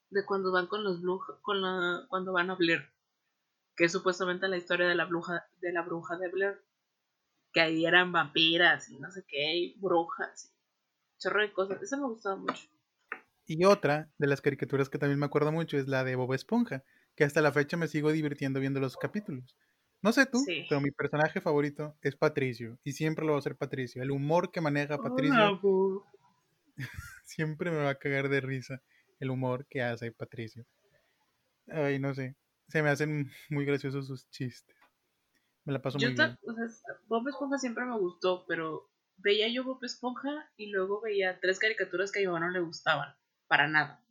de 0.09 0.25
cuando 0.25 0.51
van 0.51 0.67
con 0.67 0.83
los 0.83 1.01
Blue, 1.01 1.21
con 1.41 1.61
la, 1.61 2.05
cuando 2.09 2.33
van 2.33 2.49
a 2.49 2.55
Blair, 2.55 2.89
que 3.75 3.85
es 3.85 3.91
supuestamente 3.91 4.47
la 4.47 4.57
historia 4.57 4.87
de 4.87 4.95
la 4.95 5.05
bruja, 5.05 5.45
de 5.61 5.71
la 5.71 5.81
bruja 5.81 6.17
de 6.17 6.29
Blair, 6.29 6.61
que 7.53 7.61
ahí 7.61 7.85
eran 7.85 8.11
vampiras 8.11 8.89
y 8.89 8.99
no 8.99 9.11
sé 9.11 9.23
qué, 9.27 9.55
y 9.55 9.79
brujas, 9.79 10.53
chorro 11.19 11.41
de 11.41 11.53
cosas, 11.53 11.81
eso 11.81 11.97
me 11.97 12.07
gustaba 12.07 12.35
mucho. 12.35 12.67
Y 13.45 13.65
otra 13.65 14.11
de 14.17 14.27
las 14.27 14.41
caricaturas 14.41 14.89
que 14.89 14.99
también 14.99 15.19
me 15.19 15.25
acuerdo 15.25 15.51
mucho 15.51 15.77
es 15.77 15.87
la 15.87 16.03
de 16.03 16.15
Bob 16.15 16.33
Esponja, 16.33 16.83
que 17.15 17.23
hasta 17.23 17.41
la 17.41 17.51
fecha 17.51 17.77
me 17.77 17.87
sigo 17.87 18.11
divirtiendo 18.11 18.59
viendo 18.59 18.79
los 18.79 18.95
capítulos. 18.95 19.55
No 20.01 20.13
sé 20.13 20.25
tú, 20.25 20.39
pero 20.69 20.79
mi 20.79 20.91
personaje 20.91 21.41
favorito 21.41 21.97
es 22.01 22.15
Patricio. 22.15 22.77
Y 22.83 22.93
siempre 22.93 23.25
lo 23.25 23.33
va 23.33 23.39
a 23.39 23.41
ser 23.41 23.57
Patricio. 23.57 24.01
El 24.01 24.11
humor 24.11 24.51
que 24.51 24.61
maneja 24.61 24.97
Patricio. 24.97 25.59
siempre 27.25 27.71
me 27.71 27.77
va 27.77 27.89
a 27.89 27.95
cagar 27.95 28.29
de 28.29 28.39
risa 28.39 28.81
el 29.19 29.29
humor 29.29 29.65
que 29.67 29.81
hace 29.81 30.11
Patricio. 30.11 30.65
Ay, 31.67 31.99
no 31.99 32.13
sé. 32.13 32.35
Se 32.67 32.81
me 32.81 32.89
hacen 32.89 33.29
muy 33.49 33.65
graciosos 33.65 34.07
sus 34.07 34.29
chistes. 34.29 34.75
Me 35.65 35.73
la 35.73 35.81
paso 35.81 35.97
muy 35.97 36.07
bien. 36.07 36.37
O 36.41 36.53
sea, 36.53 36.99
Bob 37.07 37.27
Esponja 37.27 37.57
siempre 37.57 37.85
me 37.85 37.97
gustó, 37.97 38.45
pero 38.47 38.89
veía 39.17 39.47
yo 39.49 39.63
Bob 39.63 39.83
Esponja 39.83 40.51
y 40.55 40.67
luego 40.71 41.01
veía 41.01 41.39
tres 41.39 41.59
caricaturas 41.59 42.11
que 42.11 42.19
a 42.19 42.21
mi 42.21 42.27
mamá 42.27 42.47
no 42.47 42.51
le 42.51 42.59
gustaban. 42.61 43.13
Para 43.47 43.67
nada. 43.67 44.03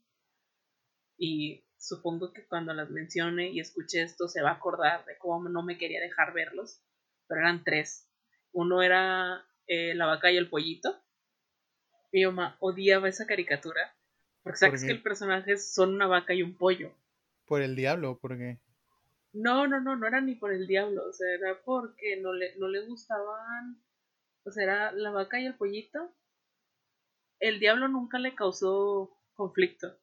Y 1.16 1.64
supongo 1.78 2.32
que 2.32 2.46
cuando 2.46 2.74
las 2.74 2.90
mencione 2.90 3.50
y 3.50 3.60
escuche 3.60 4.02
esto 4.02 4.28
se 4.28 4.42
va 4.42 4.50
a 4.50 4.54
acordar 4.54 5.04
de 5.06 5.16
cómo 5.18 5.48
no 5.48 5.62
me 5.62 5.78
quería 5.78 6.00
dejar 6.00 6.32
verlos, 6.32 6.82
pero 7.26 7.40
eran 7.40 7.64
tres. 7.64 8.08
Uno 8.52 8.82
era 8.82 9.44
eh, 9.66 9.94
la 9.94 10.06
vaca 10.06 10.30
y 10.30 10.36
el 10.36 10.48
pollito. 10.48 11.02
Mi 12.12 12.24
mamá 12.24 12.56
odiaba 12.60 13.08
esa 13.08 13.26
caricatura, 13.26 13.94
porque 14.48 14.58
sabes 14.58 14.84
que 14.84 14.90
el 14.90 15.02
personaje 15.02 15.56
son 15.56 15.94
una 15.94 16.06
vaca 16.06 16.34
y 16.34 16.42
un 16.42 16.56
pollo. 16.56 16.92
¿Por 17.46 17.62
el 17.62 17.76
diablo 17.76 18.18
por 18.18 18.37
qué? 18.37 18.58
No, 19.32 19.66
no, 19.66 19.80
no, 19.80 19.96
no 19.96 20.06
era 20.06 20.20
ni 20.20 20.34
por 20.34 20.52
el 20.52 20.66
diablo, 20.66 21.06
o 21.08 21.12
sea, 21.12 21.32
era 21.34 21.61
porque 21.64 22.20
no 22.20 22.32
le, 22.32 22.56
no 22.56 22.68
le 22.68 22.87
gustaban, 22.87 23.80
o 24.44 24.50
sea, 24.50 24.64
era 24.64 24.92
la 24.92 25.11
vaca 25.11 25.40
y 25.40 25.46
el 25.46 25.54
pollito. 25.54 26.14
El 27.38 27.61
diablo 27.61 27.88
nunca 27.88 28.18
le 28.18 28.34
causó 28.34 29.16
conflicto 29.34 29.98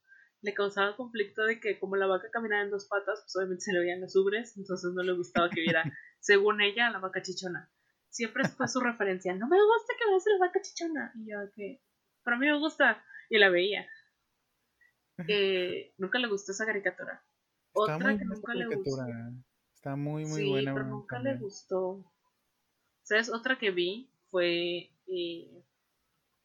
le 0.46 0.54
causaba 0.54 0.96
conflicto 0.96 1.44
de 1.44 1.60
que 1.60 1.80
como 1.80 1.96
la 1.96 2.06
vaca 2.06 2.30
caminaba 2.32 2.62
en 2.62 2.70
dos 2.70 2.86
patas, 2.86 3.22
pues 3.22 3.36
obviamente 3.36 3.64
se 3.64 3.74
le 3.74 3.80
veían 3.80 4.00
las 4.00 4.16
ubres, 4.16 4.56
entonces 4.56 4.94
no 4.94 5.02
le 5.02 5.14
gustaba 5.14 5.50
que 5.50 5.62
viera, 5.62 5.84
según 6.20 6.62
ella, 6.62 6.92
la 6.92 7.00
vaca 7.00 7.22
chichona. 7.22 7.70
Siempre 8.10 8.48
fue 8.48 8.68
su 8.68 8.80
referencia, 8.80 9.34
no 9.34 9.48
me 9.48 9.58
gusta 9.58 9.94
que 9.98 10.10
veas 10.10 10.24
la 10.26 10.46
vaca 10.46 10.62
chichona. 10.62 11.12
Y 11.16 11.32
yo, 11.32 11.38
que, 11.56 11.82
para 12.24 12.38
mí 12.38 12.46
me 12.46 12.58
gusta, 12.60 13.04
y 13.30 13.40
la 13.40 13.50
veía. 13.50 13.88
Eh, 15.28 15.94
nunca 15.98 16.20
le 16.20 16.28
gustó 16.28 16.52
esa 16.52 16.66
caricatura. 16.66 17.24
Otra 17.74 18.18
que 18.18 18.26
nunca 18.26 18.54
le 18.54 18.66
gustó. 18.68 19.06
Está 19.74 19.96
muy, 19.96 20.26
muy 20.26 20.42
sí, 20.42 20.50
buena. 20.50 20.74
Pero 20.74 20.86
nunca 20.86 21.20
le 21.20 21.38
gustó. 21.38 22.04
¿Sabes? 23.04 23.30
Otra 23.30 23.58
que 23.58 23.72
vi 23.72 24.10
fue 24.32 24.90
eh, 25.08 25.64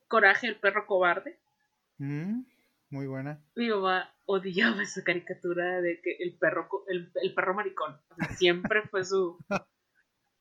Coraje, 0.08 0.48
el 0.48 0.56
perro 0.56 0.86
cobarde. 0.86 1.38
Mm. 1.98 2.42
Muy 2.90 3.06
buena. 3.06 3.40
Mi 3.54 3.68
mamá 3.68 4.12
odiaba 4.26 4.82
esa 4.82 5.04
caricatura 5.04 5.80
de 5.80 6.00
que 6.00 6.16
el 6.18 6.36
perro, 6.36 6.68
el, 6.88 7.34
perro 7.34 7.54
maricón. 7.54 7.96
siempre 8.36 8.82
fue 8.82 9.04
su, 9.04 9.38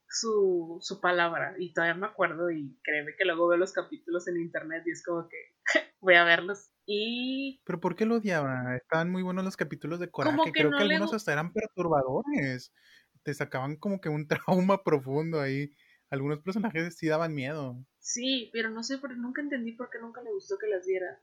su, 0.09 0.79
su 0.81 0.99
palabra. 0.99 1.55
Y 1.59 1.73
todavía 1.73 1.93
me 1.93 2.07
acuerdo 2.07 2.49
y 2.49 2.77
créeme 2.83 3.15
que 3.15 3.25
luego 3.25 3.47
veo 3.47 3.57
los 3.57 3.73
capítulos 3.73 4.27
en 4.27 4.41
internet 4.41 4.83
y 4.87 4.91
es 4.91 5.03
como 5.05 5.29
que 5.29 5.37
voy 6.01 6.15
a 6.15 6.23
verlos. 6.23 6.71
Y... 6.91 7.61
¿Pero 7.65 7.79
por 7.79 7.95
qué 7.95 8.07
lo 8.07 8.15
odiaba? 8.15 8.75
Estaban 8.75 9.11
muy 9.11 9.21
buenos 9.21 9.45
los 9.45 9.55
capítulos 9.55 9.99
de 9.99 10.09
Coraje. 10.09 10.51
Creo 10.51 10.71
que 10.71 10.83
algunos 10.83 11.13
hasta 11.13 11.31
eran 11.31 11.53
perturbadores. 11.53 12.73
Te 13.21 13.31
sacaban 13.35 13.75
como 13.75 14.01
que 14.01 14.09
un 14.09 14.27
trauma 14.47 14.83
profundo 14.83 15.39
ahí. 15.39 15.69
Algunos 16.09 16.39
personajes 16.39 16.97
sí 16.97 17.07
daban 17.07 17.35
miedo. 17.35 17.77
Sí, 17.99 18.49
pero 18.51 18.71
no 18.71 18.81
sé, 18.81 18.97
porque 18.97 19.17
nunca 19.17 19.39
entendí 19.39 19.73
por 19.73 19.91
qué 19.91 19.99
nunca 19.99 20.23
le 20.23 20.31
gustó 20.31 20.57
que 20.57 20.65
las 20.65 20.87
viera. 20.87 21.21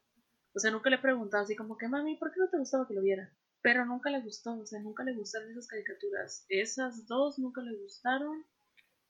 O 0.55 0.61
sea, 0.61 0.71
nunca 0.71 0.89
le 0.89 0.97
he 0.97 1.01
preguntado 1.01 1.43
así 1.43 1.57
como 1.57 1.77
que, 1.77 1.89
mami, 1.89 2.17
¿por 2.17 2.31
qué 2.31 2.39
no 2.39 2.49
te 2.49 2.59
gustaba 2.59 2.87
que 2.87 2.95
lo 2.95 3.03
viera? 3.03 3.35
Pero 3.61 3.85
nunca 3.85 4.11
le 4.11 4.21
gustó, 4.21 4.57
o 4.57 4.67
sea, 4.67 4.79
nunca 4.79 5.03
le 5.03 5.15
gustaron 5.15 5.51
esas 5.51 5.67
caricaturas. 5.67 6.47
Esas 6.49 7.09
dos 7.09 7.41
nunca 7.41 7.61
le 7.63 7.77
gustaron. 7.77 8.47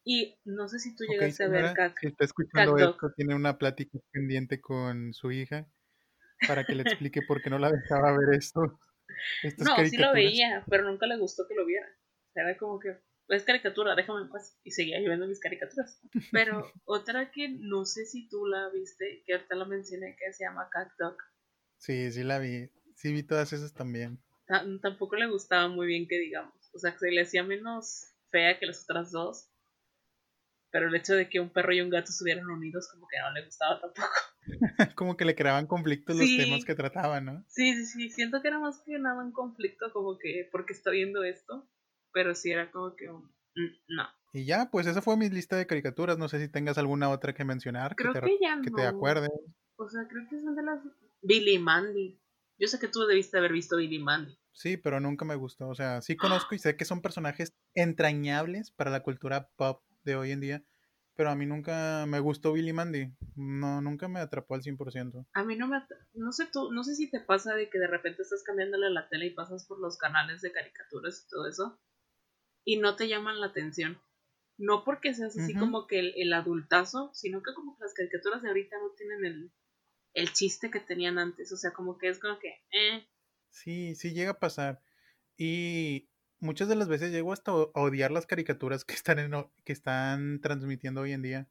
Y 0.05 0.39
no 0.47 0.68
sé 0.68 0.78
si 0.78 0.97
tú 0.97 1.05
llegaste 1.05 1.45
a 1.45 1.49
ver 1.49 1.74
Cac 1.74 1.99
Si 2.01 2.07
está 2.07 2.24
escuchando 2.24 2.78
esto, 2.78 3.12
tiene 3.14 3.35
una 3.35 3.59
plática 3.59 3.99
pendiente 4.11 4.59
con 4.62 5.12
su 5.12 5.33
hija 5.33 5.68
para 6.47 6.64
que 6.64 6.74
le 6.74 6.82
explique 6.87 7.22
por 7.22 7.43
qué 7.43 7.51
no 7.51 7.59
la 7.59 7.70
dejaba 7.70 8.16
ver 8.16 8.34
esto. 8.37 8.78
no, 9.59 9.84
sí 9.84 9.97
lo 9.97 10.12
veía, 10.12 10.64
pero 10.68 10.84
nunca 10.84 11.07
le 11.07 11.16
gustó 11.16 11.47
que 11.49 11.55
lo 11.55 11.64
viera. 11.66 11.87
Era 12.34 12.57
como 12.59 12.78
que, 12.78 12.99
es 13.28 13.45
caricatura, 13.45 13.95
déjame 13.95 14.22
en 14.22 14.28
paz. 14.28 14.59
Y 14.62 14.70
seguía 14.70 15.01
lloviendo 15.01 15.26
mis 15.26 15.41
caricaturas. 15.41 16.01
Pero 16.32 16.70
otra 16.84 17.30
que 17.30 17.49
no 17.49 17.84
sé 17.84 18.05
si 18.05 18.28
tú 18.28 18.47
la 18.47 18.68
viste, 18.70 19.22
que 19.26 19.34
ahorita 19.34 19.55
la 19.55 19.64
mencioné, 19.64 20.16
que 20.16 20.32
se 20.32 20.45
llama 20.45 20.68
Cat 20.70 20.91
Dog. 20.99 21.16
Sí, 21.78 22.11
sí 22.12 22.22
la 22.22 22.39
vi. 22.39 22.70
Sí 22.95 23.12
vi 23.12 23.22
todas 23.22 23.53
esas 23.53 23.74
también. 23.74 24.22
tampoco 24.80 25.16
le 25.16 25.26
gustaba 25.26 25.68
muy 25.68 25.87
bien 25.87 26.07
que 26.09 26.18
digamos. 26.18 26.55
O 26.74 26.78
sea, 26.78 26.93
que 26.93 26.99
se 26.99 27.11
le 27.11 27.22
hacía 27.22 27.43
menos 27.43 28.14
fea 28.30 28.59
que 28.59 28.66
las 28.66 28.84
otras 28.84 29.11
dos. 29.12 29.51
Pero 30.77 30.89
el 30.89 30.95
hecho 30.95 31.14
de 31.14 31.27
que 31.31 31.41
un 31.41 31.49
perro 31.49 31.72
y 31.72 31.81
un 31.81 31.89
gato 31.89 32.11
estuvieran 32.11 32.45
unidos 32.51 32.87
como 32.93 33.09
que 33.09 33.16
no 33.18 33.33
le 33.33 33.47
gustaba 33.47 33.81
tampoco. 33.81 34.12
como 34.95 35.16
que 35.16 35.24
le 35.24 35.35
creaban 35.35 35.66
conflictos 35.66 36.14
los 36.14 36.37
temas 36.37 36.66
que 36.66 36.74
trataban, 36.74 37.24
¿no? 37.24 37.45
Sí, 37.49 37.72
sí, 37.74 37.87
sí, 37.87 38.11
siento 38.11 38.43
que 38.43 38.49
era 38.49 38.59
más 38.59 38.83
que 38.85 38.99
nada 38.99 39.24
un 39.24 39.33
conflicto 39.33 39.91
como 39.95 40.18
que 40.18 40.47
porque 40.53 40.74
está 40.74 40.91
viendo 40.91 41.24
esto, 41.24 41.66
pero 42.12 42.35
sí 42.35 42.51
era 42.51 42.70
como 42.70 42.95
que 42.95 43.09
un, 43.09 43.22
mm, 43.22 43.74
no. 43.89 44.05
Y 44.35 44.45
ya, 44.45 44.68
pues 44.70 44.87
esa 44.87 45.01
fue 45.01 45.16
mi 45.16 45.31
lista 45.31 45.57
de 45.57 45.66
caricaturas, 45.66 46.18
no 46.18 46.29
sé 46.29 46.41
si 46.41 46.49
tengas 46.51 46.77
alguna 46.77 47.09
otra 47.09 47.33
que 47.33 47.47
mencionar, 47.47 47.97
creo 47.97 48.12
que 48.12 48.20
te, 48.20 48.39
ya 48.39 48.61
que 48.62 48.70
te 48.70 48.83
acuerdes. 48.83 49.31
O 49.77 49.89
sea, 49.89 50.07
creo 50.07 50.27
que 50.29 50.39
son 50.43 50.57
de 50.57 50.62
las 50.62 50.81
Billy 51.22 51.59
Mandy. 51.59 52.20
Yo 52.59 52.68
sé 52.68 52.79
que 52.79 52.89
tú 52.89 53.07
debiste 53.07 53.39
haber 53.39 53.53
visto 53.53 53.79
Billy 53.79 53.99
Mandy. 53.99 54.39
Sí, 54.53 54.79
pero 54.79 55.01
nunca 55.01 55.24
me 55.24 55.37
gustó. 55.37 55.68
O 55.68 55.74
sea, 55.74 56.03
sí 56.03 56.16
conozco 56.51 56.55
y 56.55 56.59
sé 56.59 56.77
que 56.77 56.85
son 56.85 57.01
personajes 57.01 57.55
entrañables 57.74 58.70
para 58.70 58.91
la 58.91 59.03
cultura 59.03 59.49
pop 59.57 59.86
de 60.07 60.17
hoy 60.17 60.31
en 60.31 60.41
día, 60.41 60.65
pero 61.15 61.31
a 61.31 61.35
mí 61.35 61.45
nunca 61.45 62.07
me 62.07 62.21
gustó 62.21 62.55
Billy 62.55 62.73
Mandy. 62.73 63.13
No, 63.35 63.83
nunca 63.83 64.09
me 64.09 64.21
atrapó 64.21 64.55
al 64.55 64.63
100%. 64.63 65.27
A 65.35 65.45
mí 65.45 65.57
no 65.57 65.69
me... 65.69 65.83
No 66.15 66.33
sé 66.33 66.47
tú, 66.51 66.73
no 66.73 66.83
sé 66.85 66.95
si 66.95 67.11
te 67.11 67.21
pasa 67.21 67.55
de 67.55 67.69
que 67.69 67.79
de 67.79 67.87
repente 67.87 68.23
estás 68.23 68.43
cambiándole 68.43 68.89
la 68.89 69.09
tele 69.09 69.27
y 69.27 69.35
pasas 69.35 69.67
por 69.67 69.79
los 69.79 69.99
canales 69.99 70.41
de 70.41 70.53
caricaturas 70.53 71.25
y 71.25 71.29
todo 71.29 71.49
eso 71.49 71.79
y 72.67 72.79
no 72.79 72.97
te 72.97 73.09
llaman 73.09 73.41
la 73.41 73.47
atención. 73.47 73.99
No 74.59 74.85
porque 74.85 75.15
seas 75.15 75.39
así 75.39 75.55
como 75.55 75.87
que 75.87 76.01
el, 76.01 76.33
adultazo, 76.33 77.11
sino 77.15 77.43
que 77.43 77.55
como 77.55 77.77
que 77.77 77.85
las 77.85 77.95
caricaturas 77.95 78.43
de 78.43 78.49
ahorita 78.49 78.77
no 78.79 78.91
tienen 78.97 79.25
el, 79.25 79.53
el 80.15 80.33
chiste 80.33 80.71
que 80.71 80.81
tenían 80.81 81.19
antes. 81.19 81.53
O 81.53 81.57
sea, 81.57 81.73
como 81.73 81.97
que 81.97 82.09
es 82.09 82.19
como 82.19 82.39
que... 82.39 82.49
Eh. 82.73 83.07
Sí, 83.51 83.95
sí 83.95 84.13
llega 84.13 84.33
a 84.33 84.39
pasar. 84.41 84.83
Y 85.37 86.09
muchas 86.41 86.68
de 86.68 86.76
las 86.76 86.89
veces 86.89 87.12
llego 87.12 87.32
hasta 87.32 87.53
a 87.53 87.55
odiar 87.74 88.11
las 88.11 88.26
caricaturas 88.26 88.84
que 88.84 88.95
están, 88.95 89.18
en, 89.18 89.32
que 89.64 89.72
están 89.72 90.41
transmitiendo 90.41 91.03
hoy 91.03 91.12
en 91.12 91.22
día. 91.22 91.49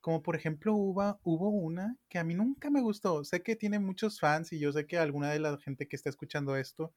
Como 0.00 0.22
por 0.22 0.36
ejemplo 0.36 0.74
hubo, 0.74 1.20
hubo 1.22 1.50
una 1.50 1.96
que 2.08 2.18
a 2.18 2.24
mí 2.24 2.34
nunca 2.34 2.70
me 2.70 2.80
gustó. 2.82 3.24
Sé 3.24 3.42
que 3.42 3.56
tiene 3.56 3.78
muchos 3.78 4.20
fans 4.20 4.52
y 4.52 4.58
yo 4.58 4.72
sé 4.72 4.86
que 4.86 4.98
alguna 4.98 5.30
de 5.30 5.40
la 5.40 5.58
gente 5.58 5.88
que 5.88 5.96
está 5.96 6.10
escuchando 6.10 6.56
esto 6.56 6.94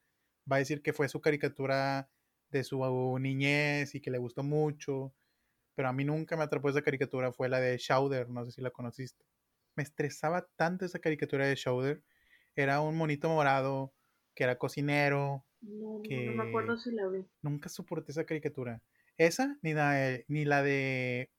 va 0.52 0.58
a 0.58 0.60
decir 0.60 0.82
que 0.82 0.94
fue 0.94 1.10
su 1.10 1.22
caricatura 1.22 2.10
de 2.50 2.64
su 2.64 3.18
niñez 3.20 3.96
y 3.96 4.02
que 4.02 4.12
le 4.12 4.18
gustó 4.18 4.44
mucho. 4.44 5.14
Pero 5.76 5.90
a 5.90 5.94
mí 5.94 6.06
nunca 6.06 6.38
me 6.38 6.44
atrapó 6.44 6.70
esa 6.70 6.82
caricatura. 6.82 7.32
Fue 7.34 7.50
la 7.50 7.60
de 7.60 7.78
Shouder, 7.78 8.30
no 8.30 8.46
sé 8.46 8.52
si 8.52 8.62
la 8.62 8.72
conociste. 8.72 9.26
Me 9.76 9.84
estresaba 9.84 10.48
tanto 10.56 10.86
esa 10.86 11.00
caricatura 11.00 11.48
de 11.48 11.56
Shouder. 11.56 12.04
Era 12.56 12.82
un 12.82 12.98
monito 12.98 13.30
morado 13.30 13.94
que 14.36 14.44
era 14.46 14.58
cocinero, 14.58 15.46
no, 15.66 16.02
no, 16.04 16.44
me 16.44 16.50
acuerdo 16.50 16.78
si 16.78 16.92
la 16.92 17.08
vi. 17.08 17.26
Nunca 17.42 17.70
soporté 17.70 18.12
esa 18.12 18.26
caricatura. 18.26 18.82
Esa, 19.18 19.58
ni 19.62 19.74
la 19.74 19.92
de, 19.94 20.26
ni 20.28 20.46
la 20.46 20.62
de 20.62 21.32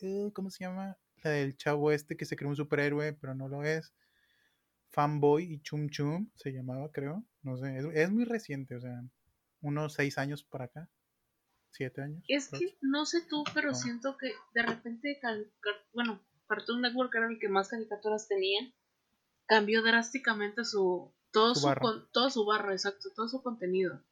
eh, 0.00 0.30
¿cómo 0.32 0.50
se 0.50 0.64
llama? 0.64 0.98
La 1.22 1.30
del 1.30 1.56
chavo 1.56 1.90
este 1.90 2.16
que 2.16 2.24
se 2.24 2.36
creó 2.36 2.50
un 2.50 2.56
superhéroe, 2.56 3.12
pero 3.14 3.34
no 3.34 3.48
lo 3.48 3.62
es. 3.62 3.94
Fanboy 4.90 5.44
y 5.44 5.60
Chum 5.60 5.88
Chum 5.90 6.30
se 6.34 6.52
llamaba, 6.52 6.90
creo. 6.92 7.24
No 7.42 7.56
sé, 7.56 7.78
es, 7.94 8.10
muy 8.10 8.24
reciente, 8.24 8.76
o 8.76 8.80
sea, 8.80 9.02
unos 9.60 9.94
seis 9.94 10.18
años 10.18 10.44
para 10.44 10.66
acá. 10.66 10.90
Siete 11.70 12.02
años. 12.02 12.24
Es 12.28 12.48
que 12.48 12.78
no 12.80 13.04
sé 13.04 13.22
tú, 13.28 13.44
pero 13.52 13.74
siento 13.74 14.16
que 14.16 14.32
de 14.54 14.62
repente, 14.62 15.20
bueno, 15.92 16.24
Cartoon 16.46 16.80
Network 16.80 17.14
era 17.14 17.28
el 17.28 17.38
que 17.38 17.48
más 17.48 17.68
caricaturas 17.68 18.28
tenía. 18.28 18.72
Cambió 19.46 19.82
drásticamente 19.82 20.64
su, 20.64 21.12
todo 21.36 21.54
su, 21.54 21.68
todo 22.12 22.30
su 22.30 22.46
barra, 22.46 22.72
exacto, 22.72 23.10
todo 23.14 23.28
su 23.28 23.42
contenido. 23.42 24.02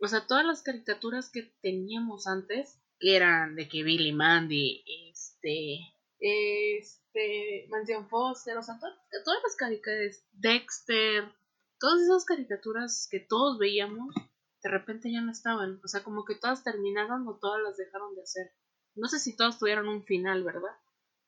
O 0.00 0.08
sea, 0.08 0.26
todas 0.26 0.46
las 0.46 0.62
caricaturas 0.62 1.28
que 1.30 1.42
teníamos 1.60 2.26
antes, 2.26 2.80
que 2.98 3.14
eran 3.14 3.56
de 3.56 3.68
que 3.68 3.82
Billy 3.82 4.12
Mandy, 4.12 4.82
este, 5.10 5.80
este, 6.18 7.66
Mansion 7.68 8.08
Foster, 8.08 8.56
o 8.56 8.62
sea, 8.62 8.78
todas, 8.80 9.42
las 9.42 9.54
caricaturas, 9.56 10.24
Dexter, 10.32 11.30
todas 11.78 12.00
esas 12.00 12.24
caricaturas 12.24 13.06
que 13.10 13.20
todos 13.20 13.58
veíamos, 13.58 14.14
de 14.62 14.70
repente 14.70 15.12
ya 15.12 15.20
no 15.20 15.32
estaban. 15.32 15.78
O 15.84 15.88
sea, 15.88 16.02
como 16.02 16.24
que 16.24 16.36
todas 16.36 16.64
terminaron 16.64 17.28
o 17.28 17.38
todas 17.38 17.60
las 17.62 17.76
dejaron 17.76 18.14
de 18.14 18.22
hacer. 18.22 18.50
No 18.94 19.08
sé 19.08 19.18
si 19.18 19.36
todas 19.36 19.58
tuvieron 19.58 19.88
un 19.88 20.04
final, 20.04 20.42
¿verdad? 20.42 20.74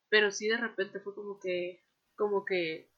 Pero 0.09 0.31
sí 0.31 0.49
de 0.49 0.57
repente 0.57 1.01
fue 1.01 1.15
como 1.15 1.39
que, 1.39 1.85
como 2.17 2.47
que 2.47 2.91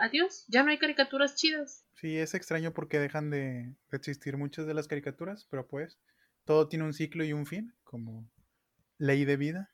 adiós, 0.00 0.44
ya 0.48 0.62
no 0.62 0.70
hay 0.70 0.78
caricaturas 0.78 1.36
chidas. 1.36 1.86
Sí, 1.94 2.16
es 2.16 2.34
extraño 2.34 2.72
porque 2.72 2.98
dejan 2.98 3.30
de, 3.30 3.74
existir 3.92 4.36
muchas 4.36 4.66
de 4.66 4.74
las 4.74 4.88
caricaturas, 4.88 5.46
pero 5.50 5.66
pues 5.66 5.98
todo 6.44 6.68
tiene 6.68 6.84
un 6.84 6.92
ciclo 6.92 7.24
y 7.24 7.32
un 7.32 7.46
fin, 7.46 7.74
como 7.84 8.30
ley 8.98 9.24
de 9.24 9.36
vida. 9.36 9.70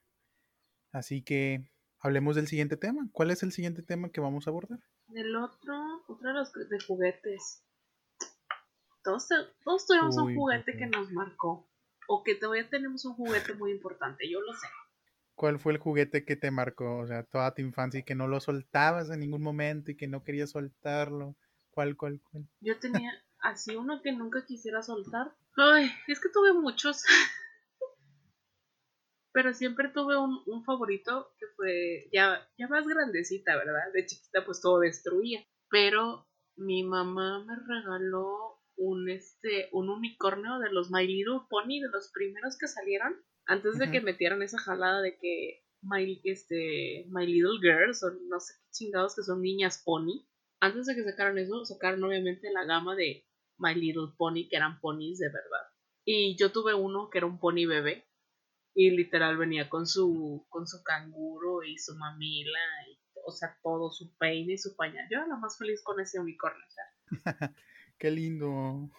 Así 0.92 1.22
que 1.22 1.70
hablemos 2.00 2.36
del 2.36 2.46
siguiente 2.46 2.76
tema. 2.76 3.08
¿Cuál 3.12 3.30
es 3.30 3.42
el 3.42 3.52
siguiente 3.52 3.82
tema 3.82 4.10
que 4.10 4.20
vamos 4.20 4.46
a 4.46 4.50
abordar? 4.50 4.80
El 5.14 5.36
otro, 5.36 6.04
otro 6.08 6.28
de 6.28 6.34
los 6.34 6.52
de 6.52 6.80
juguetes. 6.86 7.62
Todos, 9.02 9.28
todos 9.64 9.86
tuvimos 9.86 10.16
un 10.16 10.34
juguete 10.34 10.76
que 10.76 10.86
nos 10.86 11.10
marcó. 11.12 11.68
O 12.08 12.22
que 12.22 12.34
todavía 12.34 12.68
tenemos 12.68 13.04
un 13.04 13.14
juguete 13.14 13.54
muy 13.54 13.72
importante, 13.72 14.28
yo 14.30 14.40
lo 14.40 14.52
sé. 14.52 14.66
¿Cuál 15.36 15.60
fue 15.60 15.74
el 15.74 15.78
juguete 15.78 16.24
que 16.24 16.34
te 16.34 16.50
marcó? 16.50 16.96
O 16.96 17.06
sea, 17.06 17.22
toda 17.22 17.54
tu 17.54 17.60
infancia 17.60 18.00
y 18.00 18.04
que 18.04 18.14
no 18.14 18.26
lo 18.26 18.40
soltabas 18.40 19.10
en 19.10 19.20
ningún 19.20 19.42
momento 19.42 19.90
y 19.90 19.96
que 19.96 20.08
no 20.08 20.24
querías 20.24 20.50
soltarlo. 20.50 21.36
¿Cuál, 21.70 21.94
cuál, 21.94 22.22
cuál? 22.22 22.48
Yo 22.60 22.78
tenía 22.78 23.12
así 23.40 23.76
uno 23.76 24.00
que 24.02 24.12
nunca 24.12 24.46
quisiera 24.46 24.82
soltar. 24.82 25.36
Ay, 25.58 25.90
es 26.08 26.20
que 26.20 26.30
tuve 26.30 26.54
muchos. 26.54 27.04
Pero 29.32 29.52
siempre 29.52 29.90
tuve 29.90 30.16
un, 30.16 30.64
favorito 30.64 31.34
que 31.38 31.46
fue 31.54 32.08
ya, 32.10 32.48
ya 32.56 32.66
más 32.68 32.86
grandecita, 32.86 33.56
¿verdad? 33.56 33.92
De 33.92 34.06
chiquita 34.06 34.42
pues 34.46 34.62
todo 34.62 34.80
destruía. 34.80 35.46
Pero 35.68 36.26
mi 36.56 36.82
mamá 36.82 37.44
me 37.44 37.56
regaló 37.56 38.62
un 38.76 39.10
este 39.10 39.68
un 39.72 39.90
unicornio 39.90 40.58
de 40.60 40.72
los 40.72 40.90
My 40.90 41.06
Little 41.06 41.40
Pony, 41.50 41.80
de 41.82 41.90
los 41.92 42.10
primeros 42.10 42.56
que 42.58 42.68
salieron 42.68 43.22
antes 43.46 43.78
de 43.78 43.90
que 43.90 44.00
metieran 44.00 44.42
esa 44.42 44.58
jalada 44.58 45.00
de 45.00 45.16
que 45.18 45.62
My, 45.82 46.20
este, 46.24 47.06
My 47.08 47.26
Little 47.26 47.60
Girls 47.60 48.02
o 48.02 48.10
no 48.10 48.40
sé 48.40 48.54
qué 48.54 48.70
chingados 48.72 49.14
que 49.14 49.22
son 49.22 49.40
niñas 49.40 49.82
pony, 49.84 50.26
antes 50.60 50.86
de 50.86 50.94
que 50.94 51.04
sacaran 51.04 51.38
eso, 51.38 51.64
sacaron 51.64 52.02
obviamente 52.04 52.50
la 52.52 52.64
gama 52.64 52.94
de 52.94 53.24
My 53.58 53.74
Little 53.74 54.14
Pony, 54.16 54.48
que 54.48 54.56
eran 54.56 54.80
ponis 54.80 55.18
de 55.18 55.28
verdad. 55.28 55.66
Y 56.04 56.36
yo 56.36 56.52
tuve 56.52 56.74
uno 56.74 57.10
que 57.10 57.18
era 57.18 57.26
un 57.26 57.38
pony 57.38 57.66
bebé. 57.66 58.06
Y 58.74 58.90
literal 58.90 59.38
venía 59.38 59.70
con 59.70 59.86
su, 59.86 60.46
con 60.50 60.66
su 60.66 60.82
canguro 60.82 61.62
y 61.62 61.78
su 61.78 61.96
mamila, 61.96 62.58
y, 62.90 62.98
o 63.24 63.32
sea, 63.32 63.58
todo, 63.62 63.90
su 63.90 64.14
peine 64.18 64.52
y 64.52 64.58
su 64.58 64.76
pañal. 64.76 65.06
Yo 65.10 65.16
era 65.16 65.26
la 65.26 65.36
más 65.36 65.56
feliz 65.56 65.82
con 65.82 65.98
ese 65.98 66.20
unicornio. 66.20 66.62
O 66.66 66.70
sea. 66.70 66.84
Qué 67.98 68.10
lindo. 68.10 68.90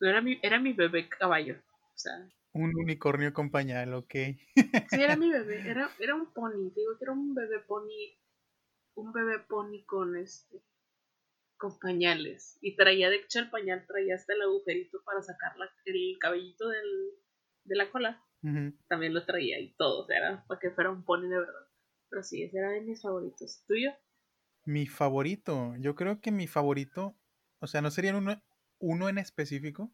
Era 0.00 0.20
mi, 0.20 0.38
era 0.42 0.60
mi 0.60 0.74
bebé 0.74 1.08
caballo. 1.08 1.56
O 1.94 1.98
sea, 1.98 2.12
un 2.52 2.76
unicornio 2.76 3.32
con 3.32 3.50
pañal, 3.50 3.94
ok. 3.94 4.14
Sí, 4.14 5.02
era 5.02 5.16
mi 5.16 5.30
bebé, 5.30 5.68
era, 5.68 5.90
era 5.98 6.14
un 6.14 6.32
pony, 6.32 6.70
digo 6.74 6.96
que 6.98 7.04
era 7.04 7.12
un 7.12 7.34
bebé 7.34 7.60
pony, 7.60 8.16
un 8.94 9.12
bebé 9.12 9.38
pony 9.40 9.84
con 9.86 10.16
este, 10.16 10.62
con 11.56 11.78
pañales. 11.78 12.58
Y 12.60 12.76
traía, 12.76 13.10
de 13.10 13.16
hecho, 13.16 13.40
el 13.40 13.50
pañal 13.50 13.84
traía 13.86 14.14
hasta 14.14 14.32
el 14.32 14.42
agujerito 14.42 15.02
para 15.04 15.22
sacar 15.22 15.52
el 15.84 16.18
cabellito 16.18 16.68
del, 16.68 17.12
de 17.64 17.76
la 17.76 17.90
cola. 17.90 18.24
También 18.88 19.14
lo 19.14 19.26
traía 19.26 19.58
y 19.58 19.74
todo, 19.74 20.04
o 20.04 20.06
sea, 20.06 20.16
era 20.16 20.44
para 20.46 20.60
que 20.60 20.70
fuera 20.70 20.90
un 20.90 21.04
pony 21.04 21.28
de 21.28 21.40
verdad. 21.40 21.68
Pero 22.08 22.22
sí, 22.22 22.42
ese 22.42 22.58
era 22.58 22.70
de 22.70 22.80
mis 22.80 23.02
favoritos. 23.02 23.64
¿Tuyo? 23.66 23.90
Mi 24.64 24.86
favorito, 24.86 25.74
yo 25.78 25.94
creo 25.96 26.20
que 26.20 26.30
mi 26.30 26.46
favorito, 26.46 27.16
o 27.58 27.66
sea, 27.66 27.82
no 27.82 27.90
sería 27.90 28.16
uno, 28.16 28.40
uno 28.78 29.08
en 29.08 29.18
específico, 29.18 29.92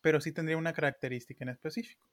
pero 0.00 0.20
sí 0.20 0.32
tendría 0.32 0.56
una 0.56 0.72
característica 0.72 1.44
en 1.44 1.50
específico. 1.50 2.06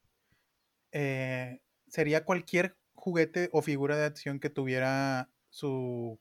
Eh, 0.92 1.60
sería 1.86 2.24
cualquier 2.24 2.76
juguete 2.94 3.48
o 3.52 3.62
figura 3.62 3.96
de 3.96 4.04
acción 4.04 4.40
que 4.40 4.50
tuviera 4.50 5.30
su, 5.50 6.18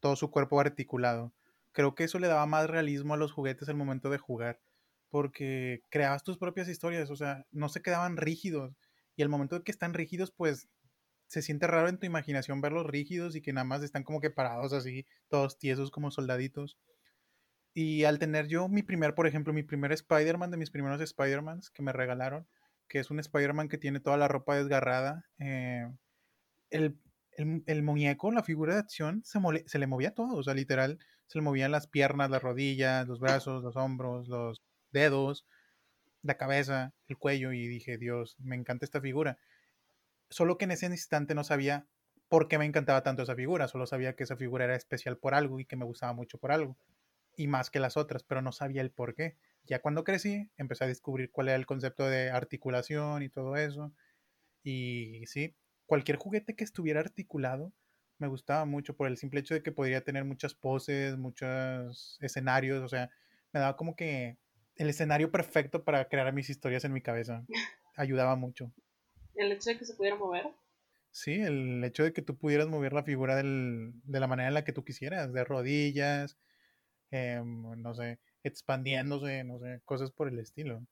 todo 0.00 0.16
su 0.16 0.30
cuerpo 0.30 0.60
articulado. 0.60 1.32
Creo 1.72 1.94
que 1.94 2.04
eso 2.04 2.18
le 2.18 2.28
daba 2.28 2.46
más 2.46 2.68
realismo 2.68 3.14
a 3.14 3.16
los 3.18 3.32
juguetes 3.32 3.68
al 3.68 3.76
momento 3.76 4.10
de 4.10 4.18
jugar, 4.18 4.60
porque 5.10 5.82
creabas 5.90 6.24
tus 6.24 6.38
propias 6.38 6.68
historias, 6.68 7.10
o 7.10 7.16
sea, 7.16 7.46
no 7.52 7.68
se 7.68 7.82
quedaban 7.82 8.16
rígidos. 8.16 8.76
Y 9.16 9.22
al 9.22 9.28
momento 9.28 9.56
de 9.56 9.64
que 9.64 9.72
están 9.72 9.94
rígidos, 9.94 10.30
pues 10.30 10.68
se 11.26 11.42
siente 11.42 11.66
raro 11.66 11.88
en 11.88 11.98
tu 11.98 12.06
imaginación 12.06 12.60
verlos 12.60 12.86
rígidos 12.86 13.34
y 13.34 13.42
que 13.42 13.52
nada 13.52 13.64
más 13.64 13.82
están 13.82 14.04
como 14.04 14.20
que 14.20 14.30
parados 14.30 14.72
así, 14.72 15.06
todos 15.28 15.58
tiesos 15.58 15.90
como 15.90 16.10
soldaditos. 16.10 16.78
Y 17.78 18.04
al 18.04 18.18
tener 18.18 18.46
yo 18.48 18.68
mi 18.70 18.82
primer, 18.82 19.14
por 19.14 19.26
ejemplo, 19.26 19.52
mi 19.52 19.62
primer 19.62 19.92
Spider-Man 19.92 20.50
de 20.50 20.56
mis 20.56 20.70
primeros 20.70 20.98
Spider-Mans 21.02 21.68
que 21.68 21.82
me 21.82 21.92
regalaron, 21.92 22.48
que 22.88 23.00
es 23.00 23.10
un 23.10 23.20
Spider-Man 23.20 23.68
que 23.68 23.76
tiene 23.76 24.00
toda 24.00 24.16
la 24.16 24.28
ropa 24.28 24.56
desgarrada, 24.56 25.26
eh, 25.38 25.86
el, 26.70 26.98
el, 27.36 27.82
muñeco, 27.82 28.32
la 28.32 28.42
figura 28.42 28.72
de 28.72 28.80
acción, 28.80 29.20
se, 29.26 29.38
se 29.66 29.78
le 29.78 29.86
movía 29.86 30.14
todo, 30.14 30.36
o 30.36 30.42
sea, 30.42 30.54
literal, 30.54 30.98
se 31.26 31.36
le 31.38 31.42
movían 31.42 31.70
las 31.70 31.86
piernas, 31.86 32.30
las 32.30 32.42
rodillas, 32.42 33.06
los 33.06 33.20
brazos, 33.20 33.62
los 33.62 33.76
hombros, 33.76 34.26
los 34.26 34.62
dedos. 34.90 35.46
la 36.22 36.38
cabeza, 36.38 36.94
el 37.08 37.18
cuello 37.18 37.52
y 37.52 37.68
dije, 37.68 37.98
Dios, 37.98 38.36
me 38.38 38.56
encanta 38.56 38.86
esta 38.86 39.02
figura. 39.02 39.36
Solo 40.30 40.56
que 40.56 40.64
en 40.64 40.70
ese 40.72 40.86
instante 40.86 41.34
no 41.34 41.44
sabía 41.44 41.86
por 42.28 42.48
qué 42.48 42.58
me 42.58 42.64
encantaba 42.64 43.02
tanto 43.02 43.22
esa 43.24 43.36
figura, 43.36 43.68
solo 43.68 43.86
sabía 43.86 44.16
que 44.16 44.24
esa 44.24 44.36
figura 44.38 44.64
era 44.64 44.76
especial 44.76 45.18
por 45.18 45.34
algo 45.34 45.60
y 45.60 45.66
que 45.66 45.76
me 45.76 45.84
gustaba 45.84 46.14
mucho 46.14 46.38
por 46.38 46.52
algo, 46.52 46.78
y 47.36 47.46
más 47.46 47.70
que 47.70 47.80
las 47.80 47.96
otras, 47.96 48.22
pero 48.22 48.42
no 48.42 48.52
sabía 48.52 48.80
el 48.80 48.90
por 48.90 49.14
qué. 49.14 49.36
Ya 49.64 49.80
cuando 49.80 50.04
crecí, 50.04 50.50
empecé 50.56 50.84
a 50.84 50.88
descubrir 50.88 51.30
cuál 51.30 51.48
era 51.48 51.56
el 51.56 51.66
concepto 51.66 52.08
de 52.08 52.30
articulación 52.30 53.22
y 53.22 53.28
todo 53.28 53.56
eso. 53.56 53.92
Y 54.62 55.22
sí, 55.26 55.54
cualquier 55.86 56.16
juguete 56.18 56.56
que 56.56 56.64
estuviera 56.64 57.00
articulado 57.00 57.72
me 58.18 58.28
gustaba 58.28 58.64
mucho 58.64 58.96
por 58.96 59.08
el 59.08 59.16
simple 59.16 59.40
hecho 59.40 59.54
de 59.54 59.62
que 59.62 59.72
podría 59.72 60.02
tener 60.02 60.24
muchas 60.24 60.54
poses, 60.54 61.16
muchos 61.16 62.18
escenarios, 62.20 62.82
o 62.82 62.88
sea, 62.88 63.10
me 63.52 63.60
daba 63.60 63.76
como 63.76 63.94
que 63.94 64.38
el 64.76 64.88
escenario 64.88 65.30
perfecto 65.30 65.84
para 65.84 66.08
crear 66.08 66.32
mis 66.32 66.50
historias 66.50 66.84
en 66.84 66.92
mi 66.92 67.00
cabeza. 67.00 67.44
Ayudaba 67.96 68.36
mucho. 68.36 68.72
¿El 69.34 69.52
hecho 69.52 69.70
de 69.70 69.78
que 69.78 69.84
se 69.84 69.94
pudiera 69.94 70.16
mover? 70.16 70.50
Sí, 71.10 71.34
el 71.34 71.82
hecho 71.84 72.04
de 72.04 72.12
que 72.12 72.22
tú 72.22 72.36
pudieras 72.36 72.68
mover 72.68 72.92
la 72.92 73.02
figura 73.02 73.36
del, 73.36 73.92
de 74.04 74.20
la 74.20 74.26
manera 74.26 74.48
en 74.48 74.54
la 74.54 74.64
que 74.64 74.72
tú 74.72 74.84
quisieras, 74.84 75.32
de 75.32 75.44
rodillas, 75.44 76.36
em, 77.10 77.62
no 77.80 77.94
sé, 77.94 78.18
expandiéndose, 78.42 79.44
no 79.44 79.58
sé, 79.58 79.80
cosas 79.84 80.10
por 80.10 80.28
el 80.28 80.38
estilo. 80.38 80.86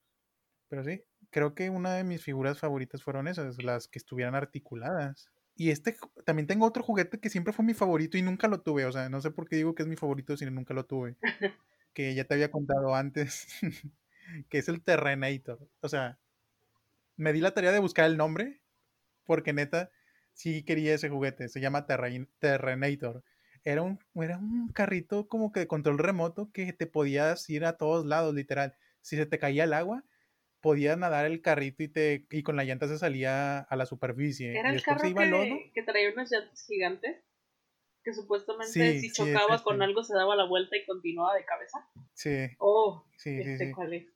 Pero 0.69 0.85
sí, 0.85 1.03
creo 1.31 1.55
que 1.55 1.71
una 1.71 1.95
de 1.95 2.05
mis 2.05 2.23
figuras 2.23 2.59
favoritas 2.59 3.03
fueron 3.03 3.29
esas, 3.29 3.63
las 3.63 3.89
que 3.89 3.99
estuvieran 3.99 4.35
articuladas. 4.35 5.31
Y 5.57 5.71
este, 5.71 5.97
también 6.25 6.47
tengo 6.47 6.67
otro 6.67 6.83
juguete 6.83 7.21
que 7.21 7.31
siempre 7.31 7.53
fue 7.53 7.65
mi 7.65 7.75
favorito 7.75 8.19
y 8.19 8.23
nunca 8.23 8.49
lo 8.49 8.61
tuve. 8.61 8.87
O 8.87 8.93
sea, 8.93 9.09
no 9.09 9.21
sé 9.21 9.31
por 9.31 9.49
qué 9.49 9.57
digo 9.57 9.75
que 9.75 9.83
es 9.83 9.89
mi 9.89 9.97
favorito 9.97 10.37
si 10.37 10.47
nunca 10.47 10.75
lo 10.75 10.85
tuve. 10.87 11.17
que 11.95 12.15
ya 12.15 12.25
te 12.25 12.35
había 12.35 12.51
contado 12.51 12.95
antes. 12.95 13.47
que 14.49 14.59
es 14.59 14.69
el 14.69 14.83
Terrenator. 14.83 15.69
O 15.81 15.89
sea, 15.89 16.19
me 17.17 17.33
di 17.33 17.41
la 17.41 17.55
tarea 17.55 17.73
de 17.73 17.79
buscar 17.79 18.07
el 18.07 18.17
nombre. 18.17 18.61
Porque 19.25 19.53
neta, 19.53 19.91
sí 20.33 20.65
quería 20.65 20.95
ese 20.95 21.09
juguete. 21.09 21.49
Se 21.49 21.61
llama 21.61 21.87
Terrenator. 21.87 23.23
Era 23.65 23.83
un, 23.83 23.99
era 24.15 24.39
un 24.39 24.69
carrito 24.69 25.27
como 25.27 25.51
que 25.51 25.61
de 25.61 25.67
control 25.67 25.99
remoto 25.99 26.51
que 26.53 26.73
te 26.73 26.87
podías 26.87 27.49
ir 27.49 27.65
a 27.65 27.79
todos 27.79 28.05
lados, 28.05 28.35
literal. 28.35 28.77
Si 29.01 29.17
se 29.17 29.27
te 29.27 29.39
caía 29.39 29.65
el 29.65 29.73
agua, 29.73 30.05
podía 30.61 30.97
nadar 30.97 31.27
el 31.27 31.41
carrito 31.41 31.83
y 31.83 31.89
te 31.89 32.27
y 32.31 32.43
con 32.43 32.57
la 32.57 32.65
llanta 32.65 32.89
se 32.89 32.99
salía 32.99 33.61
a 33.61 33.77
la 33.77 33.87
superficie. 33.87 34.59
¿Era 34.59 34.73
y 34.73 34.77
el 34.77 34.83
carro 34.83 35.01
que, 35.03 35.71
que, 35.75 35.83
traía 35.83 36.11
unas 36.13 36.31
llantas 36.31 36.67
gigantes? 36.67 37.23
Que 38.03 38.13
supuestamente 38.13 39.01
si 39.01 39.11
chocaba 39.13 39.63
con 39.63 39.81
algo 39.81 40.05
se 40.05 40.15
daba 40.15 40.37
la 40.37 40.47
vuelta 40.47 40.77
y 40.77 40.85
continuaba 40.85 41.35
de 41.35 41.45
cabeza. 41.47 41.89
Sí. 42.13 42.49
Oh, 42.59 43.07
sí, 43.17 43.39
este 43.41 43.73
cuál 43.73 43.95
es. 43.95 44.07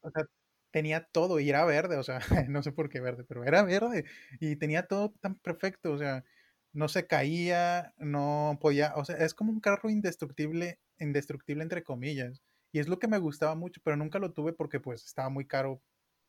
O 0.00 0.10
sea, 0.10 0.24
tenía 0.72 1.04
todo 1.04 1.38
y 1.38 1.48
era 1.48 1.64
verde, 1.64 1.96
o 1.96 2.02
sea, 2.02 2.18
no 2.48 2.62
sé 2.62 2.72
por 2.72 2.88
qué 2.88 3.00
verde, 3.00 3.24
pero 3.24 3.44
era 3.44 3.62
verde 3.62 4.04
y 4.40 4.56
tenía 4.56 4.88
todo 4.88 5.12
tan 5.20 5.36
perfecto, 5.36 5.92
o 5.92 5.98
sea, 5.98 6.24
no 6.72 6.88
se 6.88 7.06
caía, 7.06 7.94
no 7.98 8.58
podía, 8.60 8.94
o 8.96 9.04
sea, 9.04 9.16
es 9.16 9.34
como 9.34 9.52
un 9.52 9.60
carro 9.60 9.90
indestructible, 9.90 10.80
indestructible 10.98 11.62
entre 11.62 11.82
comillas 11.82 12.42
y 12.72 12.78
es 12.80 12.88
lo 12.88 12.98
que 12.98 13.06
me 13.06 13.18
gustaba 13.18 13.54
mucho, 13.54 13.80
pero 13.84 13.96
nunca 13.96 14.18
lo 14.18 14.32
tuve 14.32 14.54
porque 14.54 14.80
pues 14.80 15.04
estaba 15.04 15.28
muy 15.28 15.46
caro 15.46 15.82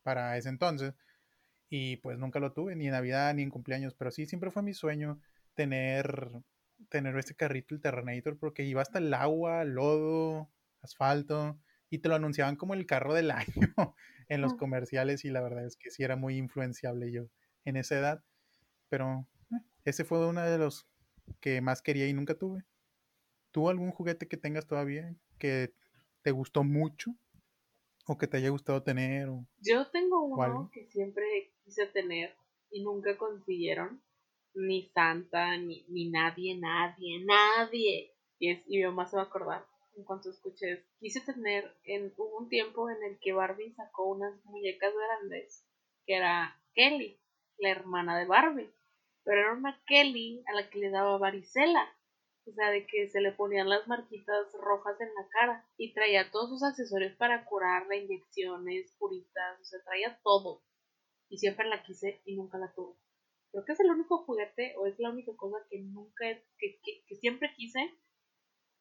para 0.03 0.37
ese 0.37 0.49
entonces. 0.49 0.93
Y 1.69 1.97
pues 1.97 2.19
nunca 2.19 2.39
lo 2.39 2.53
tuve, 2.53 2.75
ni 2.75 2.87
en 2.87 2.91
Navidad 2.91 3.33
ni 3.33 3.43
en 3.43 3.49
cumpleaños. 3.49 3.95
Pero 3.95 4.11
sí, 4.11 4.25
siempre 4.25 4.51
fue 4.51 4.61
mi 4.61 4.73
sueño 4.73 5.19
tener, 5.55 6.31
tener 6.89 7.17
este 7.17 7.35
carrito, 7.35 7.73
el 7.73 7.81
Terrenator, 7.81 8.37
porque 8.37 8.63
iba 8.65 8.81
hasta 8.81 8.99
el 8.99 9.13
agua, 9.13 9.63
lodo, 9.63 10.51
asfalto. 10.81 11.57
Y 11.89 11.99
te 11.99 12.09
lo 12.09 12.15
anunciaban 12.15 12.57
como 12.57 12.73
el 12.73 12.85
carro 12.85 13.13
del 13.13 13.31
año 13.31 13.95
en 14.27 14.41
los 14.41 14.53
comerciales. 14.55 15.25
Y 15.25 15.29
la 15.29 15.41
verdad 15.41 15.65
es 15.65 15.77
que 15.77 15.91
sí 15.91 16.03
era 16.03 16.17
muy 16.17 16.37
influenciable 16.37 17.11
yo 17.11 17.29
en 17.65 17.77
esa 17.77 17.97
edad. 17.97 18.23
Pero 18.89 19.27
ese 19.85 20.03
fue 20.03 20.27
uno 20.27 20.41
de 20.41 20.57
los 20.57 20.87
que 21.39 21.61
más 21.61 21.81
quería 21.81 22.07
y 22.07 22.13
nunca 22.13 22.35
tuve. 22.35 22.65
¿Tú 23.51 23.69
algún 23.69 23.91
juguete 23.91 24.27
que 24.27 24.37
tengas 24.37 24.65
todavía 24.65 25.15
que 25.37 25.73
te 26.21 26.31
gustó 26.31 26.63
mucho 26.63 27.11
o 28.07 28.17
que 28.17 28.27
te 28.27 28.37
haya 28.37 28.49
gustado 28.49 28.83
tener? 28.83 29.29
O, 29.29 29.45
Yo 29.59 29.89
tengo 29.91 30.23
uno 30.23 30.69
que 30.73 30.85
siempre 30.87 31.53
quise 31.63 31.85
tener 31.87 32.35
y 32.71 32.83
nunca 32.83 33.17
consiguieron, 33.17 34.01
ni 34.55 34.89
Santa, 34.89 35.57
ni, 35.57 35.85
ni 35.89 36.09
nadie, 36.09 36.57
nadie, 36.57 37.23
nadie. 37.23 38.15
Y, 38.39 38.51
es, 38.51 38.63
y 38.67 38.77
mi 38.77 38.85
mamá 38.85 39.05
se 39.05 39.15
va 39.15 39.23
a 39.23 39.25
acordar 39.25 39.65
en 39.95 40.03
cuanto 40.03 40.29
escuches. 40.29 40.83
Quise 40.99 41.21
tener, 41.21 41.75
en, 41.83 42.13
hubo 42.17 42.39
un 42.39 42.49
tiempo 42.49 42.89
en 42.89 43.03
el 43.03 43.19
que 43.19 43.33
Barbie 43.33 43.73
sacó 43.73 44.09
unas 44.09 44.33
muñecas 44.45 44.93
grandes, 44.93 45.65
que 46.05 46.15
era 46.15 46.59
Kelly, 46.73 47.19
la 47.57 47.69
hermana 47.69 48.17
de 48.17 48.25
Barbie. 48.25 48.73
Pero 49.23 49.41
era 49.41 49.53
una 49.53 49.81
Kelly 49.85 50.43
a 50.47 50.53
la 50.53 50.69
que 50.69 50.79
le 50.79 50.89
daba 50.89 51.17
varicela 51.17 51.93
o 52.45 52.51
sea, 52.51 52.71
de 52.71 52.85
que 52.85 53.07
se 53.09 53.21
le 53.21 53.31
ponían 53.31 53.69
las 53.69 53.87
marquitas 53.87 54.51
rojas 54.59 54.99
en 54.99 55.07
la 55.15 55.27
cara 55.29 55.65
y 55.77 55.93
traía 55.93 56.29
todos 56.29 56.49
sus 56.49 56.63
accesorios 56.63 57.15
para 57.15 57.45
curarla, 57.45 57.95
inyecciones, 57.95 58.93
curitas, 58.97 59.61
o 59.61 59.63
sea, 59.63 59.79
traía 59.85 60.19
todo. 60.23 60.61
Y 61.29 61.37
siempre 61.37 61.67
la 61.67 61.83
quise 61.83 62.21
y 62.25 62.35
nunca 62.35 62.57
la 62.57 62.73
tuve. 62.73 62.95
Creo 63.51 63.65
que 63.65 63.71
es 63.71 63.79
el 63.79 63.91
único 63.91 64.23
juguete 64.25 64.75
o 64.77 64.87
es 64.87 64.99
la 64.99 65.11
única 65.11 65.31
cosa 65.37 65.57
que 65.69 65.79
nunca, 65.79 66.25
que, 66.57 66.79
que, 67.07 67.15
siempre 67.15 67.53
quise 67.55 67.93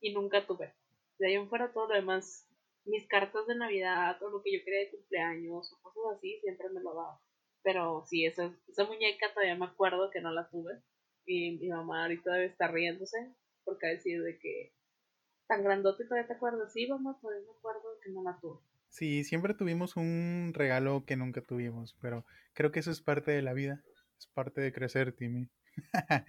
y 0.01 0.13
nunca 0.13 0.47
tuve. 0.47 0.75
De 1.19 1.29
ahí 1.29 1.35
en 1.35 1.49
fuera 1.49 1.73
todo 1.73 1.89
lo 1.89 1.95
demás, 1.95 2.49
mis 2.85 3.07
cartas 3.07 3.47
de 3.47 3.55
Navidad 3.55 4.21
o 4.23 4.31
lo 4.31 4.43
que 4.43 4.53
yo 4.59 4.65
quería 4.65 4.81
de 4.81 4.91
cumpleaños 4.91 5.73
o 5.73 5.83
cosas 5.83 6.19
así, 6.19 6.41
siempre 6.41 6.69
me 6.71 6.81
lo 6.81 6.95
daba. 6.95 7.21
Pero 7.63 8.05
sí, 8.07 8.27
esa, 8.27 8.55
esa 8.69 8.85
muñeca 8.85 9.33
todavía 9.33 9.57
me 9.57 9.67
acuerdo 9.67 10.11
que 10.11 10.21
no 10.21 10.33
la 10.33 10.49
tuve. 10.49 10.83
Y 11.25 11.59
mi 11.59 11.69
mamá 11.69 12.03
ahorita 12.03 12.33
debe 12.33 12.47
estar 12.47 12.73
riéndose 12.73 13.17
porque 13.65 13.87
decir 13.87 14.23
de 14.23 14.39
que 14.39 14.75
tan 15.47 15.63
grandote 15.63 16.05
todavía 16.05 16.27
te 16.27 16.35
acuerdas, 16.35 16.73
sí, 16.73 16.87
vamos, 16.87 17.21
todavía 17.21 17.45
me 17.47 17.53
acuerdo 17.57 17.83
que 18.03 18.11
no 18.11 18.23
la 18.23 18.39
tuve. 18.41 18.61
Sí, 18.89 19.25
siempre 19.25 19.55
tuvimos 19.55 19.97
un 19.97 20.53
regalo 20.55 21.05
que 21.07 21.17
nunca 21.17 21.41
tuvimos, 21.41 21.97
pero 22.01 22.27
creo 22.53 22.73
que 22.73 22.81
eso 22.81 22.91
es 22.91 23.01
parte 23.01 23.31
de 23.31 23.43
la 23.43 23.53
vida, 23.53 23.83
es 24.19 24.27
parte 24.27 24.61
de 24.61 24.73
crecer, 24.73 25.13
Timmy. 25.13 25.49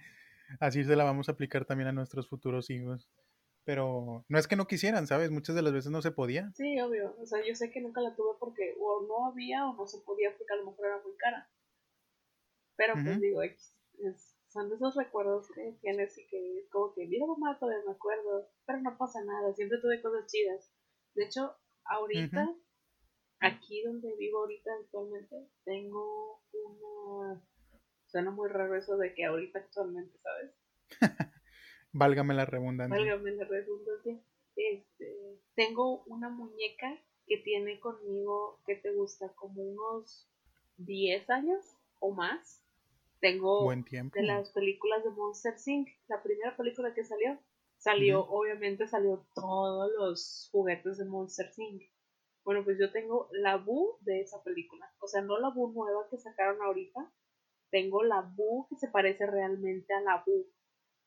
Así 0.60 0.84
se 0.84 0.96
la 0.96 1.04
vamos 1.04 1.28
a 1.28 1.32
aplicar 1.32 1.64
también 1.64 1.88
a 1.88 1.92
nuestros 1.92 2.28
futuros 2.28 2.70
hijos. 2.70 3.10
Pero 3.64 4.24
no 4.28 4.38
es 4.38 4.46
que 4.46 4.56
no 4.56 4.66
quisieran, 4.66 5.06
¿sabes? 5.06 5.30
Muchas 5.30 5.56
de 5.56 5.62
las 5.62 5.72
veces 5.72 5.90
no 5.90 6.02
se 6.02 6.10
podía. 6.10 6.52
Sí, 6.54 6.78
obvio. 6.80 7.16
O 7.18 7.26
sea, 7.26 7.44
yo 7.46 7.54
sé 7.54 7.70
que 7.70 7.80
nunca 7.80 8.00
la 8.00 8.14
tuve 8.14 8.36
porque 8.38 8.76
o 8.78 9.06
no 9.06 9.26
había 9.26 9.66
o 9.66 9.74
no 9.74 9.86
se 9.86 9.98
podía 10.00 10.36
porque 10.36 10.52
a 10.52 10.56
lo 10.56 10.66
mejor 10.66 10.86
era 10.86 11.02
muy 11.02 11.16
cara. 11.16 11.50
Pero 12.76 12.94
pues 12.94 13.20
digo, 13.20 13.42
es, 13.42 13.74
son 14.48 14.68
de 14.68 14.76
esos 14.76 14.94
recuerdos 14.94 15.50
que 15.52 15.76
tienes 15.80 16.16
y 16.18 16.26
que 16.26 16.58
es 16.58 16.68
como 16.70 16.92
que, 16.92 17.06
mira 17.06 17.26
mamá, 17.26 17.58
todavía 17.58 17.84
me 17.86 17.92
acuerdo, 17.92 18.48
pero 18.66 18.80
no 18.80 18.96
pasa 18.98 19.22
nada, 19.24 19.54
siempre 19.54 19.78
tuve 19.80 20.02
cosas 20.02 20.30
chidas. 20.30 20.70
De 21.14 21.24
hecho, 21.24 21.56
ahorita, 21.84 22.54
aquí 23.40 23.82
donde 23.82 24.14
vivo 24.16 24.40
ahorita 24.40 24.70
actualmente, 24.80 25.48
tengo 25.64 26.42
una... 26.52 27.42
Suena 28.06 28.30
muy 28.30 28.48
raro 28.48 28.76
eso 28.76 28.96
de 28.96 29.12
que 29.14 29.24
ahorita 29.24 29.58
actualmente, 29.58 30.18
¿sabes? 30.20 30.52
Válgame 31.94 32.34
la 32.34 32.44
redundancia. 32.44 32.98
Válgame 32.98 33.30
la 33.32 33.44
redundancia. 33.44 34.20
Este, 34.56 35.40
tengo 35.54 36.04
una 36.04 36.28
muñeca 36.28 37.00
que 37.26 37.38
tiene 37.38 37.80
conmigo, 37.80 38.60
que 38.66 38.76
te 38.76 38.92
gusta? 38.92 39.32
Como 39.34 39.62
unos 39.62 40.28
10 40.76 41.30
años 41.30 41.64
o 42.00 42.12
más 42.12 42.64
tengo 43.24 43.66
de 43.66 44.22
las 44.22 44.50
películas 44.50 45.02
de 45.02 45.10
Monster 45.10 45.54
Inc. 45.64 45.88
La 46.08 46.22
primera 46.22 46.54
película 46.58 46.92
que 46.92 47.04
salió, 47.04 47.38
salió, 47.78 48.20
obviamente 48.26 48.86
salió 48.86 49.24
todos 49.34 49.90
los 49.96 50.50
juguetes 50.52 50.98
de 50.98 51.06
Monster 51.06 51.50
Inc. 51.56 51.82
Bueno, 52.44 52.62
pues 52.64 52.78
yo 52.78 52.92
tengo 52.92 53.30
la 53.32 53.56
Boo 53.56 53.96
de 54.02 54.20
esa 54.20 54.42
película. 54.42 54.92
O 54.98 55.06
sea, 55.06 55.22
no 55.22 55.38
la 55.38 55.48
Boo 55.48 55.72
nueva 55.72 56.06
que 56.10 56.18
sacaron 56.18 56.60
ahorita. 56.60 57.10
Tengo 57.70 58.02
la 58.02 58.20
Boo 58.20 58.66
que 58.68 58.76
se 58.76 58.88
parece 58.88 59.26
realmente 59.26 59.94
a 59.94 60.02
la 60.02 60.22
Boo. 60.26 60.44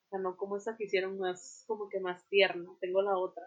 O 0.07 0.09
sea, 0.09 0.19
no 0.19 0.37
como 0.37 0.55
esa 0.55 0.77
que 0.77 0.85
hicieron 0.85 1.17
más, 1.17 1.65
como 1.67 1.89
que 1.89 1.99
más 1.99 2.27
tierna. 2.29 2.69
Tengo 2.79 3.01
la 3.01 3.17
otra. 3.17 3.43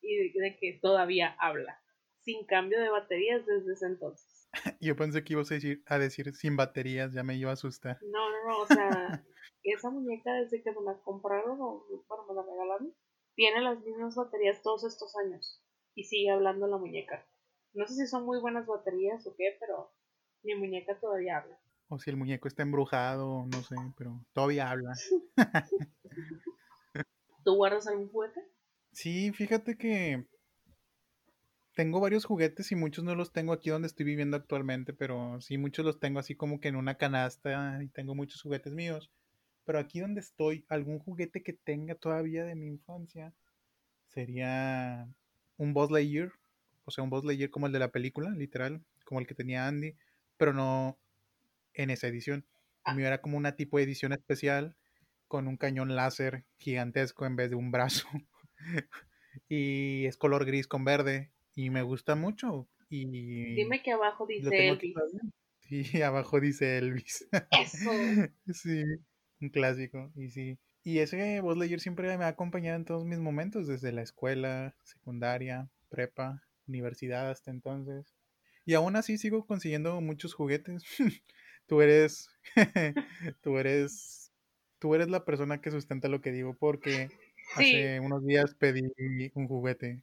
Y 0.00 0.16
de 0.16 0.56
que 0.58 0.78
todavía 0.82 1.36
habla. 1.38 1.80
Sin 2.20 2.44
cambio 2.44 2.80
de 2.80 2.90
baterías 2.90 3.46
desde 3.46 3.72
ese 3.72 3.86
entonces. 3.86 4.48
Yo 4.80 4.96
pensé 4.96 5.22
que 5.24 5.34
ibas 5.34 5.50
a 5.50 5.54
decir, 5.54 5.82
a 5.86 5.98
decir 5.98 6.34
sin 6.34 6.56
baterías, 6.56 7.12
ya 7.12 7.22
me 7.22 7.36
iba 7.36 7.50
a 7.50 7.54
asustar. 7.54 7.98
No, 8.02 8.30
no, 8.30 8.48
no, 8.48 8.58
o 8.58 8.66
sea, 8.66 9.24
esa 9.62 9.90
muñeca 9.90 10.32
desde 10.34 10.62
que 10.62 10.72
me 10.72 10.82
la 10.82 10.98
compraron 11.02 11.58
o 11.60 11.86
bueno, 12.08 12.26
me 12.28 12.34
la 12.34 12.42
regalaron, 12.42 12.94
tiene 13.34 13.60
las 13.60 13.80
mismas 13.80 14.16
baterías 14.16 14.62
todos 14.62 14.84
estos 14.84 15.16
años 15.16 15.62
y 15.94 16.04
sigue 16.04 16.30
hablando 16.30 16.66
la 16.66 16.78
muñeca. 16.78 17.26
No 17.74 17.86
sé 17.86 17.94
si 17.94 18.06
son 18.06 18.24
muy 18.24 18.40
buenas 18.40 18.66
baterías 18.66 19.26
o 19.26 19.34
qué, 19.36 19.56
pero 19.58 19.92
mi 20.42 20.54
muñeca 20.54 20.98
todavía 21.00 21.38
habla. 21.38 21.61
O 21.92 21.98
si 21.98 22.08
el 22.08 22.16
muñeco 22.16 22.48
está 22.48 22.62
embrujado, 22.62 23.44
no 23.52 23.62
sé, 23.62 23.76
pero 23.98 24.24
todavía 24.32 24.70
habla. 24.70 24.94
¿Tú 27.44 27.54
guardas 27.54 27.86
algún 27.86 28.08
juguete? 28.08 28.40
Sí, 28.92 29.30
fíjate 29.32 29.76
que 29.76 30.26
tengo 31.74 32.00
varios 32.00 32.24
juguetes 32.24 32.72
y 32.72 32.76
muchos 32.76 33.04
no 33.04 33.14
los 33.14 33.30
tengo 33.30 33.52
aquí 33.52 33.68
donde 33.68 33.88
estoy 33.88 34.06
viviendo 34.06 34.38
actualmente, 34.38 34.94
pero 34.94 35.38
sí 35.42 35.58
muchos 35.58 35.84
los 35.84 36.00
tengo 36.00 36.18
así 36.18 36.34
como 36.34 36.60
que 36.60 36.68
en 36.68 36.76
una 36.76 36.94
canasta 36.94 37.78
y 37.82 37.88
tengo 37.88 38.14
muchos 38.14 38.40
juguetes 38.40 38.72
míos. 38.72 39.10
Pero 39.66 39.78
aquí 39.78 40.00
donde 40.00 40.22
estoy, 40.22 40.64
algún 40.70 40.98
juguete 40.98 41.42
que 41.42 41.52
tenga 41.52 41.94
todavía 41.94 42.46
de 42.46 42.54
mi 42.54 42.68
infancia 42.68 43.34
sería 44.08 45.06
un 45.58 45.74
Buzz 45.74 45.90
Lightyear, 45.90 46.32
o 46.86 46.90
sea, 46.90 47.04
un 47.04 47.10
Buzz 47.10 47.26
Lightyear 47.26 47.50
como 47.50 47.66
el 47.66 47.72
de 47.74 47.80
la 47.80 47.92
película, 47.92 48.30
literal, 48.30 48.82
como 49.04 49.20
el 49.20 49.26
que 49.26 49.34
tenía 49.34 49.66
Andy, 49.68 49.94
pero 50.38 50.54
no 50.54 50.98
en 51.74 51.90
esa 51.90 52.08
edición. 52.08 52.46
A 52.84 52.94
mí 52.94 53.02
era 53.04 53.20
como 53.20 53.36
una 53.36 53.56
tipo 53.56 53.78
de 53.78 53.84
edición 53.84 54.12
especial 54.12 54.76
con 55.28 55.48
un 55.48 55.56
cañón 55.56 55.94
láser 55.94 56.44
gigantesco 56.58 57.24
en 57.26 57.36
vez 57.36 57.50
de 57.50 57.56
un 57.56 57.70
brazo. 57.70 58.06
y 59.48 60.06
es 60.06 60.16
color 60.16 60.44
gris 60.44 60.66
con 60.66 60.84
verde 60.84 61.30
y 61.54 61.70
me 61.70 61.82
gusta 61.82 62.14
mucho. 62.14 62.68
Y 62.88 63.54
Dime 63.54 63.82
que 63.82 63.92
abajo 63.92 64.26
dice 64.26 64.68
Elvis. 64.68 64.94
Sí, 65.60 66.02
abajo 66.02 66.40
dice 66.40 66.78
Elvis. 66.78 67.26
Eso. 67.50 67.90
sí, 68.52 68.82
un 69.40 69.48
clásico. 69.48 70.12
Y 70.14 70.28
sí. 70.28 70.58
Y 70.84 70.98
ese 70.98 71.40
Lightyear 71.40 71.80
siempre 71.80 72.16
me 72.18 72.24
ha 72.24 72.28
acompañado 72.28 72.76
en 72.76 72.84
todos 72.84 73.04
mis 73.04 73.18
momentos, 73.18 73.68
desde 73.68 73.92
la 73.92 74.02
escuela, 74.02 74.74
secundaria, 74.82 75.70
prepa, 75.88 76.42
universidad 76.66 77.30
hasta 77.30 77.50
entonces. 77.50 78.14
Y 78.64 78.74
aún 78.74 78.96
así 78.96 79.16
sigo 79.16 79.46
consiguiendo 79.46 80.00
muchos 80.00 80.34
juguetes. 80.34 80.84
Tú 81.66 81.80
eres, 81.80 82.28
tú 83.42 83.58
eres, 83.58 84.32
tú 84.78 84.94
eres 84.94 85.08
la 85.08 85.24
persona 85.24 85.60
que 85.60 85.70
sustenta 85.70 86.08
lo 86.08 86.20
que 86.20 86.32
digo 86.32 86.54
porque 86.58 87.08
hace 87.56 88.00
unos 88.00 88.24
días 88.24 88.54
pedí 88.54 88.82
un 89.34 89.48
juguete. 89.48 90.02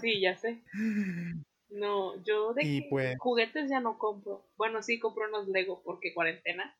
sí, 0.00 0.20
ya 0.20 0.36
sé. 0.36 0.62
No, 1.70 2.22
yo 2.22 2.54
de 2.54 2.86
pues 2.88 3.18
juguetes 3.18 3.68
ya 3.68 3.80
no 3.80 3.98
compro. 3.98 4.46
Bueno, 4.56 4.82
sí 4.82 4.98
compro 4.98 5.28
unos 5.28 5.48
Lego 5.48 5.82
porque 5.84 6.14
cuarentena 6.14 6.74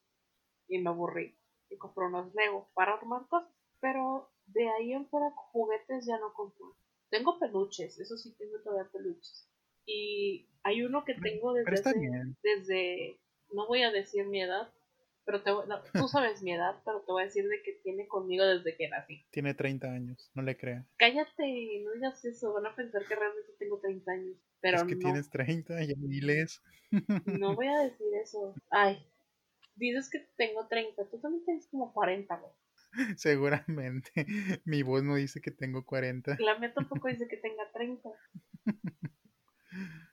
y 0.66 0.78
me 0.78 0.88
aburrí. 0.88 1.36
Y 1.68 1.76
compro 1.76 2.06
unos 2.06 2.34
Lego 2.34 2.70
para 2.74 2.94
armar 2.94 3.26
cosas. 3.28 3.52
Pero 3.80 4.30
de 4.46 4.68
ahí 4.68 4.92
en 4.92 5.06
fuera 5.08 5.30
juguetes 5.30 6.06
ya 6.06 6.18
no 6.18 6.32
compro. 6.32 6.74
Tengo 7.10 7.38
peluches, 7.38 7.98
eso 7.98 8.16
sí 8.16 8.34
tengo 8.38 8.58
todavía 8.60 8.90
peluches. 8.90 9.46
Y 9.86 10.48
hay 10.62 10.82
uno 10.82 11.04
que 11.04 11.14
tengo 11.14 11.54
desde, 11.54 12.34
desde, 12.42 13.20
no 13.52 13.66
voy 13.66 13.82
a 13.82 13.90
decir 13.90 14.26
mi 14.26 14.42
edad, 14.42 14.72
pero 15.24 15.42
te, 15.42 15.50
tú 15.92 16.08
sabes 16.08 16.42
mi 16.42 16.52
edad, 16.52 16.80
pero 16.84 17.00
te 17.00 17.12
voy 17.12 17.22
a 17.22 17.26
decir 17.26 17.46
de 17.46 17.62
que 17.62 17.72
tiene 17.82 18.08
conmigo 18.08 18.44
desde 18.44 18.76
que 18.76 18.88
nací. 18.88 19.26
Tiene 19.30 19.54
30 19.54 19.86
años, 19.86 20.30
no 20.34 20.42
le 20.42 20.56
creas. 20.56 20.86
Cállate, 20.96 21.82
no 21.84 21.92
digas 21.92 22.24
eso, 22.24 22.52
van 22.54 22.66
a 22.66 22.74
pensar 22.74 23.04
que 23.06 23.14
realmente 23.14 23.52
tengo 23.58 23.78
30 23.78 24.10
años. 24.10 24.36
Pero 24.60 24.78
es 24.78 24.84
que 24.84 24.96
tienes 24.96 25.30
30, 25.30 25.84
ya 25.84 25.94
miles. 25.98 26.62
No 27.26 27.54
voy 27.54 27.68
a 27.68 27.80
decir 27.80 28.06
eso. 28.22 28.54
Ay, 28.70 29.06
dices 29.76 30.10
que 30.10 30.20
tengo 30.36 30.66
30, 30.66 31.08
tú 31.10 31.20
también 31.20 31.44
tienes 31.44 31.68
como 31.68 31.92
40, 31.92 32.36
güey. 32.36 32.52
Seguramente. 33.18 34.26
Mi 34.64 34.82
voz 34.82 35.02
no 35.02 35.14
dice 35.14 35.40
que 35.40 35.50
tengo 35.50 35.84
40. 35.84 36.36
La 36.40 36.58
mía 36.58 36.72
tampoco 36.72 37.08
dice 37.08 37.28
que 37.28 37.36
tenga 37.36 37.70
30. 37.72 38.08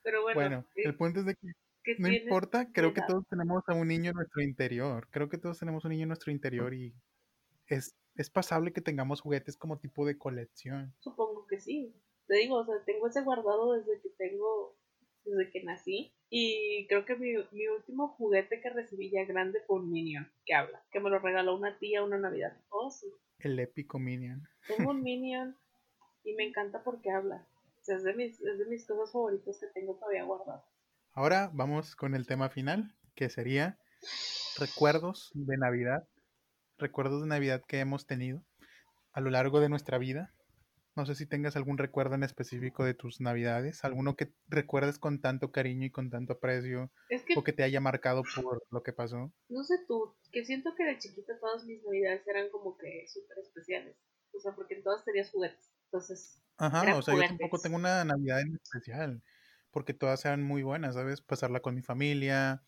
Pero 0.03 0.23
bueno. 0.23 0.39
Bueno, 0.39 0.65
el 0.75 0.95
punto 0.95 1.21
es 1.21 1.25
de 1.25 1.35
que 1.35 1.53
no 1.99 2.11
importa, 2.11 2.71
creo 2.71 2.93
que 2.93 3.01
todos 3.07 3.25
tenemos 3.29 3.63
a 3.67 3.73
un 3.73 3.87
niño 3.87 4.11
en 4.11 4.15
nuestro 4.15 4.41
interior. 4.41 5.07
Creo 5.11 5.29
que 5.29 5.37
todos 5.37 5.59
tenemos 5.59 5.85
un 5.85 5.91
niño 5.91 6.03
en 6.03 6.09
nuestro 6.09 6.31
interior 6.31 6.73
y 6.73 6.93
es, 7.67 7.95
es 8.15 8.29
pasable 8.29 8.73
que 8.73 8.81
tengamos 8.81 9.21
juguetes 9.21 9.57
como 9.57 9.79
tipo 9.79 10.05
de 10.05 10.17
colección. 10.17 10.93
Supongo 10.99 11.45
que 11.47 11.59
sí. 11.59 11.93
Te 12.27 12.35
digo, 12.35 12.57
o 12.57 12.65
sea, 12.65 12.75
tengo 12.85 13.07
ese 13.07 13.21
guardado 13.21 13.73
desde 13.73 14.01
que 14.01 14.09
tengo, 14.17 14.75
desde 15.23 15.51
que 15.51 15.63
nací. 15.63 16.13
Y 16.29 16.87
creo 16.87 17.05
que 17.05 17.15
mi, 17.15 17.33
mi 17.51 17.67
último 17.67 18.09
juguete 18.09 18.61
que 18.61 18.69
recibí 18.71 19.11
ya 19.11 19.25
grande 19.25 19.61
fue 19.67 19.77
un 19.77 19.91
Minion 19.91 20.27
que 20.45 20.55
habla, 20.55 20.83
que 20.91 20.99
me 20.99 21.09
lo 21.09 21.19
regaló 21.19 21.55
una 21.55 21.77
tía 21.77 22.03
una 22.03 22.17
Navidad. 22.17 22.57
Oh, 22.69 22.89
sí. 22.89 23.07
El 23.39 23.59
épico 23.59 23.99
Minion. 23.99 24.43
Tengo 24.67 24.91
un 24.91 25.01
Minion 25.03 25.55
y 26.23 26.33
me 26.33 26.47
encanta 26.47 26.83
porque 26.83 27.11
habla. 27.11 27.47
O 27.79 27.83
sea, 27.83 27.97
es 27.97 28.03
de 28.03 28.15
mis, 28.15 28.41
es 28.41 28.57
de 28.57 28.65
mis 28.65 28.85
cosas 28.87 29.11
favoritas 29.11 29.59
que 29.59 29.67
tengo 29.67 29.95
todavía 29.95 30.23
guardadas. 30.23 30.63
Ahora 31.17 31.49
vamos 31.53 31.95
con 31.95 32.13
el 32.13 32.27
tema 32.27 32.49
final, 32.49 32.93
que 33.15 33.29
sería 33.29 33.79
recuerdos 34.59 35.31
de 35.33 35.55
Navidad. 35.55 36.05
Recuerdos 36.77 37.21
de 37.21 37.27
Navidad 37.27 37.61
que 37.65 37.79
hemos 37.79 38.05
tenido 38.05 38.43
a 39.13 39.21
lo 39.21 39.29
largo 39.29 39.61
de 39.61 39.69
nuestra 39.69 39.97
vida. 39.97 40.33
No 40.93 41.05
sé 41.05 41.15
si 41.15 41.25
tengas 41.25 41.55
algún 41.55 41.77
recuerdo 41.77 42.15
en 42.15 42.23
específico 42.23 42.83
de 42.83 42.95
tus 42.95 43.21
Navidades, 43.21 43.85
alguno 43.85 44.17
que 44.17 44.33
recuerdes 44.49 44.99
con 44.99 45.21
tanto 45.21 45.53
cariño 45.53 45.85
y 45.85 45.89
con 45.89 46.09
tanto 46.09 46.33
aprecio, 46.33 46.91
o 47.37 47.43
que 47.45 47.53
te 47.53 47.63
haya 47.63 47.79
marcado 47.79 48.23
por 48.35 48.65
lo 48.69 48.83
que 48.83 48.91
pasó. 48.91 49.31
No 49.47 49.63
sé 49.63 49.75
tú, 49.87 50.17
que 50.33 50.43
siento 50.43 50.75
que 50.75 50.83
de 50.83 50.99
chiquita 50.99 51.39
todas 51.39 51.63
mis 51.63 51.81
Navidades 51.81 52.27
eran 52.27 52.49
como 52.49 52.77
que 52.77 53.05
súper 53.07 53.37
especiales. 53.37 53.95
O 54.33 54.39
sea, 54.41 54.53
porque 54.53 54.75
en 54.75 54.83
todas 54.83 55.05
tenías 55.05 55.31
juguetes. 55.31 55.71
Entonces. 55.85 56.41
Ajá, 56.57 56.97
o 56.97 57.01
sea, 57.01 57.15
yo 57.15 57.21
tampoco 57.21 57.57
tengo 57.59 57.77
una 57.77 58.03
Navidad 58.03 58.41
en 58.41 58.59
especial 58.61 59.23
porque 59.75 59.93
todas 59.93 60.23
eran 60.23 60.41
muy 60.41 60.63
buenas, 60.63 60.93
¿sabes? 60.95 61.19
Pasarla 61.19 61.59
con 61.59 61.75
mi 61.75 61.81
familia, 61.81 62.63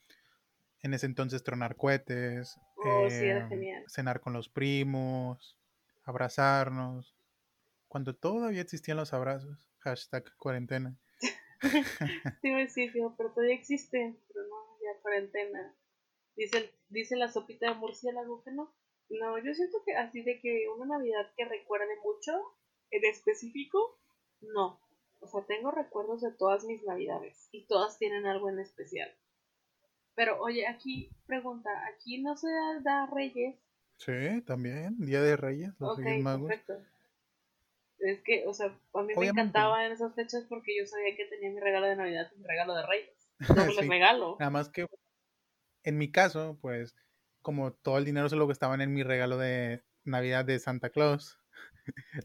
en 0.81 0.93
ese 0.93 1.05
entonces 1.05 1.41
tronar 1.41 1.77
cohetes, 1.77 2.59
oh, 2.75 3.07
em, 3.09 3.85
cenar 3.87 4.19
con 4.19 4.33
los 4.33 4.49
primos, 4.49 5.57
abrazarnos, 6.03 7.15
cuando 7.87 8.13
todavía 8.13 8.59
existían 8.59 8.97
los 8.97 9.13
abrazos, 9.13 9.57
hashtag 9.79 10.35
cuarentena. 10.35 10.97
sí, 12.41 12.67
sí, 12.67 12.91
pero 13.15 13.31
todavía 13.31 13.55
existe, 13.55 14.13
pero 14.27 14.45
no, 14.49 14.77
ya 14.83 15.01
cuarentena. 15.01 15.73
Dice, 16.35 16.73
dice 16.89 17.15
la 17.15 17.31
sopita 17.31 17.69
de 17.69 17.75
murciélago 17.75 18.43
que 18.43 18.51
no. 18.51 18.75
No, 19.07 19.37
yo 19.37 19.53
siento 19.53 19.81
que 19.85 19.95
así 19.95 20.23
de 20.23 20.41
que 20.41 20.67
una 20.75 20.97
Navidad 20.97 21.31
que 21.37 21.45
recuerde 21.45 21.95
mucho, 22.03 22.33
en 22.91 23.05
específico, 23.05 23.97
no. 24.41 24.81
O 25.27 25.29
sea, 25.29 25.45
tengo 25.45 25.71
recuerdos 25.71 26.21
de 26.21 26.31
todas 26.31 26.63
mis 26.63 26.83
navidades 26.83 27.49
y 27.51 27.65
todas 27.67 27.97
tienen 27.97 28.25
algo 28.25 28.49
en 28.49 28.59
especial. 28.59 29.13
Pero 30.15 30.39
oye, 30.41 30.65
aquí 30.65 31.11
pregunta, 31.25 31.69
¿aquí 31.93 32.21
no 32.21 32.37
se 32.37 32.47
da 32.81 33.07
Reyes? 33.07 33.55
Sí, 33.97 34.41
también, 34.45 34.97
Día 34.99 35.21
de 35.21 35.35
Reyes, 35.35 35.73
los 35.79 35.97
Reyes 35.97 36.23
Magos. 36.23 36.47
Perfecto. 36.47 36.81
Es 37.99 38.21
que, 38.21 38.47
o 38.47 38.53
sea, 38.53 38.67
a 38.93 39.01
mí 39.03 39.13
me 39.17 39.27
encantaba 39.27 39.85
en 39.85 39.91
esas 39.91 40.15
fechas 40.15 40.45
porque 40.47 40.77
yo 40.77 40.85
sabía 40.85 41.15
que 41.15 41.25
tenía 41.25 41.49
mi 41.49 41.59
regalo 41.59 41.87
de 41.87 41.95
Navidad 41.95 42.31
y 42.33 42.39
mi 42.39 42.47
regalo 42.47 42.75
de 42.75 42.85
Reyes. 42.85 43.29
Doble 43.73 43.81
sí. 43.81 43.89
regalo. 43.89 44.37
Nada 44.39 44.51
más 44.51 44.69
que 44.69 44.87
en 45.83 45.97
mi 45.97 46.11
caso, 46.11 46.57
pues, 46.61 46.95
como 47.41 47.73
todo 47.73 47.97
el 47.97 48.05
dinero 48.05 48.29
se 48.29 48.35
lo 48.37 48.47
gastaban 48.47 48.81
en 48.81 48.93
mi 48.93 49.03
regalo 49.03 49.37
de 49.37 49.83
Navidad 50.03 50.45
de 50.45 50.59
Santa 50.59 50.89
Claus, 50.89 51.39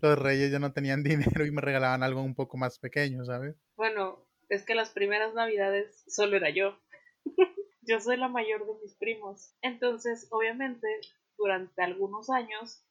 los 0.00 0.18
reyes 0.18 0.50
ya 0.50 0.58
no 0.58 0.72
tenían 0.72 1.02
dinero 1.04 1.46
y 1.46 1.50
me 1.50 1.60
regalaban 1.60 2.02
algo 2.02 2.22
un 2.22 2.34
poco 2.34 2.56
más 2.56 2.78
pequeño, 2.78 3.24
¿sabes? 3.24 3.56
Bueno, 3.76 4.26
es 4.48 4.64
que 4.64 4.74
las 4.74 4.90
primeras 4.90 5.34
navidades 5.34 6.04
solo 6.08 6.36
era 6.36 6.50
yo. 6.50 6.78
yo 7.82 8.00
soy 8.00 8.16
la 8.16 8.28
mayor 8.28 8.66
de 8.66 8.74
mis 8.82 8.94
primos. 8.96 9.54
Entonces, 9.62 10.28
obviamente, 10.30 10.86
durante 11.36 11.82
algunos 11.82 12.30
años, 12.30 12.84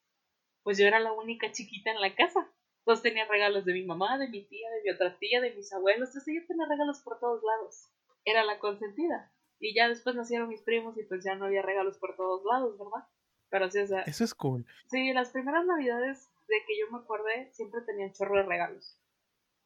pues 0.63 0.77
yo 0.77 0.87
era 0.87 0.99
la 0.99 1.13
única 1.13 1.51
chiquita 1.51 1.91
en 1.91 2.01
la 2.01 2.15
casa. 2.15 2.47
Entonces 2.79 3.03
tenía 3.03 3.25
regalos 3.27 3.63
de 3.65 3.73
mi 3.73 3.85
mamá, 3.85 4.17
de 4.17 4.27
mi 4.27 4.43
tía, 4.47 4.69
de 4.71 4.81
mi 4.83 4.89
otra 4.89 5.17
tía, 5.19 5.39
de 5.39 5.53
mis 5.53 5.71
abuelos. 5.71 6.09
Entonces 6.09 6.33
yo 6.35 6.47
tenía 6.47 6.65
regalos 6.67 7.01
por 7.01 7.19
todos 7.19 7.43
lados. 7.43 7.89
Era 8.25 8.43
la 8.43 8.59
consentida. 8.59 9.31
Y 9.59 9.75
ya 9.75 9.87
después 9.87 10.15
nacieron 10.15 10.49
mis 10.49 10.63
primos 10.63 10.97
y 10.97 11.03
pues 11.03 11.23
ya 11.23 11.35
no 11.35 11.45
había 11.45 11.61
regalos 11.61 11.99
por 11.99 12.15
todos 12.15 12.43
lados, 12.43 12.77
¿verdad? 12.79 13.07
Pero 13.49 13.69
sí, 13.69 13.79
o 13.79 13.87
sea... 13.87 14.01
Eso 14.01 14.23
es 14.23 14.33
cool. 14.33 14.65
Sí, 14.89 15.13
las 15.13 15.29
primeras 15.29 15.65
navidades 15.65 16.30
de 16.51 16.65
que 16.67 16.77
yo 16.77 16.91
me 16.91 16.99
acuerde, 16.99 17.49
siempre 17.53 17.81
tenían 17.85 18.11
chorro 18.13 18.35
de 18.35 18.43
regalos. 18.43 18.97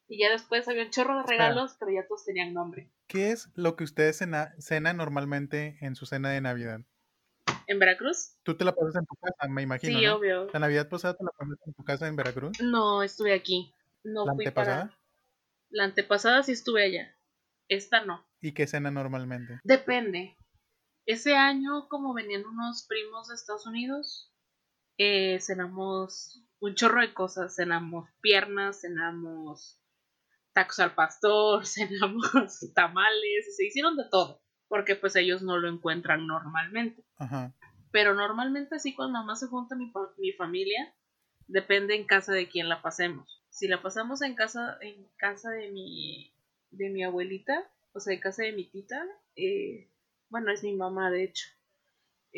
Y 0.08 0.20
ya 0.20 0.30
después 0.30 0.68
había 0.68 0.84
un 0.84 0.90
chorro 0.90 1.18
de 1.18 1.24
regalos, 1.24 1.76
pero 1.80 1.90
ya 1.92 2.06
todos 2.06 2.24
tenían 2.24 2.54
nombre. 2.54 2.92
¿Qué 3.08 3.32
es 3.32 3.50
lo 3.54 3.74
que 3.74 3.84
ustedes 3.84 4.18
cenan 4.60 4.96
normalmente 4.96 5.78
en 5.80 5.96
su 5.96 6.06
cena 6.06 6.30
de 6.30 6.40
Navidad? 6.40 6.80
¿En 7.66 7.80
Veracruz? 7.80 8.36
Tú 8.44 8.56
te 8.56 8.64
la 8.64 8.72
pasas 8.72 8.94
en 8.96 9.06
tu 9.06 9.16
casa, 9.16 9.48
me 9.52 9.62
imagino. 9.62 9.98
Sí, 9.98 10.06
obvio. 10.06 10.48
¿La 10.52 10.60
Navidad 10.60 10.88
pasada 10.88 11.16
te 11.16 11.24
la 11.24 11.30
pasas 11.36 11.58
en 11.66 11.74
tu 11.74 11.82
casa 11.82 12.06
en 12.06 12.14
Veracruz? 12.14 12.60
No, 12.60 13.02
estuve 13.02 13.34
aquí. 13.34 13.74
No 14.04 14.24
¿La 14.24 14.32
antepasada? 14.32 14.96
La 15.70 15.84
antepasada 15.84 16.44
sí 16.44 16.52
estuve 16.52 16.84
allá. 16.84 17.16
Esta 17.68 18.04
no. 18.04 18.24
¿Y 18.40 18.52
qué 18.52 18.68
cena 18.68 18.92
normalmente? 18.92 19.58
Depende. 19.64 20.36
Ese 21.04 21.34
año, 21.34 21.88
como 21.88 22.14
venían 22.14 22.46
unos 22.46 22.86
primos 22.86 23.26
de 23.28 23.34
Estados 23.34 23.66
Unidos, 23.66 24.32
eh, 24.98 25.38
cenamos 25.40 26.45
un 26.60 26.74
chorro 26.74 27.00
de 27.00 27.14
cosas. 27.14 27.54
Cenamos 27.54 28.08
piernas, 28.20 28.80
cenamos 28.80 29.80
tacos 30.52 30.78
al 30.80 30.94
pastor, 30.94 31.66
cenamos 31.66 32.32
tamales, 32.74 33.56
se 33.56 33.66
hicieron 33.66 33.96
de 33.96 34.04
todo, 34.10 34.42
porque 34.68 34.96
pues 34.96 35.16
ellos 35.16 35.42
no 35.42 35.58
lo 35.58 35.68
encuentran 35.68 36.26
normalmente. 36.26 37.04
Pero 37.92 38.14
normalmente 38.14 38.76
así 38.76 38.94
cuando 38.94 39.22
más 39.24 39.40
se 39.40 39.46
junta 39.46 39.76
mi, 39.76 39.92
mi 40.18 40.32
familia, 40.32 40.94
depende 41.46 41.94
en 41.94 42.06
casa 42.06 42.32
de 42.32 42.48
quién 42.48 42.68
la 42.68 42.82
pasemos. 42.82 43.42
Si 43.50 43.68
la 43.68 43.80
pasamos 43.80 44.22
en 44.22 44.34
casa, 44.34 44.76
en 44.80 45.08
casa 45.16 45.50
de 45.50 45.70
mi 45.70 46.32
de 46.70 46.90
mi 46.90 47.04
abuelita, 47.04 47.70
o 47.92 48.00
sea, 48.00 48.12
de 48.12 48.20
casa 48.20 48.42
de 48.42 48.52
mi 48.52 48.64
tita, 48.64 49.02
eh, 49.34 49.90
bueno, 50.28 50.52
es 50.52 50.62
mi 50.62 50.74
mamá 50.74 51.10
de 51.10 51.24
hecho. 51.24 51.46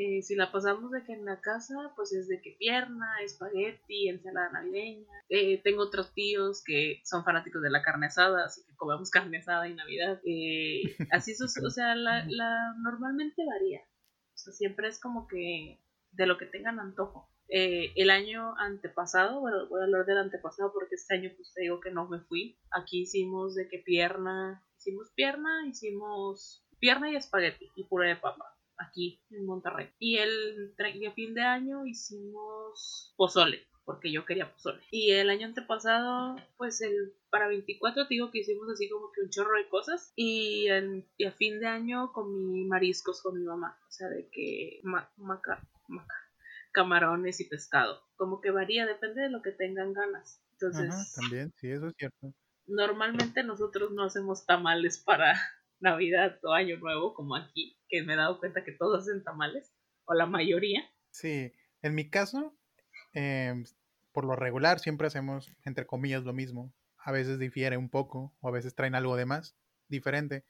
Eh, 0.01 0.23
si 0.23 0.37
la 0.37 0.53
pasamos 0.53 0.93
de 0.93 1.03
que 1.03 1.13
en 1.13 1.25
la 1.25 1.41
casa, 1.41 1.75
pues 1.97 2.13
es 2.13 2.29
de 2.29 2.41
que 2.41 2.55
pierna, 2.57 3.17
espagueti, 3.25 4.09
ensalada 4.09 4.51
navideña. 4.51 5.09
Eh, 5.29 5.61
tengo 5.65 5.83
otros 5.83 6.15
tíos 6.15 6.63
que 6.65 7.01
son 7.05 7.25
fanáticos 7.25 7.63
de 7.63 7.71
la 7.71 7.83
carne 7.83 8.07
asada, 8.07 8.45
así 8.45 8.63
que 8.65 8.77
comemos 8.77 9.11
carne 9.11 9.39
asada 9.39 9.67
en 9.67 9.75
Navidad. 9.75 10.21
Eh, 10.25 10.83
así, 11.11 11.33
o 11.43 11.71
sea, 11.71 11.97
la, 11.97 12.25
normalmente 12.81 13.45
varía. 13.45 13.81
O 13.81 14.39
sea, 14.39 14.53
siempre 14.53 14.87
es 14.87 15.01
como 15.01 15.27
que 15.27 15.81
de 16.13 16.27
lo 16.27 16.39
que 16.39 16.47
tengan 16.47 16.79
antojo. 16.79 17.29
el 17.49 18.11
año 18.11 18.57
antepasado, 18.57 19.41
bueno, 19.41 19.69
voy 19.69 19.81
a 19.81 19.85
hablar 19.85 20.07
del 20.07 20.19
antepasado 20.19 20.73
porque 20.73 20.95
este 20.95 21.17
año 21.17 21.33
pues 21.35 21.53
te 21.53 21.63
digo 21.63 21.81
que 21.81 21.91
no 21.91 22.07
me 22.07 22.21
fui. 22.21 22.61
Aquí 22.71 23.01
hicimos 23.03 23.57
de 23.57 23.69
que 23.69 23.81
pierna, 23.81 24.65
hicimos 24.77 25.11
pierna, 25.17 25.67
hicimos 25.67 26.65
pierna 26.79 27.11
y 27.11 27.17
espagueti 27.17 27.69
y 27.75 27.83
puré 27.89 28.11
de 28.11 28.17
papa 28.17 28.58
aquí 28.79 29.21
en 29.31 29.45
Monterrey. 29.45 29.91
Y 29.99 30.19
el, 30.19 30.75
fin 31.15 31.35
de 31.35 31.43
año 31.43 31.87
hicimos 31.87 33.13
pozole, 33.17 33.67
porque 33.85 34.13
yo 34.13 34.25
quería 34.25 34.53
pozole. 34.53 34.83
Y 34.91 35.11
el 35.13 35.31
año 35.31 35.47
antepasado, 35.47 36.37
pues 36.57 36.81
el 36.81 37.13
para 37.31 37.49
24 37.49 38.07
te 38.07 38.15
digo 38.15 38.31
que 38.31 38.39
hicimos 38.39 38.69
así 38.71 38.89
como 38.89 39.13
que 39.13 39.23
un 39.23 39.31
chorro 39.31 39.57
de 39.57 39.69
cosas. 39.69 40.13
Y, 40.17 40.69
a 40.69 41.33
fin 41.33 41.61
de 41.61 41.67
año 41.67 42.13
comí 42.13 42.65
mariscos 42.65 43.23
con 43.23 43.39
mi 43.39 43.45
mamá. 43.45 43.79
O 43.89 43.91
sea, 43.91 44.09
de 44.09 44.29
que 44.31 44.81
maca, 44.83 45.67
camarones 46.73 47.41
y 47.41 47.49
pescado. 47.49 48.03
Como 48.17 48.41
que 48.41 48.51
varía, 48.51 48.87
depende 48.87 49.23
de 49.23 49.31
lo 49.31 49.43
que 49.43 49.53
tengan 49.53 49.93
ganas. 49.93 50.43
Entonces, 50.53 51.15
también, 51.15 51.53
sí, 51.57 51.71
eso 51.71 51.89
es 51.89 51.95
cierto. 51.97 52.35
Normalmente 52.67 53.45
nosotros 53.45 53.93
no 53.93 54.05
hacemos 54.05 54.45
tamales 54.45 54.99
para 54.99 55.41
Navidad 55.81 56.39
o 56.43 56.53
Año 56.53 56.79
Nuevo 56.79 57.15
como 57.15 57.37
aquí 57.37 57.79
que 57.89 58.03
me 58.03 58.15
he 58.15 58.17
dado 58.17 58.39
cuenta 58.39 58.65
que 58.65 58.73
todos 58.73 59.03
hacen 59.03 59.25
tamales, 59.25 59.73
o 60.05 60.15
la 60.15 60.27
mayoría. 60.27 60.83
Sí, 61.11 61.53
en 61.83 61.95
mi 61.95 62.11
caso, 62.11 62.57
em, 63.13 63.65
por 64.13 64.25
lo 64.25 64.37
regular 64.37 64.79
siempre 64.79 65.07
hacemos, 65.07 65.51
entre 65.65 65.87
comillas, 65.87 66.25
lo 66.25 66.33
mismo. 66.33 66.73
A 66.99 67.13
veces 67.13 67.39
difiere 67.39 67.77
un 67.77 67.89
poco, 67.89 68.35
o 68.41 68.49
a 68.49 68.53
veces 68.53 68.75
traen 68.75 68.95
algo 68.95 69.17
de 69.17 69.27
más, 69.27 69.57
diferente. 69.89 70.45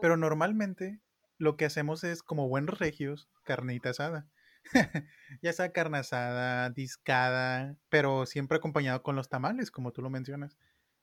Pero 0.00 0.16
normalmente 0.16 1.00
lo 1.38 1.56
que 1.56 1.64
hacemos 1.64 2.04
es, 2.04 2.22
como 2.22 2.48
buenos 2.48 2.78
regios, 2.78 3.28
carnita 3.42 3.90
asada. 3.90 4.28
ya 5.42 5.52
sea 5.52 5.72
carne 5.72 5.98
asada, 5.98 6.70
discada, 6.70 7.76
pero 7.88 8.24
siempre 8.26 8.58
acompañado 8.58 9.02
con 9.02 9.16
los 9.16 9.28
tamales, 9.28 9.70
como 9.70 9.92
tú 9.92 10.00
lo 10.02 10.10
mencionas. 10.10 10.56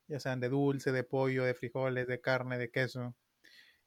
Ya 0.08 0.20
sean 0.20 0.40
de 0.40 0.50
dulce, 0.50 0.92
de 0.92 1.04
pollo, 1.04 1.44
de 1.44 1.54
frijoles, 1.54 2.08
de 2.08 2.22
carne, 2.22 2.58
de 2.58 2.72
queso 2.72 3.16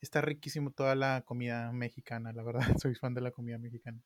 está 0.05 0.21
riquísimo 0.21 0.71
toda 0.71 0.95
la 0.95 1.23
comida 1.23 1.73
mexicana, 1.73 2.33
la 2.33 2.43
verdad, 2.43 2.61
soy 2.83 2.95
fan 2.95 3.15
de 3.15 3.23
la 3.23 3.33
comida 3.33 3.59
mexicana. 3.59 4.01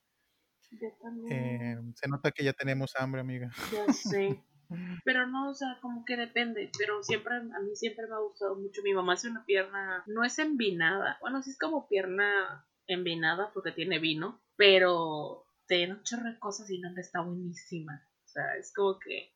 Yo 0.70 0.88
también. 1.03 1.32
Eh, 1.32 1.92
se 1.94 2.09
nota 2.09 2.30
que 2.30 2.44
ya 2.44 2.53
tenemos 2.53 2.94
hambre, 2.96 3.20
amiga. 3.20 3.51
Ya 3.72 3.92
sé. 3.92 4.42
Pero 5.05 5.26
no, 5.26 5.51
o 5.51 5.55
sea, 5.55 5.78
como 5.80 6.05
que 6.05 6.16
depende. 6.16 6.70
Pero 6.78 7.03
siempre, 7.03 7.36
a 7.36 7.40
mí 7.40 7.74
siempre 7.74 8.07
me 8.07 8.14
ha 8.14 8.18
gustado 8.18 8.57
mucho. 8.57 8.82
Mi 8.82 8.92
mamá 8.92 9.14
hace 9.14 9.30
una 9.30 9.44
pierna, 9.44 10.05
no 10.07 10.24
es 10.24 10.38
envinada. 10.38 11.16
Bueno, 11.20 11.42
sí 11.42 11.51
es 11.51 11.59
como 11.59 11.88
pierna 11.88 12.66
envinada 12.86 13.51
porque 13.55 13.72
tiene 13.72 13.99
vino. 13.99 14.42
Pero 14.57 15.46
tiene 15.66 15.94
un 15.94 16.03
chorro 16.03 16.30
de 16.30 16.38
cosas 16.38 16.70
y 16.70 16.78
no 16.80 16.90
está 16.99 17.20
buenísima. 17.22 18.07
O 18.24 18.28
sea, 18.28 18.57
es 18.57 18.72
como 18.74 18.99
que. 18.99 19.32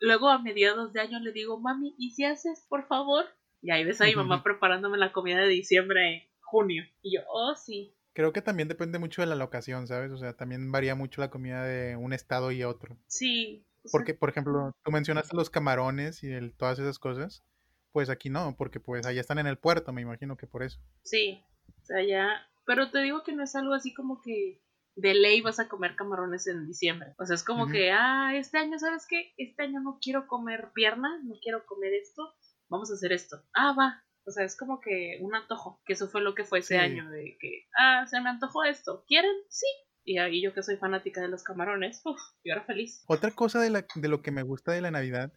Luego 0.00 0.28
a 0.28 0.38
mediados 0.38 0.92
de 0.92 1.00
año 1.00 1.18
le 1.20 1.32
digo, 1.32 1.60
mami, 1.60 1.94
¿y 1.98 2.10
si 2.12 2.24
haces, 2.24 2.64
por 2.68 2.86
favor? 2.88 3.26
Y 3.64 3.70
ahí 3.70 3.82
ves 3.82 3.98
a 4.02 4.04
mi 4.04 4.14
mamá 4.14 4.42
preparándome 4.42 4.98
la 4.98 5.10
comida 5.10 5.38
de 5.38 5.48
diciembre, 5.48 6.16
en 6.16 6.22
junio. 6.42 6.84
Y 7.00 7.16
yo, 7.16 7.22
oh, 7.32 7.54
sí. 7.54 7.96
Creo 8.12 8.30
que 8.30 8.42
también 8.42 8.68
depende 8.68 8.98
mucho 8.98 9.22
de 9.22 9.26
la 9.26 9.36
locación, 9.36 9.86
¿sabes? 9.86 10.12
O 10.12 10.18
sea, 10.18 10.34
también 10.36 10.70
varía 10.70 10.94
mucho 10.94 11.22
la 11.22 11.30
comida 11.30 11.64
de 11.64 11.96
un 11.96 12.12
estado 12.12 12.52
y 12.52 12.62
otro. 12.62 12.98
Sí. 13.06 13.66
Porque, 13.90 14.12
por 14.12 14.28
ejemplo, 14.28 14.70
tú 14.84 14.90
mencionaste 14.90 15.34
los 15.34 15.48
camarones 15.48 16.22
y 16.22 16.30
el, 16.30 16.54
todas 16.54 16.78
esas 16.78 16.98
cosas. 16.98 17.42
Pues 17.90 18.10
aquí 18.10 18.28
no, 18.28 18.54
porque 18.58 18.80
pues 18.80 19.06
allá 19.06 19.22
están 19.22 19.38
en 19.38 19.46
el 19.46 19.56
puerto, 19.56 19.94
me 19.94 20.02
imagino 20.02 20.36
que 20.36 20.46
por 20.46 20.62
eso. 20.62 20.78
Sí, 21.02 21.42
o 21.82 21.86
sea, 21.86 22.06
ya... 22.06 22.46
Pero 22.66 22.90
te 22.90 22.98
digo 22.98 23.22
que 23.24 23.32
no 23.32 23.44
es 23.44 23.56
algo 23.56 23.72
así 23.72 23.94
como 23.94 24.20
que 24.20 24.60
de 24.94 25.14
ley 25.14 25.40
vas 25.40 25.58
a 25.58 25.68
comer 25.68 25.96
camarones 25.96 26.46
en 26.48 26.66
diciembre. 26.66 27.14
O 27.18 27.24
sea, 27.24 27.34
es 27.34 27.44
como 27.44 27.66
que, 27.68 27.92
ah, 27.92 28.36
este 28.36 28.58
año, 28.58 28.78
¿sabes 28.78 29.06
qué? 29.08 29.32
Este 29.38 29.62
año 29.62 29.80
no 29.80 29.98
quiero 30.02 30.26
comer 30.26 30.70
pierna, 30.74 31.18
no 31.24 31.36
quiero 31.42 31.64
comer 31.64 31.94
esto 31.94 32.34
vamos 32.68 32.90
a 32.90 32.94
hacer 32.94 33.12
esto. 33.12 33.42
Ah, 33.54 33.74
va. 33.78 34.04
O 34.26 34.30
sea, 34.30 34.44
es 34.44 34.56
como 34.56 34.80
que 34.80 35.18
un 35.20 35.34
antojo, 35.34 35.82
que 35.84 35.92
eso 35.92 36.08
fue 36.08 36.22
lo 36.22 36.34
que 36.34 36.44
fue 36.44 36.60
ese 36.60 36.78
año, 36.78 37.10
de 37.10 37.36
que, 37.38 37.66
ah, 37.78 38.06
se 38.06 38.20
me 38.20 38.30
antojó 38.30 38.64
esto. 38.64 39.04
¿Quieren? 39.06 39.34
Sí. 39.48 39.66
Y 40.04 40.18
ahí 40.18 40.42
yo 40.42 40.52
que 40.52 40.62
soy 40.62 40.76
fanática 40.76 41.20
de 41.20 41.28
los 41.28 41.42
camarones, 41.42 42.00
uff, 42.04 42.20
yo 42.44 42.52
era 42.52 42.64
feliz. 42.64 43.04
Otra 43.06 43.30
cosa 43.30 43.60
de, 43.60 43.70
la, 43.70 43.86
de 43.94 44.08
lo 44.08 44.22
que 44.22 44.30
me 44.30 44.42
gusta 44.42 44.72
de 44.72 44.80
la 44.80 44.90
Navidad 44.90 45.32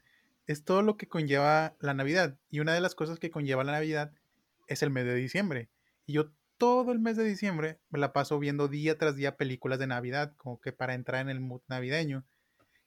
es 0.46 0.64
todo 0.64 0.82
lo 0.82 0.98
que 0.98 1.08
conlleva 1.08 1.76
la 1.80 1.94
Navidad. 1.94 2.38
Y 2.50 2.60
una 2.60 2.74
de 2.74 2.82
las 2.82 2.96
cosas 2.96 3.20
que 3.20 3.30
conlleva 3.30 3.64
la 3.64 3.74
Navidad 3.74 4.14
es 4.68 4.82
el 4.84 4.90
mes 4.90 5.06
de 5.06 5.16
diciembre. 5.16 5.70
Y 6.06 6.14
yo 6.14 6.32
todo 6.58 6.92
el 6.92 7.00
mes 7.00 7.18
de 7.18 7.24
diciembre 7.24 7.80
me 7.90 8.00
la 8.00 8.14
paso 8.14 8.40
viendo 8.40 8.68
día 8.68 8.98
tras 8.98 9.16
día 9.16 9.38
películas 9.38 9.80
de 9.80 9.88
Navidad, 9.88 10.34
como 10.38 10.60
que 10.60 10.72
para 10.72 10.94
entrar 10.94 11.22
en 11.22 11.30
el 11.30 11.40
mood 11.40 11.62
navideño. 11.68 12.26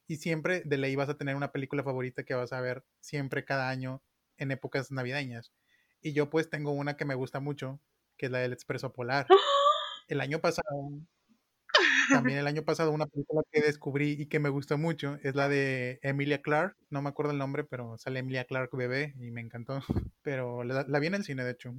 Y 0.07 0.17
siempre 0.17 0.61
de 0.65 0.77
ley 0.77 0.95
vas 0.95 1.09
a 1.09 1.17
tener 1.17 1.35
una 1.35 1.51
película 1.51 1.83
favorita 1.83 2.23
que 2.23 2.33
vas 2.33 2.51
a 2.53 2.61
ver 2.61 2.83
siempre 2.99 3.45
cada 3.45 3.69
año 3.69 4.01
en 4.41 4.51
épocas 4.51 4.91
navideñas. 4.91 5.53
Y 6.01 6.13
yo 6.13 6.29
pues 6.29 6.49
tengo 6.49 6.71
una 6.71 6.97
que 6.97 7.05
me 7.05 7.15
gusta 7.15 7.39
mucho, 7.39 7.79
que 8.17 8.25
es 8.25 8.31
la 8.31 8.39
del 8.39 8.53
Expreso 8.53 8.91
Polar. 8.91 9.27
El 10.07 10.19
año 10.19 10.41
pasado, 10.41 10.67
también 12.09 12.39
el 12.39 12.47
año 12.47 12.63
pasado 12.63 12.91
una 12.91 13.05
película 13.05 13.43
que 13.51 13.61
descubrí 13.61 14.15
y 14.19 14.25
que 14.25 14.39
me 14.39 14.49
gustó 14.49 14.77
mucho 14.77 15.19
es 15.23 15.35
la 15.35 15.47
de 15.47 15.99
Emilia 16.01 16.41
Clark, 16.41 16.75
no 16.89 17.01
me 17.01 17.09
acuerdo 17.09 17.31
el 17.31 17.37
nombre, 17.37 17.63
pero 17.63 17.97
sale 17.97 18.19
Emilia 18.19 18.45
Clark 18.45 18.75
bebé 18.75 19.13
y 19.19 19.31
me 19.31 19.41
encantó. 19.41 19.79
Pero 20.23 20.63
la, 20.63 20.99
vi 20.99 21.07
en 21.07 21.15
el 21.15 21.23
cine, 21.23 21.43
de 21.43 21.51
hecho. 21.51 21.73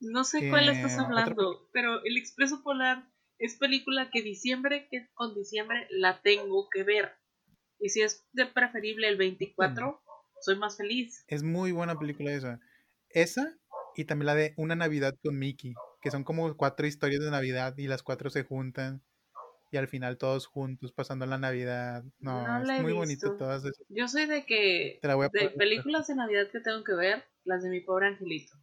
No 0.00 0.24
sé 0.24 0.48
cuál 0.50 0.68
estás 0.68 0.98
hablando, 0.98 1.68
pero 1.72 2.02
El 2.04 2.16
Expreso 2.16 2.62
Polar 2.62 3.08
es 3.38 3.56
película 3.56 4.10
que 4.10 4.22
diciembre, 4.22 4.88
que 4.90 5.08
con 5.14 5.34
diciembre 5.34 5.86
la 5.90 6.20
tengo 6.22 6.68
que 6.70 6.82
ver. 6.82 7.12
Y 7.78 7.90
si 7.90 8.02
es 8.02 8.26
de 8.32 8.46
preferible 8.46 9.08
el 9.08 9.16
24, 9.16 10.02
soy 10.44 10.56
más 10.56 10.76
feliz. 10.76 11.24
Es 11.28 11.42
muy 11.42 11.72
buena 11.72 11.98
película 11.98 12.32
esa. 12.32 12.60
Esa 13.08 13.56
y 13.96 14.04
también 14.04 14.26
la 14.26 14.34
de 14.34 14.54
Una 14.56 14.74
Navidad 14.74 15.14
con 15.22 15.38
Mickey, 15.38 15.74
que 16.02 16.10
son 16.10 16.24
como 16.24 16.56
cuatro 16.56 16.86
historias 16.86 17.22
de 17.22 17.30
Navidad 17.30 17.76
y 17.78 17.86
las 17.86 18.02
cuatro 18.02 18.28
se 18.28 18.44
juntan 18.44 19.02
y 19.70 19.76
al 19.76 19.88
final 19.88 20.18
todos 20.18 20.46
juntos 20.46 20.92
pasando 20.92 21.26
la 21.26 21.38
Navidad. 21.38 22.04
No, 22.18 22.62
es 22.62 22.82
muy 22.82 22.92
bonito 22.92 23.36
todas 23.36 23.64
esas. 23.64 23.84
Yo 23.88 24.06
soy 24.06 24.26
de 24.26 24.44
que 24.44 25.00
de 25.02 25.50
películas 25.50 26.06
de 26.06 26.14
Navidad 26.14 26.48
que 26.50 26.60
tengo 26.60 26.84
que 26.84 26.94
ver, 26.94 27.24
las 27.44 27.62
de 27.62 27.70
mi 27.70 27.80
pobre 27.80 28.08
angelito. 28.08 28.54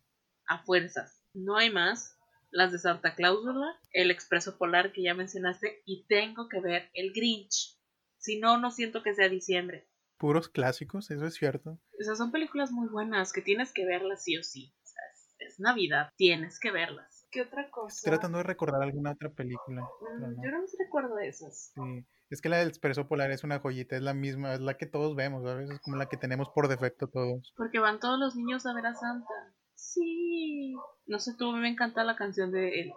A 0.45 0.63
fuerzas. 0.63 1.23
No 1.33 1.57
hay 1.57 1.69
más. 1.69 2.17
Las 2.53 2.73
de 2.73 2.79
Santa 2.79 3.15
Cláusula, 3.15 3.79
El 3.93 4.11
Expreso 4.11 4.57
Polar 4.57 4.91
que 4.91 5.03
ya 5.03 5.13
mencionaste 5.13 5.81
y 5.85 6.05
tengo 6.07 6.49
que 6.49 6.59
ver 6.59 6.89
El 6.93 7.13
Grinch. 7.13 7.77
Si 8.17 8.39
no, 8.39 8.57
no 8.57 8.71
siento 8.71 9.03
que 9.03 9.15
sea 9.15 9.29
diciembre 9.29 9.87
puros 10.21 10.49
clásicos, 10.49 11.09
eso 11.09 11.25
es 11.25 11.33
cierto. 11.33 11.79
O 11.99 12.03
sea, 12.03 12.15
son 12.15 12.31
películas 12.31 12.71
muy 12.71 12.87
buenas 12.89 13.33
que 13.33 13.41
tienes 13.41 13.73
que 13.73 13.87
verlas 13.87 14.23
sí 14.23 14.37
o 14.37 14.43
sí. 14.43 14.71
O 14.83 14.85
sea, 14.85 15.01
es, 15.39 15.59
Navidad, 15.59 16.09
tienes 16.15 16.59
que 16.59 16.69
verlas. 16.69 17.27
¿Qué 17.31 17.41
otra 17.41 17.71
cosa? 17.71 17.95
Estoy 17.95 18.11
tratando 18.11 18.37
de 18.37 18.43
recordar 18.43 18.83
alguna 18.83 19.13
otra 19.13 19.31
película. 19.31 19.81
Mm, 19.81 20.43
yo 20.43 20.51
no 20.51 20.59
recuerdo 20.77 21.17
esas. 21.17 21.71
Sí. 21.73 22.05
Es 22.29 22.39
que 22.39 22.49
la 22.49 22.57
del 22.57 22.69
Expreso 22.69 23.07
Polar 23.07 23.31
es 23.31 23.43
una 23.43 23.59
joyita, 23.59 23.95
es 23.95 24.03
la 24.03 24.13
misma, 24.13 24.53
es 24.53 24.61
la 24.61 24.77
que 24.77 24.85
todos 24.85 25.15
vemos, 25.15 25.43
¿sabes? 25.43 25.71
Es 25.71 25.79
como 25.81 25.97
la 25.97 26.05
que 26.05 26.17
tenemos 26.17 26.49
por 26.53 26.67
defecto 26.67 27.07
todos. 27.07 27.51
Porque 27.57 27.79
van 27.79 27.99
todos 27.99 28.19
los 28.19 28.35
niños 28.35 28.65
a 28.67 28.75
ver 28.75 28.85
a 28.85 28.93
Santa. 28.93 29.33
Sí. 29.73 30.75
No 31.07 31.17
sé, 31.17 31.31
tú 31.35 31.51
me 31.51 31.67
encanta 31.67 32.03
la 32.03 32.15
canción 32.15 32.51
de 32.51 32.69
el 32.79 32.91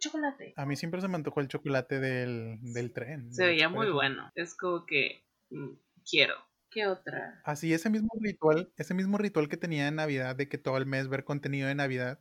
chocolate. 0.00 0.52
A 0.56 0.66
mí 0.66 0.76
siempre 0.76 1.00
se 1.00 1.08
me 1.08 1.16
antojó 1.16 1.40
el 1.40 1.48
chocolate 1.48 1.98
del, 1.98 2.58
del 2.74 2.92
tren. 2.92 3.32
Se 3.32 3.46
veía 3.46 3.70
muy 3.70 3.90
bueno. 3.90 4.30
Es 4.34 4.54
como 4.54 4.84
que 4.86 5.24
mm, 5.50 5.83
quiero. 6.08 6.34
¿Qué 6.70 6.86
otra? 6.86 7.40
Así, 7.44 7.72
ese 7.72 7.88
mismo 7.88 8.10
ritual, 8.20 8.72
ese 8.76 8.94
mismo 8.94 9.16
ritual 9.16 9.48
que 9.48 9.56
tenía 9.56 9.86
en 9.86 9.94
Navidad, 9.94 10.34
de 10.34 10.48
que 10.48 10.58
todo 10.58 10.76
el 10.76 10.86
mes 10.86 11.08
ver 11.08 11.22
contenido 11.24 11.68
de 11.68 11.76
Navidad, 11.76 12.18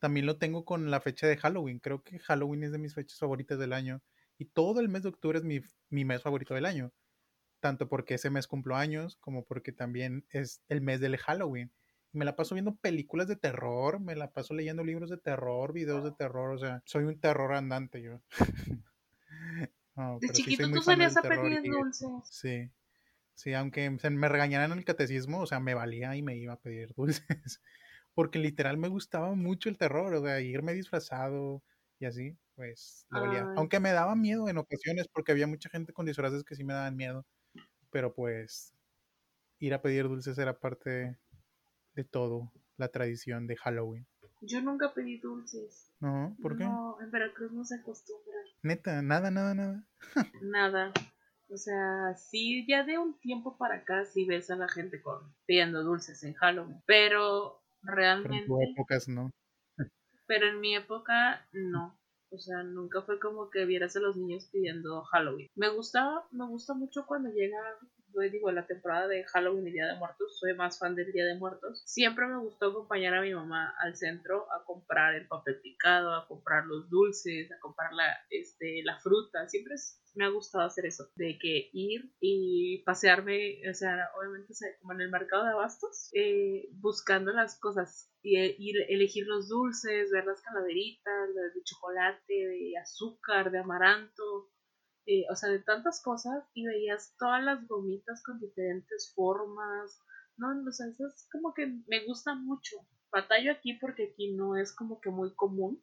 también 0.00 0.26
lo 0.26 0.36
tengo 0.36 0.64
con 0.64 0.90
la 0.90 1.00
fecha 1.00 1.26
de 1.26 1.36
Halloween. 1.36 1.78
Creo 1.78 2.02
que 2.02 2.18
Halloween 2.18 2.64
es 2.64 2.72
de 2.72 2.78
mis 2.78 2.94
fechas 2.94 3.18
favoritas 3.18 3.58
del 3.58 3.72
año. 3.72 4.02
Y 4.36 4.46
todo 4.46 4.80
el 4.80 4.88
mes 4.88 5.04
de 5.04 5.10
octubre 5.10 5.38
es 5.38 5.44
mi, 5.44 5.60
mi 5.90 6.04
mes 6.04 6.22
favorito 6.22 6.54
del 6.54 6.66
año. 6.66 6.92
Tanto 7.60 7.88
porque 7.88 8.14
ese 8.14 8.30
mes 8.30 8.46
cumplo 8.46 8.76
años, 8.76 9.16
como 9.20 9.44
porque 9.44 9.72
también 9.72 10.26
es 10.28 10.60
el 10.68 10.80
mes 10.80 11.00
del 11.00 11.16
Halloween. 11.16 11.70
Me 12.12 12.24
la 12.24 12.36
paso 12.36 12.54
viendo 12.54 12.74
películas 12.74 13.28
de 13.28 13.36
terror, 13.36 14.00
me 14.00 14.14
la 14.14 14.32
paso 14.32 14.54
leyendo 14.54 14.84
libros 14.84 15.08
de 15.08 15.18
terror, 15.18 15.72
videos 15.72 16.04
de 16.04 16.12
terror, 16.12 16.50
o 16.50 16.58
sea, 16.58 16.82
soy 16.84 17.04
un 17.04 17.18
terror 17.18 17.54
andante 17.54 18.02
yo. 18.02 18.20
de 20.20 20.28
chiquito 20.30 20.70
tú 20.70 20.82
salías 20.82 21.16
a 21.16 21.22
pedir 21.22 21.62
dulces. 21.62 22.10
Sí, 22.24 22.70
Sí, 23.34 23.52
aunque 23.52 23.90
me 23.90 24.28
regañaran 24.28 24.72
en 24.72 24.78
el 24.78 24.84
catecismo, 24.84 25.40
o 25.40 25.46
sea, 25.46 25.60
me 25.60 25.74
valía 25.74 26.14
y 26.16 26.22
me 26.22 26.36
iba 26.36 26.52
a 26.54 26.60
pedir 26.60 26.94
dulces. 26.96 27.60
porque 28.14 28.38
literal 28.38 28.78
me 28.78 28.88
gustaba 28.88 29.34
mucho 29.34 29.68
el 29.68 29.76
terror, 29.78 30.14
o 30.14 30.22
sea, 30.22 30.40
irme 30.40 30.72
disfrazado 30.72 31.62
y 31.98 32.04
así, 32.06 32.36
pues 32.54 33.06
lo 33.10 33.20
valía. 33.22 33.40
Ay, 33.40 33.54
Aunque 33.56 33.80
me 33.80 33.90
daba 33.92 34.14
miedo 34.14 34.48
en 34.48 34.58
ocasiones, 34.58 35.08
porque 35.08 35.32
había 35.32 35.46
mucha 35.46 35.68
gente 35.68 35.92
con 35.92 36.06
disfraces 36.06 36.44
que 36.44 36.54
sí 36.54 36.62
me 36.64 36.74
daban 36.74 36.96
miedo, 36.96 37.26
pero 37.90 38.14
pues 38.14 38.72
ir 39.58 39.74
a 39.74 39.82
pedir 39.82 40.04
dulces 40.08 40.38
era 40.38 40.58
parte 40.58 41.18
de 41.94 42.04
todo, 42.04 42.52
la 42.76 42.88
tradición 42.88 43.46
de 43.46 43.56
Halloween. 43.56 44.06
yo 44.40 44.60
nunca 44.60 44.92
pedí 44.94 45.18
dulces. 45.18 45.90
¿No? 46.00 46.36
¿Por 46.42 46.56
qué? 46.56 46.64
No, 46.64 47.00
en 47.00 47.10
Veracruz 47.10 47.52
no 47.52 47.64
se 47.64 47.76
acostumbra. 47.76 48.34
Neta, 48.62 49.02
nada, 49.02 49.30
nada, 49.30 49.54
nada. 49.54 49.84
Nada. 50.42 50.92
O 51.48 51.56
sea, 51.56 52.14
sí, 52.16 52.66
ya 52.66 52.84
de 52.84 52.98
un 52.98 53.18
tiempo 53.20 53.56
para 53.56 53.76
acá 53.76 54.04
sí 54.04 54.24
ves 54.24 54.50
a 54.50 54.56
la 54.56 54.68
gente 54.68 55.02
con, 55.02 55.34
pidiendo 55.46 55.82
dulces 55.82 56.22
en 56.24 56.34
Halloween. 56.34 56.82
Pero 56.86 57.62
Pero 57.82 57.92
en 57.92 57.96
realmente, 57.96 58.46
tu 58.46 58.60
épocas 58.62 59.08
no. 59.08 59.30
pero 60.26 60.48
en 60.48 60.60
mi 60.60 60.74
época 60.74 61.46
no. 61.52 61.98
O 62.30 62.38
sea, 62.38 62.64
nunca 62.64 63.02
fue 63.02 63.20
como 63.20 63.48
que 63.48 63.64
vieras 63.64 63.94
a 63.94 64.00
los 64.00 64.16
niños 64.16 64.48
pidiendo 64.50 65.02
Halloween. 65.04 65.48
Me 65.54 65.68
gusta, 65.68 66.24
me 66.32 66.46
gusta 66.46 66.74
mucho 66.74 67.06
cuando 67.06 67.30
llega, 67.30 67.58
digo, 68.20 68.50
la 68.52 68.66
temporada 68.66 69.08
de 69.08 69.24
Halloween 69.24 69.68
y 69.68 69.72
Día 69.72 69.86
de 69.86 69.98
Muertos. 69.98 70.38
Soy 70.38 70.54
más 70.54 70.78
fan 70.78 70.94
del 70.94 71.12
Día 71.12 71.24
de 71.24 71.36
Muertos. 71.36 71.82
Siempre 71.84 72.26
me 72.26 72.38
gustó 72.38 72.66
acompañar 72.66 73.14
a 73.14 73.22
mi 73.22 73.34
mamá 73.34 73.74
al 73.80 73.96
centro 73.96 74.46
a 74.52 74.64
comprar 74.64 75.14
el 75.14 75.26
papel 75.26 75.60
picado, 75.60 76.14
a 76.14 76.26
comprar 76.26 76.66
los 76.66 76.88
dulces, 76.88 77.50
a 77.52 77.58
comprar 77.60 77.92
la, 77.92 78.04
este, 78.30 78.82
la 78.84 78.98
fruta. 79.00 79.48
Siempre 79.48 79.74
me 80.14 80.24
ha 80.24 80.28
gustado 80.28 80.64
hacer 80.64 80.86
eso, 80.86 81.10
de 81.16 81.38
que 81.38 81.70
ir 81.72 82.12
y 82.20 82.82
pasearme, 82.84 83.60
o 83.68 83.74
sea, 83.74 84.10
obviamente 84.18 84.54
como 84.80 84.92
en 84.92 85.00
el 85.02 85.10
mercado 85.10 85.44
de 85.44 85.50
abastos, 85.50 86.10
eh, 86.14 86.68
buscando 86.74 87.32
las 87.32 87.58
cosas 87.58 88.10
y 88.22 88.36
eh, 88.36 88.54
ir, 88.58 88.76
elegir 88.88 89.26
los 89.26 89.48
dulces, 89.48 90.10
ver 90.10 90.24
las 90.24 90.40
calaveritas, 90.40 91.34
de 91.34 91.62
chocolate, 91.64 92.32
de 92.32 92.78
azúcar, 92.80 93.50
de 93.50 93.58
amaranto, 93.58 94.50
eh, 95.06 95.24
o 95.30 95.36
sea, 95.36 95.50
de 95.50 95.60
tantas 95.60 96.02
cosas 96.02 96.44
y 96.54 96.66
veías 96.66 97.14
todas 97.18 97.42
las 97.42 97.66
gomitas 97.66 98.22
con 98.22 98.40
diferentes 98.40 99.12
formas, 99.14 100.00
no, 100.36 100.48
o 100.66 100.72
sea, 100.72 100.86
eso 100.88 101.06
es 101.06 101.28
como 101.30 101.54
que 101.54 101.66
me 101.86 102.04
gusta 102.06 102.34
mucho. 102.34 102.76
Batallo 103.12 103.52
aquí 103.52 103.74
porque 103.74 104.10
aquí 104.12 104.32
no 104.32 104.56
es 104.56 104.72
como 104.74 105.00
que 105.00 105.10
muy 105.10 105.34
común 105.34 105.82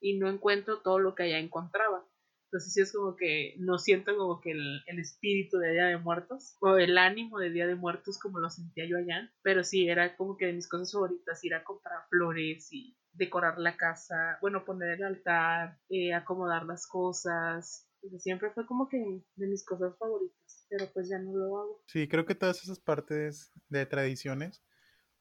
y 0.00 0.18
no 0.18 0.28
encuentro 0.28 0.80
todo 0.80 0.98
lo 0.98 1.14
que 1.14 1.24
allá 1.24 1.38
encontraba. 1.38 2.06
Entonces 2.46 2.74
sí 2.74 2.80
es 2.82 2.92
como 2.92 3.16
que 3.16 3.54
no 3.58 3.78
siento 3.78 4.16
como 4.16 4.40
que 4.40 4.52
el, 4.52 4.82
el 4.86 4.98
espíritu 4.98 5.58
de 5.58 5.72
Día 5.72 5.86
de 5.86 5.96
Muertos 5.96 6.56
o 6.60 6.76
el 6.76 6.98
ánimo 6.98 7.38
de 7.38 7.50
Día 7.50 7.66
de 7.66 7.76
Muertos 7.76 8.18
como 8.18 8.40
lo 8.40 8.50
sentía 8.50 8.86
yo 8.86 8.98
allá, 8.98 9.32
pero 9.42 9.64
sí 9.64 9.88
era 9.88 10.16
como 10.16 10.36
que 10.36 10.46
de 10.46 10.52
mis 10.52 10.68
cosas 10.68 10.92
favoritas 10.92 11.42
ir 11.44 11.54
a 11.54 11.64
comprar 11.64 12.06
flores 12.10 12.70
y 12.72 12.94
decorar 13.12 13.58
la 13.58 13.76
casa, 13.76 14.38
bueno, 14.40 14.64
poner 14.64 14.90
el 14.98 15.04
altar, 15.04 15.78
eh, 15.88 16.12
acomodar 16.14 16.64
las 16.64 16.86
cosas. 16.86 17.88
Siempre 18.18 18.50
fue 18.50 18.66
como 18.66 18.88
que 18.88 19.22
de 19.36 19.46
mis 19.46 19.64
cosas 19.64 19.96
favoritas, 19.98 20.66
pero 20.68 20.86
pues 20.92 21.08
ya 21.08 21.18
no 21.18 21.36
lo 21.36 21.58
hago. 21.58 21.82
Sí, 21.86 22.08
creo 22.08 22.26
que 22.26 22.34
todas 22.34 22.62
esas 22.62 22.80
partes 22.80 23.52
de 23.68 23.86
tradiciones 23.86 24.62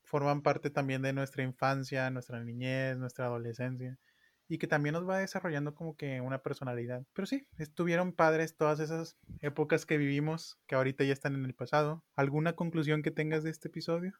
forman 0.03 0.41
parte 0.41 0.69
también 0.69 1.01
de 1.01 1.13
nuestra 1.13 1.43
infancia, 1.43 2.09
nuestra 2.09 2.43
niñez, 2.43 2.97
nuestra 2.97 3.25
adolescencia 3.25 3.97
y 4.51 4.57
que 4.57 4.67
también 4.67 4.91
nos 4.91 5.07
va 5.07 5.19
desarrollando 5.19 5.73
como 5.73 5.95
que 5.95 6.19
una 6.19 6.43
personalidad. 6.43 7.05
Pero 7.13 7.25
sí, 7.25 7.47
estuvieron 7.57 8.11
padres 8.11 8.57
todas 8.57 8.81
esas 8.81 9.17
épocas 9.39 9.85
que 9.85 9.97
vivimos 9.97 10.59
que 10.67 10.75
ahorita 10.75 11.05
ya 11.05 11.13
están 11.13 11.35
en 11.35 11.45
el 11.45 11.53
pasado. 11.53 12.03
¿Alguna 12.17 12.51
conclusión 12.53 13.01
que 13.01 13.11
tengas 13.11 13.43
de 13.43 13.51
este 13.51 13.69
episodio? 13.69 14.13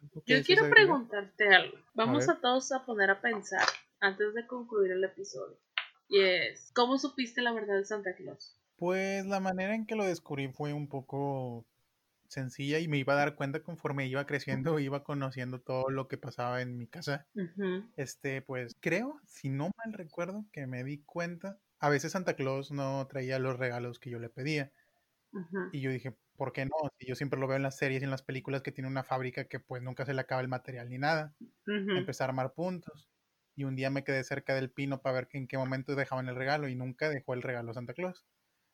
¿Algo 0.00 0.22
que 0.22 0.36
Yo 0.36 0.44
quiero 0.44 0.70
preguntarte 0.70 1.48
algo. 1.48 1.76
Vamos 1.94 2.28
ver. 2.28 2.36
a, 2.36 2.40
todos 2.40 2.70
a 2.70 2.86
poner 2.86 3.10
a 3.10 3.20
pensar 3.20 3.66
antes 3.98 4.32
de 4.34 4.46
concluir 4.46 4.92
el 4.92 5.02
episodio. 5.02 5.58
Y 6.06 6.20
es, 6.20 6.70
¿cómo 6.74 6.96
supiste 6.96 7.42
la 7.42 7.52
verdad 7.52 7.78
de 7.78 7.84
Santa 7.84 8.14
Claus? 8.14 8.56
Pues 8.76 9.26
la 9.26 9.40
manera 9.40 9.74
en 9.74 9.86
que 9.86 9.94
lo 9.94 10.04
descubrí 10.04 10.48
fue 10.52 10.72
un 10.72 10.88
poco 10.88 11.66
sencilla 12.28 12.78
y 12.80 12.88
me 12.88 12.98
iba 12.98 13.14
a 13.14 13.16
dar 13.16 13.36
cuenta 13.36 13.62
conforme 13.62 14.06
iba 14.06 14.26
creciendo, 14.26 14.78
iba 14.80 15.04
conociendo 15.04 15.60
todo 15.62 15.90
lo 15.90 16.08
que 16.08 16.18
pasaba 16.18 16.62
en 16.62 16.78
mi 16.78 16.88
casa. 16.88 17.28
Este, 17.96 18.42
pues 18.42 18.76
creo, 18.80 19.20
si 19.26 19.50
no 19.50 19.70
mal 19.76 19.94
recuerdo, 19.94 20.46
que 20.52 20.66
me 20.66 20.84
di 20.84 21.02
cuenta, 21.04 21.60
a 21.80 21.90
veces 21.90 22.12
Santa 22.12 22.36
Claus 22.36 22.72
no 22.72 23.06
traía 23.08 23.38
los 23.40 23.58
regalos 23.58 24.00
que 24.00 24.10
yo 24.10 24.18
le 24.20 24.30
pedía. 24.30 24.72
Y 25.72 25.80
yo 25.80 25.90
dije, 25.90 26.16
¿por 26.36 26.52
qué 26.52 26.64
no? 26.66 26.70
Si 26.98 27.06
yo 27.06 27.14
siempre 27.16 27.40
lo 27.40 27.48
veo 27.48 27.56
en 27.56 27.62
las 27.64 27.76
series 27.76 28.02
y 28.02 28.04
en 28.04 28.10
las 28.10 28.22
películas 28.22 28.62
que 28.62 28.72
tiene 28.72 28.88
una 28.88 29.04
fábrica 29.04 29.46
que 29.48 29.58
pues 29.60 29.82
nunca 29.82 30.06
se 30.06 30.14
le 30.14 30.20
acaba 30.20 30.40
el 30.42 30.48
material 30.48 30.88
ni 30.88 30.98
nada. 30.98 31.34
Empecé 31.94 32.24
a 32.24 32.28
armar 32.28 32.54
puntos. 32.54 33.11
Y 33.56 33.64
un 33.64 33.76
día 33.76 33.90
me 33.90 34.04
quedé 34.04 34.24
cerca 34.24 34.54
del 34.54 34.70
pino 34.72 35.02
para 35.02 35.14
ver 35.16 35.28
que 35.28 35.38
en 35.38 35.46
qué 35.48 35.58
momento 35.58 35.94
dejaban 35.94 36.28
el 36.28 36.36
regalo 36.36 36.68
y 36.68 36.74
nunca 36.76 37.08
dejó 37.10 37.34
el 37.34 37.42
regalo 37.42 37.74
Santa 37.74 37.94
Claus. 37.94 38.26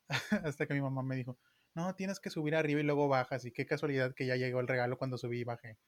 Hasta 0.45 0.67
que 0.67 0.73
mi 0.75 0.81
mamá 0.81 1.03
me 1.03 1.15
dijo, 1.15 1.39
no, 1.75 1.95
tienes 1.95 2.19
que 2.19 2.29
subir 2.31 2.55
arriba 2.55 2.79
y 2.81 2.83
luego 2.83 3.07
bajas. 3.07 3.45
Y 3.45 3.51
qué 3.53 3.65
casualidad 3.65 4.13
que 4.15 4.25
ya 4.27 4.35
llegó 4.37 4.59
el 4.61 4.67
regalo 4.67 4.97
cuando 4.97 5.17
subí 5.17 5.41
y 5.41 5.43
bajé. 5.45 5.79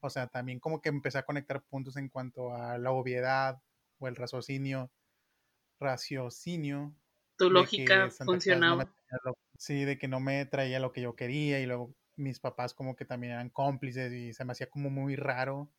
O 0.00 0.10
sea, 0.10 0.28
también 0.28 0.60
como 0.60 0.82
que 0.82 0.90
empecé 0.90 1.18
a 1.18 1.24
conectar 1.26 1.64
puntos 1.64 1.96
en 1.98 2.08
cuanto 2.10 2.54
a 2.54 2.78
la 2.78 2.92
obviedad 2.92 3.62
o 3.98 4.08
el 4.08 4.16
raciocinio, 4.16 4.92
raciocinio 5.80 6.96
Tu 7.36 7.50
lógica 7.50 7.96
no 8.66 8.76
funcionaba. 8.76 8.84
lo- 9.24 9.34
sí, 9.58 9.84
de 9.84 9.98
que 9.98 10.08
no 10.08 10.20
me 10.20 10.44
traía 10.46 10.80
lo 10.80 10.92
que 10.92 11.00
yo 11.02 11.16
quería 11.16 11.60
y 11.60 11.66
luego 11.66 11.96
mis 12.16 12.40
papás 12.40 12.74
como 12.74 12.96
que 12.96 13.04
también 13.04 13.32
eran 13.34 13.50
cómplices 13.50 14.12
y 14.12 14.32
se 14.34 14.44
me 14.44 14.52
hacía 14.52 14.68
como 14.70 14.90
muy 14.90 15.16
raro 15.16 15.72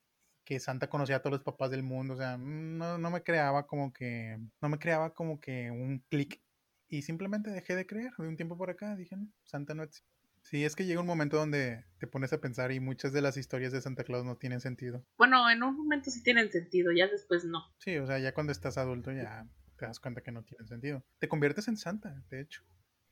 que 0.49 0.59
Santa 0.59 0.89
conocía 0.89 1.17
a 1.17 1.19
todos 1.19 1.33
los 1.33 1.43
papás 1.43 1.69
del 1.69 1.83
mundo, 1.83 2.15
o 2.15 2.17
sea, 2.17 2.35
no, 2.35 2.97
no 2.97 3.11
me 3.11 3.21
creaba 3.21 3.67
como 3.67 3.93
que, 3.93 4.39
no 4.59 4.67
me 4.67 4.79
creaba 4.79 5.13
como 5.13 5.39
que 5.39 5.69
un 5.69 6.03
clic 6.09 6.41
y 6.87 7.03
simplemente 7.03 7.51
dejé 7.51 7.75
de 7.75 7.85
creer 7.85 8.11
de 8.17 8.27
un 8.27 8.35
tiempo 8.35 8.57
por 8.57 8.71
acá, 8.71 8.95
dije, 8.95 9.15
no, 9.15 9.31
Santa 9.43 9.75
no 9.75 9.83
existe. 9.83 10.09
Sí, 10.41 10.65
es 10.65 10.75
que 10.75 10.87
llega 10.87 11.01
un 11.01 11.05
momento 11.05 11.37
donde 11.37 11.85
te 11.99 12.07
pones 12.07 12.33
a 12.33 12.41
pensar 12.41 12.71
y 12.71 12.79
muchas 12.79 13.13
de 13.13 13.21
las 13.21 13.37
historias 13.37 13.71
de 13.71 13.79
Santa 13.79 14.03
Claus 14.03 14.25
no 14.25 14.37
tienen 14.37 14.59
sentido. 14.59 15.05
Bueno, 15.19 15.47
en 15.51 15.61
un 15.61 15.77
momento 15.77 16.09
sí 16.09 16.23
tienen 16.23 16.51
sentido, 16.51 16.91
ya 16.93 17.07
después 17.07 17.45
no. 17.45 17.71
Sí, 17.77 17.97
o 17.97 18.07
sea, 18.07 18.17
ya 18.17 18.33
cuando 18.33 18.51
estás 18.51 18.79
adulto 18.79 19.11
ya 19.11 19.47
te 19.77 19.85
das 19.85 19.99
cuenta 19.99 20.21
que 20.21 20.31
no 20.31 20.41
tienen 20.41 20.67
sentido. 20.67 21.03
Te 21.19 21.29
conviertes 21.29 21.67
en 21.67 21.77
Santa, 21.77 22.23
de 22.31 22.41
hecho. 22.41 22.63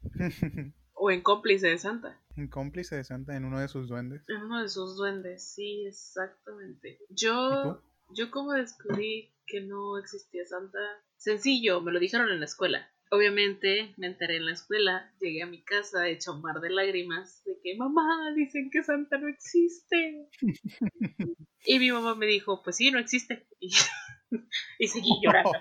O 1.08 1.12
en 1.12 1.22
cómplice 1.22 1.68
de 1.68 1.78
Santa. 1.78 2.20
En 2.36 2.49
cómplice 2.49 2.97
de 2.97 3.05
Santa, 3.05 3.38
en 3.38 3.45
uno 3.45 3.62
de 3.62 3.70
sus 3.70 3.88
duendes. 3.88 4.24
En 4.28 4.43
uno 4.43 4.62
de 4.62 4.68
sus 4.68 4.97
duendes, 4.97 5.41
sí, 5.41 5.86
exactamente. 5.88 6.99
¿Y 7.10 7.16
Yo, 7.16 7.82
yo 8.10 8.30
como 8.30 8.51
descubrí 8.51 9.34
que 9.45 9.62
no 9.62 9.97
existía 9.97 10.45
Santa, 10.45 10.80
sencillo, 11.16 11.80
me 11.80 11.93
lo 11.93 11.99
dijeron 12.01 12.30
en 12.30 12.41
la 12.41 12.45
escuela. 12.45 12.91
Obviamente 13.10 13.93
me 13.95 14.08
enteré 14.08 14.36
en 14.36 14.47
la 14.47 14.51
escuela, 14.51 15.10
llegué 15.22 15.43
a 15.43 15.47
mi 15.47 15.64
casa 15.64 16.10
hecha 16.10 16.34
un 16.34 16.41
mar 16.41 16.60
de 16.60 16.72
lágrimas 16.72 17.41
de 17.45 17.58
que 17.64 17.78
mamá, 17.78 18.34
dicen 18.36 18.70
que 18.70 18.84
Santa 18.84 19.18
no 19.18 19.30
existe. 19.30 20.28
Y 21.70 21.80
mi 21.80 21.91
mamá 21.91 22.16
me 22.16 22.26
dijo, 22.26 22.62
pues 22.64 22.76
sí, 22.76 22.91
no 22.91 22.99
existe. 22.99 23.47
Y, 23.62 23.72
y 24.80 24.88
seguí 24.89 25.12
llorando. 25.22 25.53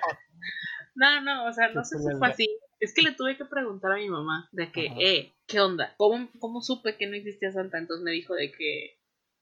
No, 0.96 1.20
no, 1.20 1.46
o 1.46 1.52
sea, 1.52 1.68
no 1.68 1.84
sé 1.84 1.98
si 1.98 2.18
fue 2.18 2.28
así. 2.28 2.48
Es 2.80 2.92
que 2.94 3.02
le 3.02 3.12
tuve 3.12 3.36
que 3.36 3.44
preguntar 3.44 3.92
a 3.92 3.96
mi 3.96 4.08
mamá 4.08 4.48
de 4.52 4.70
que, 4.70 4.88
Ajá. 4.88 4.96
eh, 5.00 5.34
¿qué 5.46 5.60
onda? 5.60 5.94
¿Cómo, 5.96 6.28
¿Cómo 6.38 6.60
supe 6.60 6.96
que 6.96 7.06
no 7.06 7.14
existía 7.16 7.52
Santa? 7.52 7.78
Entonces 7.78 8.04
me 8.04 8.10
dijo 8.10 8.34
de 8.34 8.52
que, 8.52 9.00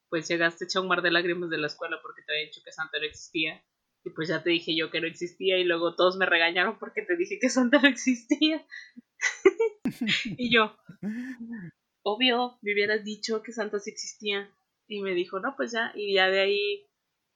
pues 0.08 0.28
llegaste 0.28 0.64
hecha 0.64 0.80
un 0.80 0.88
mar 0.88 1.02
de 1.02 1.10
lágrimas 1.10 1.50
de 1.50 1.58
la 1.58 1.66
escuela 1.66 1.98
porque 2.00 2.22
te 2.22 2.32
había 2.32 2.46
dicho 2.46 2.60
que 2.64 2.72
Santa 2.72 2.98
no 2.98 3.04
existía. 3.04 3.64
Y 4.04 4.10
pues 4.10 4.28
ya 4.28 4.42
te 4.42 4.50
dije 4.50 4.76
yo 4.76 4.90
que 4.90 5.00
no 5.00 5.06
existía 5.06 5.58
y 5.58 5.64
luego 5.64 5.96
todos 5.96 6.16
me 6.16 6.26
regañaron 6.26 6.78
porque 6.78 7.02
te 7.02 7.16
dije 7.16 7.38
que 7.40 7.48
Santa 7.48 7.80
no 7.80 7.88
existía. 7.88 8.64
y 10.38 10.54
yo, 10.54 10.76
obvio, 12.02 12.58
me 12.62 12.74
hubieras 12.74 13.02
dicho 13.02 13.42
que 13.42 13.52
Santa 13.52 13.80
sí 13.80 13.90
existía. 13.90 14.50
Y 14.86 15.00
me 15.00 15.14
dijo, 15.14 15.40
no, 15.40 15.56
pues 15.56 15.72
ya, 15.72 15.92
y 15.94 16.14
ya 16.14 16.28
de 16.28 16.40
ahí, 16.40 16.86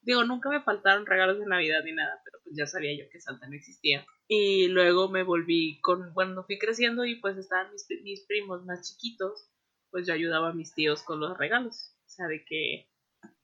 digo, 0.01 0.23
nunca 0.23 0.49
me 0.49 0.61
faltaron 0.61 1.05
regalos 1.05 1.39
de 1.39 1.45
Navidad 1.45 1.83
ni 1.83 1.93
nada, 1.93 2.21
pero 2.23 2.39
pues 2.43 2.55
ya 2.55 2.65
sabía 2.65 2.97
yo 2.97 3.09
que 3.09 3.19
Santa 3.19 3.47
no 3.47 3.55
existía. 3.55 4.05
Y 4.27 4.67
luego 4.67 5.09
me 5.09 5.23
volví 5.23 5.79
con, 5.81 6.13
bueno, 6.13 6.43
fui 6.43 6.57
creciendo 6.57 7.05
y 7.05 7.15
pues 7.15 7.37
estaban 7.37 7.71
mis, 7.71 7.85
mis 8.03 8.25
primos 8.25 8.65
más 8.65 8.81
chiquitos, 8.87 9.49
pues 9.91 10.07
yo 10.07 10.13
ayudaba 10.13 10.49
a 10.49 10.53
mis 10.53 10.73
tíos 10.73 11.03
con 11.03 11.19
los 11.19 11.37
regalos. 11.37 11.95
O 12.05 12.09
sea, 12.09 12.27
de 12.27 12.43
que 12.45 12.89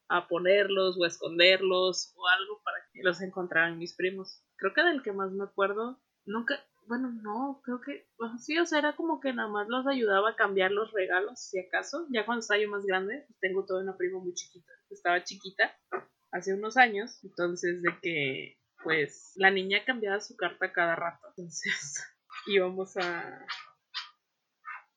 a 0.07 0.27
ponerlos 0.27 0.97
o 0.99 1.03
a 1.03 1.07
esconderlos 1.07 2.13
o 2.15 2.27
algo 2.27 2.61
para 2.63 2.77
que 2.93 3.01
los 3.03 3.21
encontraran 3.21 3.79
mis 3.79 3.95
primos. 3.95 4.43
Creo 4.55 4.73
que 4.73 4.83
del 4.83 5.01
que 5.01 5.11
más 5.11 5.31
me 5.31 5.43
acuerdo, 5.43 5.99
nunca, 6.25 6.59
bueno, 6.87 7.11
no, 7.23 7.61
creo 7.63 7.81
que, 7.81 8.07
sí, 8.39 8.57
o 8.59 8.65
sea, 8.65 8.79
era 8.79 8.95
como 8.95 9.19
que 9.19 9.33
nada 9.33 9.49
más 9.49 9.67
los 9.67 9.87
ayudaba 9.87 10.31
a 10.31 10.35
cambiar 10.35 10.71
los 10.71 10.91
regalos, 10.91 11.39
si 11.39 11.59
acaso. 11.59 12.05
Ya 12.11 12.25
cuando 12.25 12.41
estaba 12.41 12.59
yo 12.59 12.69
más 12.69 12.85
grande, 12.85 13.23
pues 13.27 13.39
tengo 13.39 13.65
toda 13.65 13.81
una 13.81 13.97
prima 13.97 14.19
muy 14.19 14.33
chiquita, 14.33 14.71
estaba 14.89 15.23
chiquita 15.23 15.75
hace 16.35 16.53
unos 16.53 16.77
años, 16.77 17.23
entonces 17.23 17.81
de 17.81 17.89
que, 18.01 18.57
pues, 18.83 19.31
la 19.35 19.51
niña 19.51 19.83
cambiaba 19.85 20.19
su 20.21 20.35
carta 20.35 20.71
cada 20.71 20.95
rato, 20.95 21.27
entonces 21.29 22.03
íbamos 22.47 22.97
a 22.97 23.45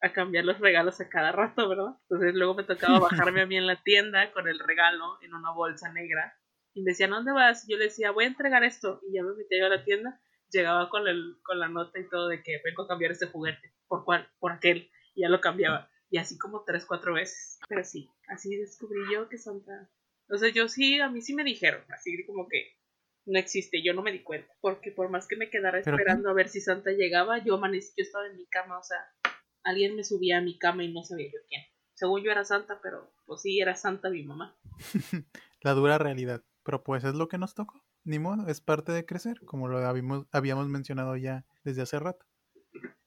a 0.01 0.13
cambiar 0.13 0.45
los 0.45 0.59
regalos 0.59 1.01
a 1.01 1.09
cada 1.09 1.33
rato, 1.33 1.69
¿verdad? 1.69 1.97
Entonces 2.03 2.35
luego 2.35 2.55
me 2.55 2.65
tocaba 2.65 2.99
bajarme 3.01 3.43
a 3.43 3.47
mí 3.47 3.57
en 3.57 3.67
la 3.67 3.83
tienda 3.83 4.33
con 4.33 4.49
el 4.49 4.59
regalo 4.59 5.19
en 5.23 5.35
una 5.35 5.51
bolsa 5.51 5.93
negra 5.93 6.37
Y 6.75 6.83
me 6.83 6.93
decían, 6.93 7.11
¿dónde 7.11 7.33
vas? 7.33 7.67
Y 7.67 7.73
yo 7.73 7.79
le 7.79 7.85
decía, 7.85 8.11
voy 8.11 8.25
a 8.25 8.29
entregar 8.29 8.65
esto. 8.65 9.01
Y 9.09 9.15
ya 9.15 9.23
me 9.23 9.35
metí 9.35 9.59
a 9.61 9.69
la 9.69 9.85
tienda. 9.85 10.21
Llegaba 10.51 10.89
con, 10.89 11.07
el, 11.09 11.37
con 11.43 11.59
la 11.59 11.69
nota 11.69 11.99
y 11.99 12.09
todo 12.09 12.29
de 12.29 12.43
que 12.43 12.61
vengo 12.65 12.85
a 12.85 12.89
cambiar 12.89 13.13
este 13.13 13.27
juguete. 13.27 13.75
¿Por 13.87 14.05
cuál? 14.05 14.29
Por 14.39 14.53
aquel. 14.53 14.91
Y 15.15 15.23
ya 15.23 15.29
lo 15.29 15.41
cambiaba. 15.41 15.91
Y 16.11 16.19
así 16.19 16.39
como 16.39 16.65
tres, 16.65 16.87
cuatro 16.87 17.15
veces. 17.15 17.59
Pero 17.69 17.85
sí, 17.85 18.09
así 18.29 18.57
descubrí 18.57 19.01
yo 19.13 19.29
que 19.29 19.39
Santa... 19.39 19.91
O 20.31 20.37
sea, 20.37 20.51
yo 20.51 20.69
sí, 20.69 21.01
a 21.01 21.09
mí 21.09 21.23
sí 21.23 21.35
me 21.35 21.45
dijeron, 21.45 21.83
así 21.89 22.25
como 22.27 22.49
que 22.49 22.77
no 23.27 23.39
existe, 23.39 23.83
yo 23.83 23.93
no 23.95 24.03
me 24.03 24.13
di 24.13 24.23
cuenta, 24.23 24.53
porque 24.61 24.91
por 24.91 25.11
más 25.11 25.27
que 25.27 25.37
me 25.37 25.51
quedara 25.51 25.79
esperando 25.79 26.31
a 26.31 26.35
ver 26.35 26.49
si 26.49 26.61
Santa 26.61 26.91
llegaba, 26.93 27.43
yo 27.45 27.55
amanecí, 27.55 27.93
yo 27.97 28.03
estaba 28.03 28.27
en 28.27 28.37
mi 28.37 28.47
cama, 28.47 28.79
o 28.79 28.83
sea, 28.83 28.99
alguien 29.65 29.97
me 29.97 30.05
subía 30.05 30.39
a 30.39 30.43
mi 30.43 30.59
cama 30.59 30.85
y 30.85 30.93
no 30.93 31.03
sabía 31.03 31.27
yo 31.27 31.39
quién. 31.49 31.63
Según 31.95 32.23
yo 32.23 32.31
era 32.31 32.45
Santa, 32.45 32.81
pero 32.83 33.13
pues 33.27 33.43
sí, 33.43 33.61
era 33.61 33.75
Santa 33.75 34.09
mi 34.09 34.23
mamá. 34.23 34.57
La 35.61 35.73
dura 35.73 35.99
realidad, 35.99 36.45
pero 36.63 36.85
pues 36.85 37.05
es 37.05 37.15
lo 37.15 37.29
que 37.29 37.39
nos 37.39 37.55
tocó, 37.55 37.85
ni 38.05 38.19
modo, 38.19 38.49
es 38.49 38.61
parte 38.61 38.93
de 38.93 39.05
crecer, 39.05 39.41
como 39.45 39.69
lo 39.69 39.79
habíamos, 39.79 40.27
habíamos 40.33 40.69
mencionado 40.69 41.17
ya 41.17 41.45
desde 41.65 41.83
hace 41.83 41.99
rato. 41.99 42.27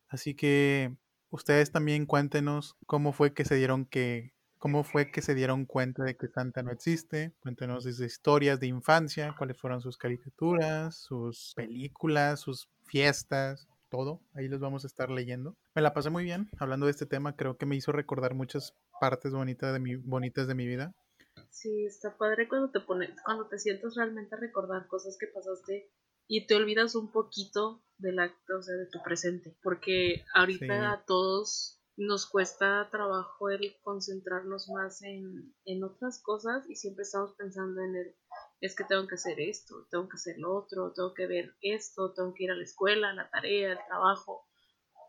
Así 0.07 0.35
que 0.35 0.95
ustedes 1.29 1.71
también 1.71 2.05
cuéntenos 2.05 2.75
cómo 2.85 3.13
fue 3.13 3.33
que 3.33 3.45
se 3.45 3.55
dieron 3.55 3.85
que 3.85 4.33
cómo 4.61 4.83
fue 4.83 5.09
que 5.09 5.23
se 5.23 5.33
dieron 5.33 5.65
cuenta 5.65 6.03
de 6.03 6.15
que 6.15 6.27
Santa 6.27 6.61
no 6.61 6.71
existe. 6.71 7.33
Cuéntenos 7.41 7.83
sus 7.83 7.99
historias 7.99 8.59
de 8.59 8.67
infancia, 8.67 9.33
cuáles 9.35 9.59
fueron 9.59 9.81
sus 9.81 9.97
caricaturas, 9.97 10.95
sus 10.95 11.53
películas, 11.55 12.41
sus 12.41 12.69
fiestas, 12.85 13.67
todo. 13.89 14.21
Ahí 14.35 14.47
los 14.47 14.59
vamos 14.59 14.83
a 14.83 14.87
estar 14.87 15.09
leyendo. 15.09 15.57
Me 15.73 15.81
la 15.81 15.95
pasé 15.95 16.11
muy 16.11 16.23
bien 16.23 16.47
hablando 16.59 16.85
de 16.85 16.91
este 16.91 17.07
tema. 17.07 17.35
Creo 17.35 17.57
que 17.57 17.65
me 17.65 17.75
hizo 17.75 17.91
recordar 17.91 18.35
muchas 18.35 18.75
partes 18.99 19.33
bonitas 19.33 19.73
de 19.73 19.79
mi, 19.79 19.95
bonitas 19.95 20.47
de 20.47 20.53
mi 20.53 20.67
vida. 20.67 20.93
Sí, 21.49 21.85
está 21.85 22.15
padre 22.15 22.47
cuando 22.47 22.69
te 22.69 22.81
pones, 22.81 23.09
cuando 23.25 23.47
te 23.47 23.57
sientes 23.57 23.95
realmente 23.95 24.35
a 24.35 24.39
recordar 24.39 24.85
cosas 24.85 25.17
que 25.19 25.25
pasaste 25.25 25.89
y 26.27 26.45
te 26.45 26.53
olvidas 26.53 26.93
un 26.93 27.11
poquito 27.11 27.83
del 27.97 28.19
acto, 28.19 28.59
o 28.59 28.61
sea, 28.61 28.75
de 28.75 28.85
tu 28.85 29.01
presente. 29.01 29.57
Porque 29.63 30.23
ahorita 30.35 30.91
a 30.91 31.03
todos 31.03 31.80
nos 32.01 32.25
cuesta 32.25 32.89
trabajo 32.91 33.49
el 33.49 33.75
concentrarnos 33.81 34.69
más 34.69 35.01
en, 35.03 35.55
en 35.65 35.83
otras 35.83 36.21
cosas 36.21 36.69
y 36.69 36.75
siempre 36.75 37.03
estamos 37.03 37.33
pensando 37.33 37.81
en 37.81 37.95
el 37.95 38.15
es 38.61 38.75
que 38.75 38.83
tengo 38.83 39.07
que 39.07 39.15
hacer 39.15 39.39
esto, 39.39 39.87
tengo 39.89 40.07
que 40.07 40.17
hacer 40.17 40.37
lo 40.37 40.55
otro, 40.55 40.93
tengo 40.93 41.13
que 41.15 41.25
ver 41.25 41.55
esto, 41.61 42.13
tengo 42.13 42.33
que 42.33 42.43
ir 42.43 42.51
a 42.51 42.55
la 42.55 42.63
escuela, 42.63 43.11
la 43.13 43.29
tarea, 43.29 43.71
el 43.71 43.79
trabajo. 43.87 44.47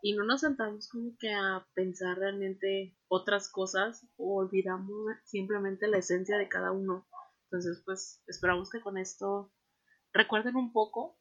Y 0.01 0.14
no 0.14 0.24
nos 0.24 0.40
sentamos 0.40 0.88
como 0.88 1.16
que 1.18 1.32
a 1.32 1.66
pensar 1.74 2.18
realmente 2.18 2.97
otras 3.09 3.51
cosas 3.51 4.07
o 4.16 4.38
olvidamos 4.38 4.90
simplemente 5.24 5.86
la 5.86 5.99
esencia 5.99 6.38
de 6.38 6.49
cada 6.49 6.72
uno. 6.72 7.07
Entonces, 7.45 7.82
pues 7.84 8.22
esperamos 8.26 8.70
que 8.70 8.80
con 8.80 8.97
esto 8.97 9.53
recuerden 10.12 10.57
un 10.57 10.72
poco, 10.72 11.18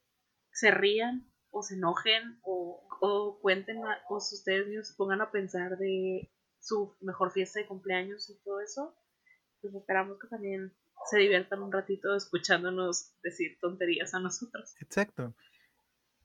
se 0.53 0.71
rían 0.71 1.29
o 1.49 1.63
se 1.63 1.75
enojen 1.75 2.39
o, 2.43 2.87
o 3.03 3.39
cuenten 3.41 3.81
o 4.09 4.19
si 4.19 4.35
ustedes 4.35 4.67
mismos 4.67 4.93
pongan 4.95 5.21
a 5.21 5.31
pensar 5.31 5.75
de 5.77 6.31
su 6.59 6.95
mejor 7.01 7.31
fiesta 7.31 7.59
de 7.59 7.65
cumpleaños 7.65 8.29
y 8.29 8.37
todo 8.43 8.61
eso. 8.61 8.95
Pues 9.59 9.73
esperamos 9.73 10.19
que 10.19 10.27
también 10.27 10.71
se 11.09 11.17
diviertan 11.17 11.63
un 11.63 11.71
ratito 11.71 12.15
escuchándonos 12.15 13.15
decir 13.23 13.57
tonterías 13.59 14.13
a 14.13 14.19
nosotros. 14.19 14.75
Exacto. 14.79 15.33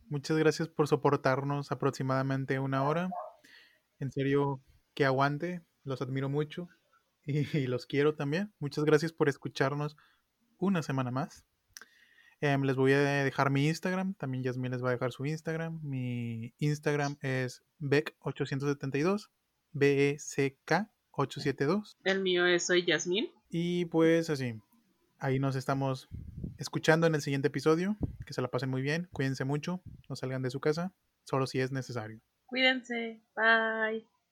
Muchas 0.08 0.36
gracias 0.36 0.68
por 0.68 0.86
soportarnos 0.86 1.72
aproximadamente 1.72 2.58
una 2.58 2.84
hora. 2.84 3.08
En 3.98 4.12
serio, 4.12 4.60
que 4.94 5.06
aguante. 5.06 5.62
Los 5.82 6.02
admiro 6.02 6.28
mucho 6.28 6.68
y, 7.24 7.66
los 7.68 7.86
quiero 7.86 8.14
también. 8.14 8.52
Muchas 8.58 8.84
gracias 8.84 9.14
por 9.14 9.30
escucharnos 9.30 9.96
una 10.58 10.82
semana 10.82 11.10
más. 11.10 11.45
Em, 12.40 12.62
les 12.62 12.76
voy 12.76 12.92
a 12.92 13.24
dejar 13.24 13.50
mi 13.50 13.66
Instagram. 13.68 14.14
También 14.14 14.44
Yasmin 14.44 14.72
les 14.72 14.84
va 14.84 14.90
a 14.90 14.92
dejar 14.92 15.12
su 15.12 15.24
Instagram. 15.24 15.80
Mi 15.82 16.52
Instagram 16.58 17.16
es 17.22 17.62
Beck872. 17.80 19.30
B-E-C-K-872. 19.72 21.96
El 22.04 22.20
mío 22.22 22.44
es 22.46 22.66
Soy 22.66 22.84
Yasmin. 22.84 23.30
Y 23.50 23.86
pues 23.86 24.28
así, 24.30 24.54
ahí 25.18 25.38
nos 25.38 25.56
estamos 25.56 26.08
escuchando 26.58 27.06
en 27.06 27.14
el 27.14 27.22
siguiente 27.22 27.48
episodio. 27.48 27.96
Que 28.26 28.32
se 28.32 28.42
la 28.42 28.48
pasen 28.48 28.70
muy 28.70 28.82
bien, 28.82 29.08
cuídense 29.12 29.44
mucho, 29.44 29.80
no 30.08 30.16
salgan 30.16 30.42
de 30.42 30.50
su 30.50 30.60
casa, 30.60 30.92
solo 31.24 31.46
si 31.46 31.60
es 31.60 31.70
necesario. 31.70 32.20
Cuídense, 32.46 33.20
bye. 33.36 34.04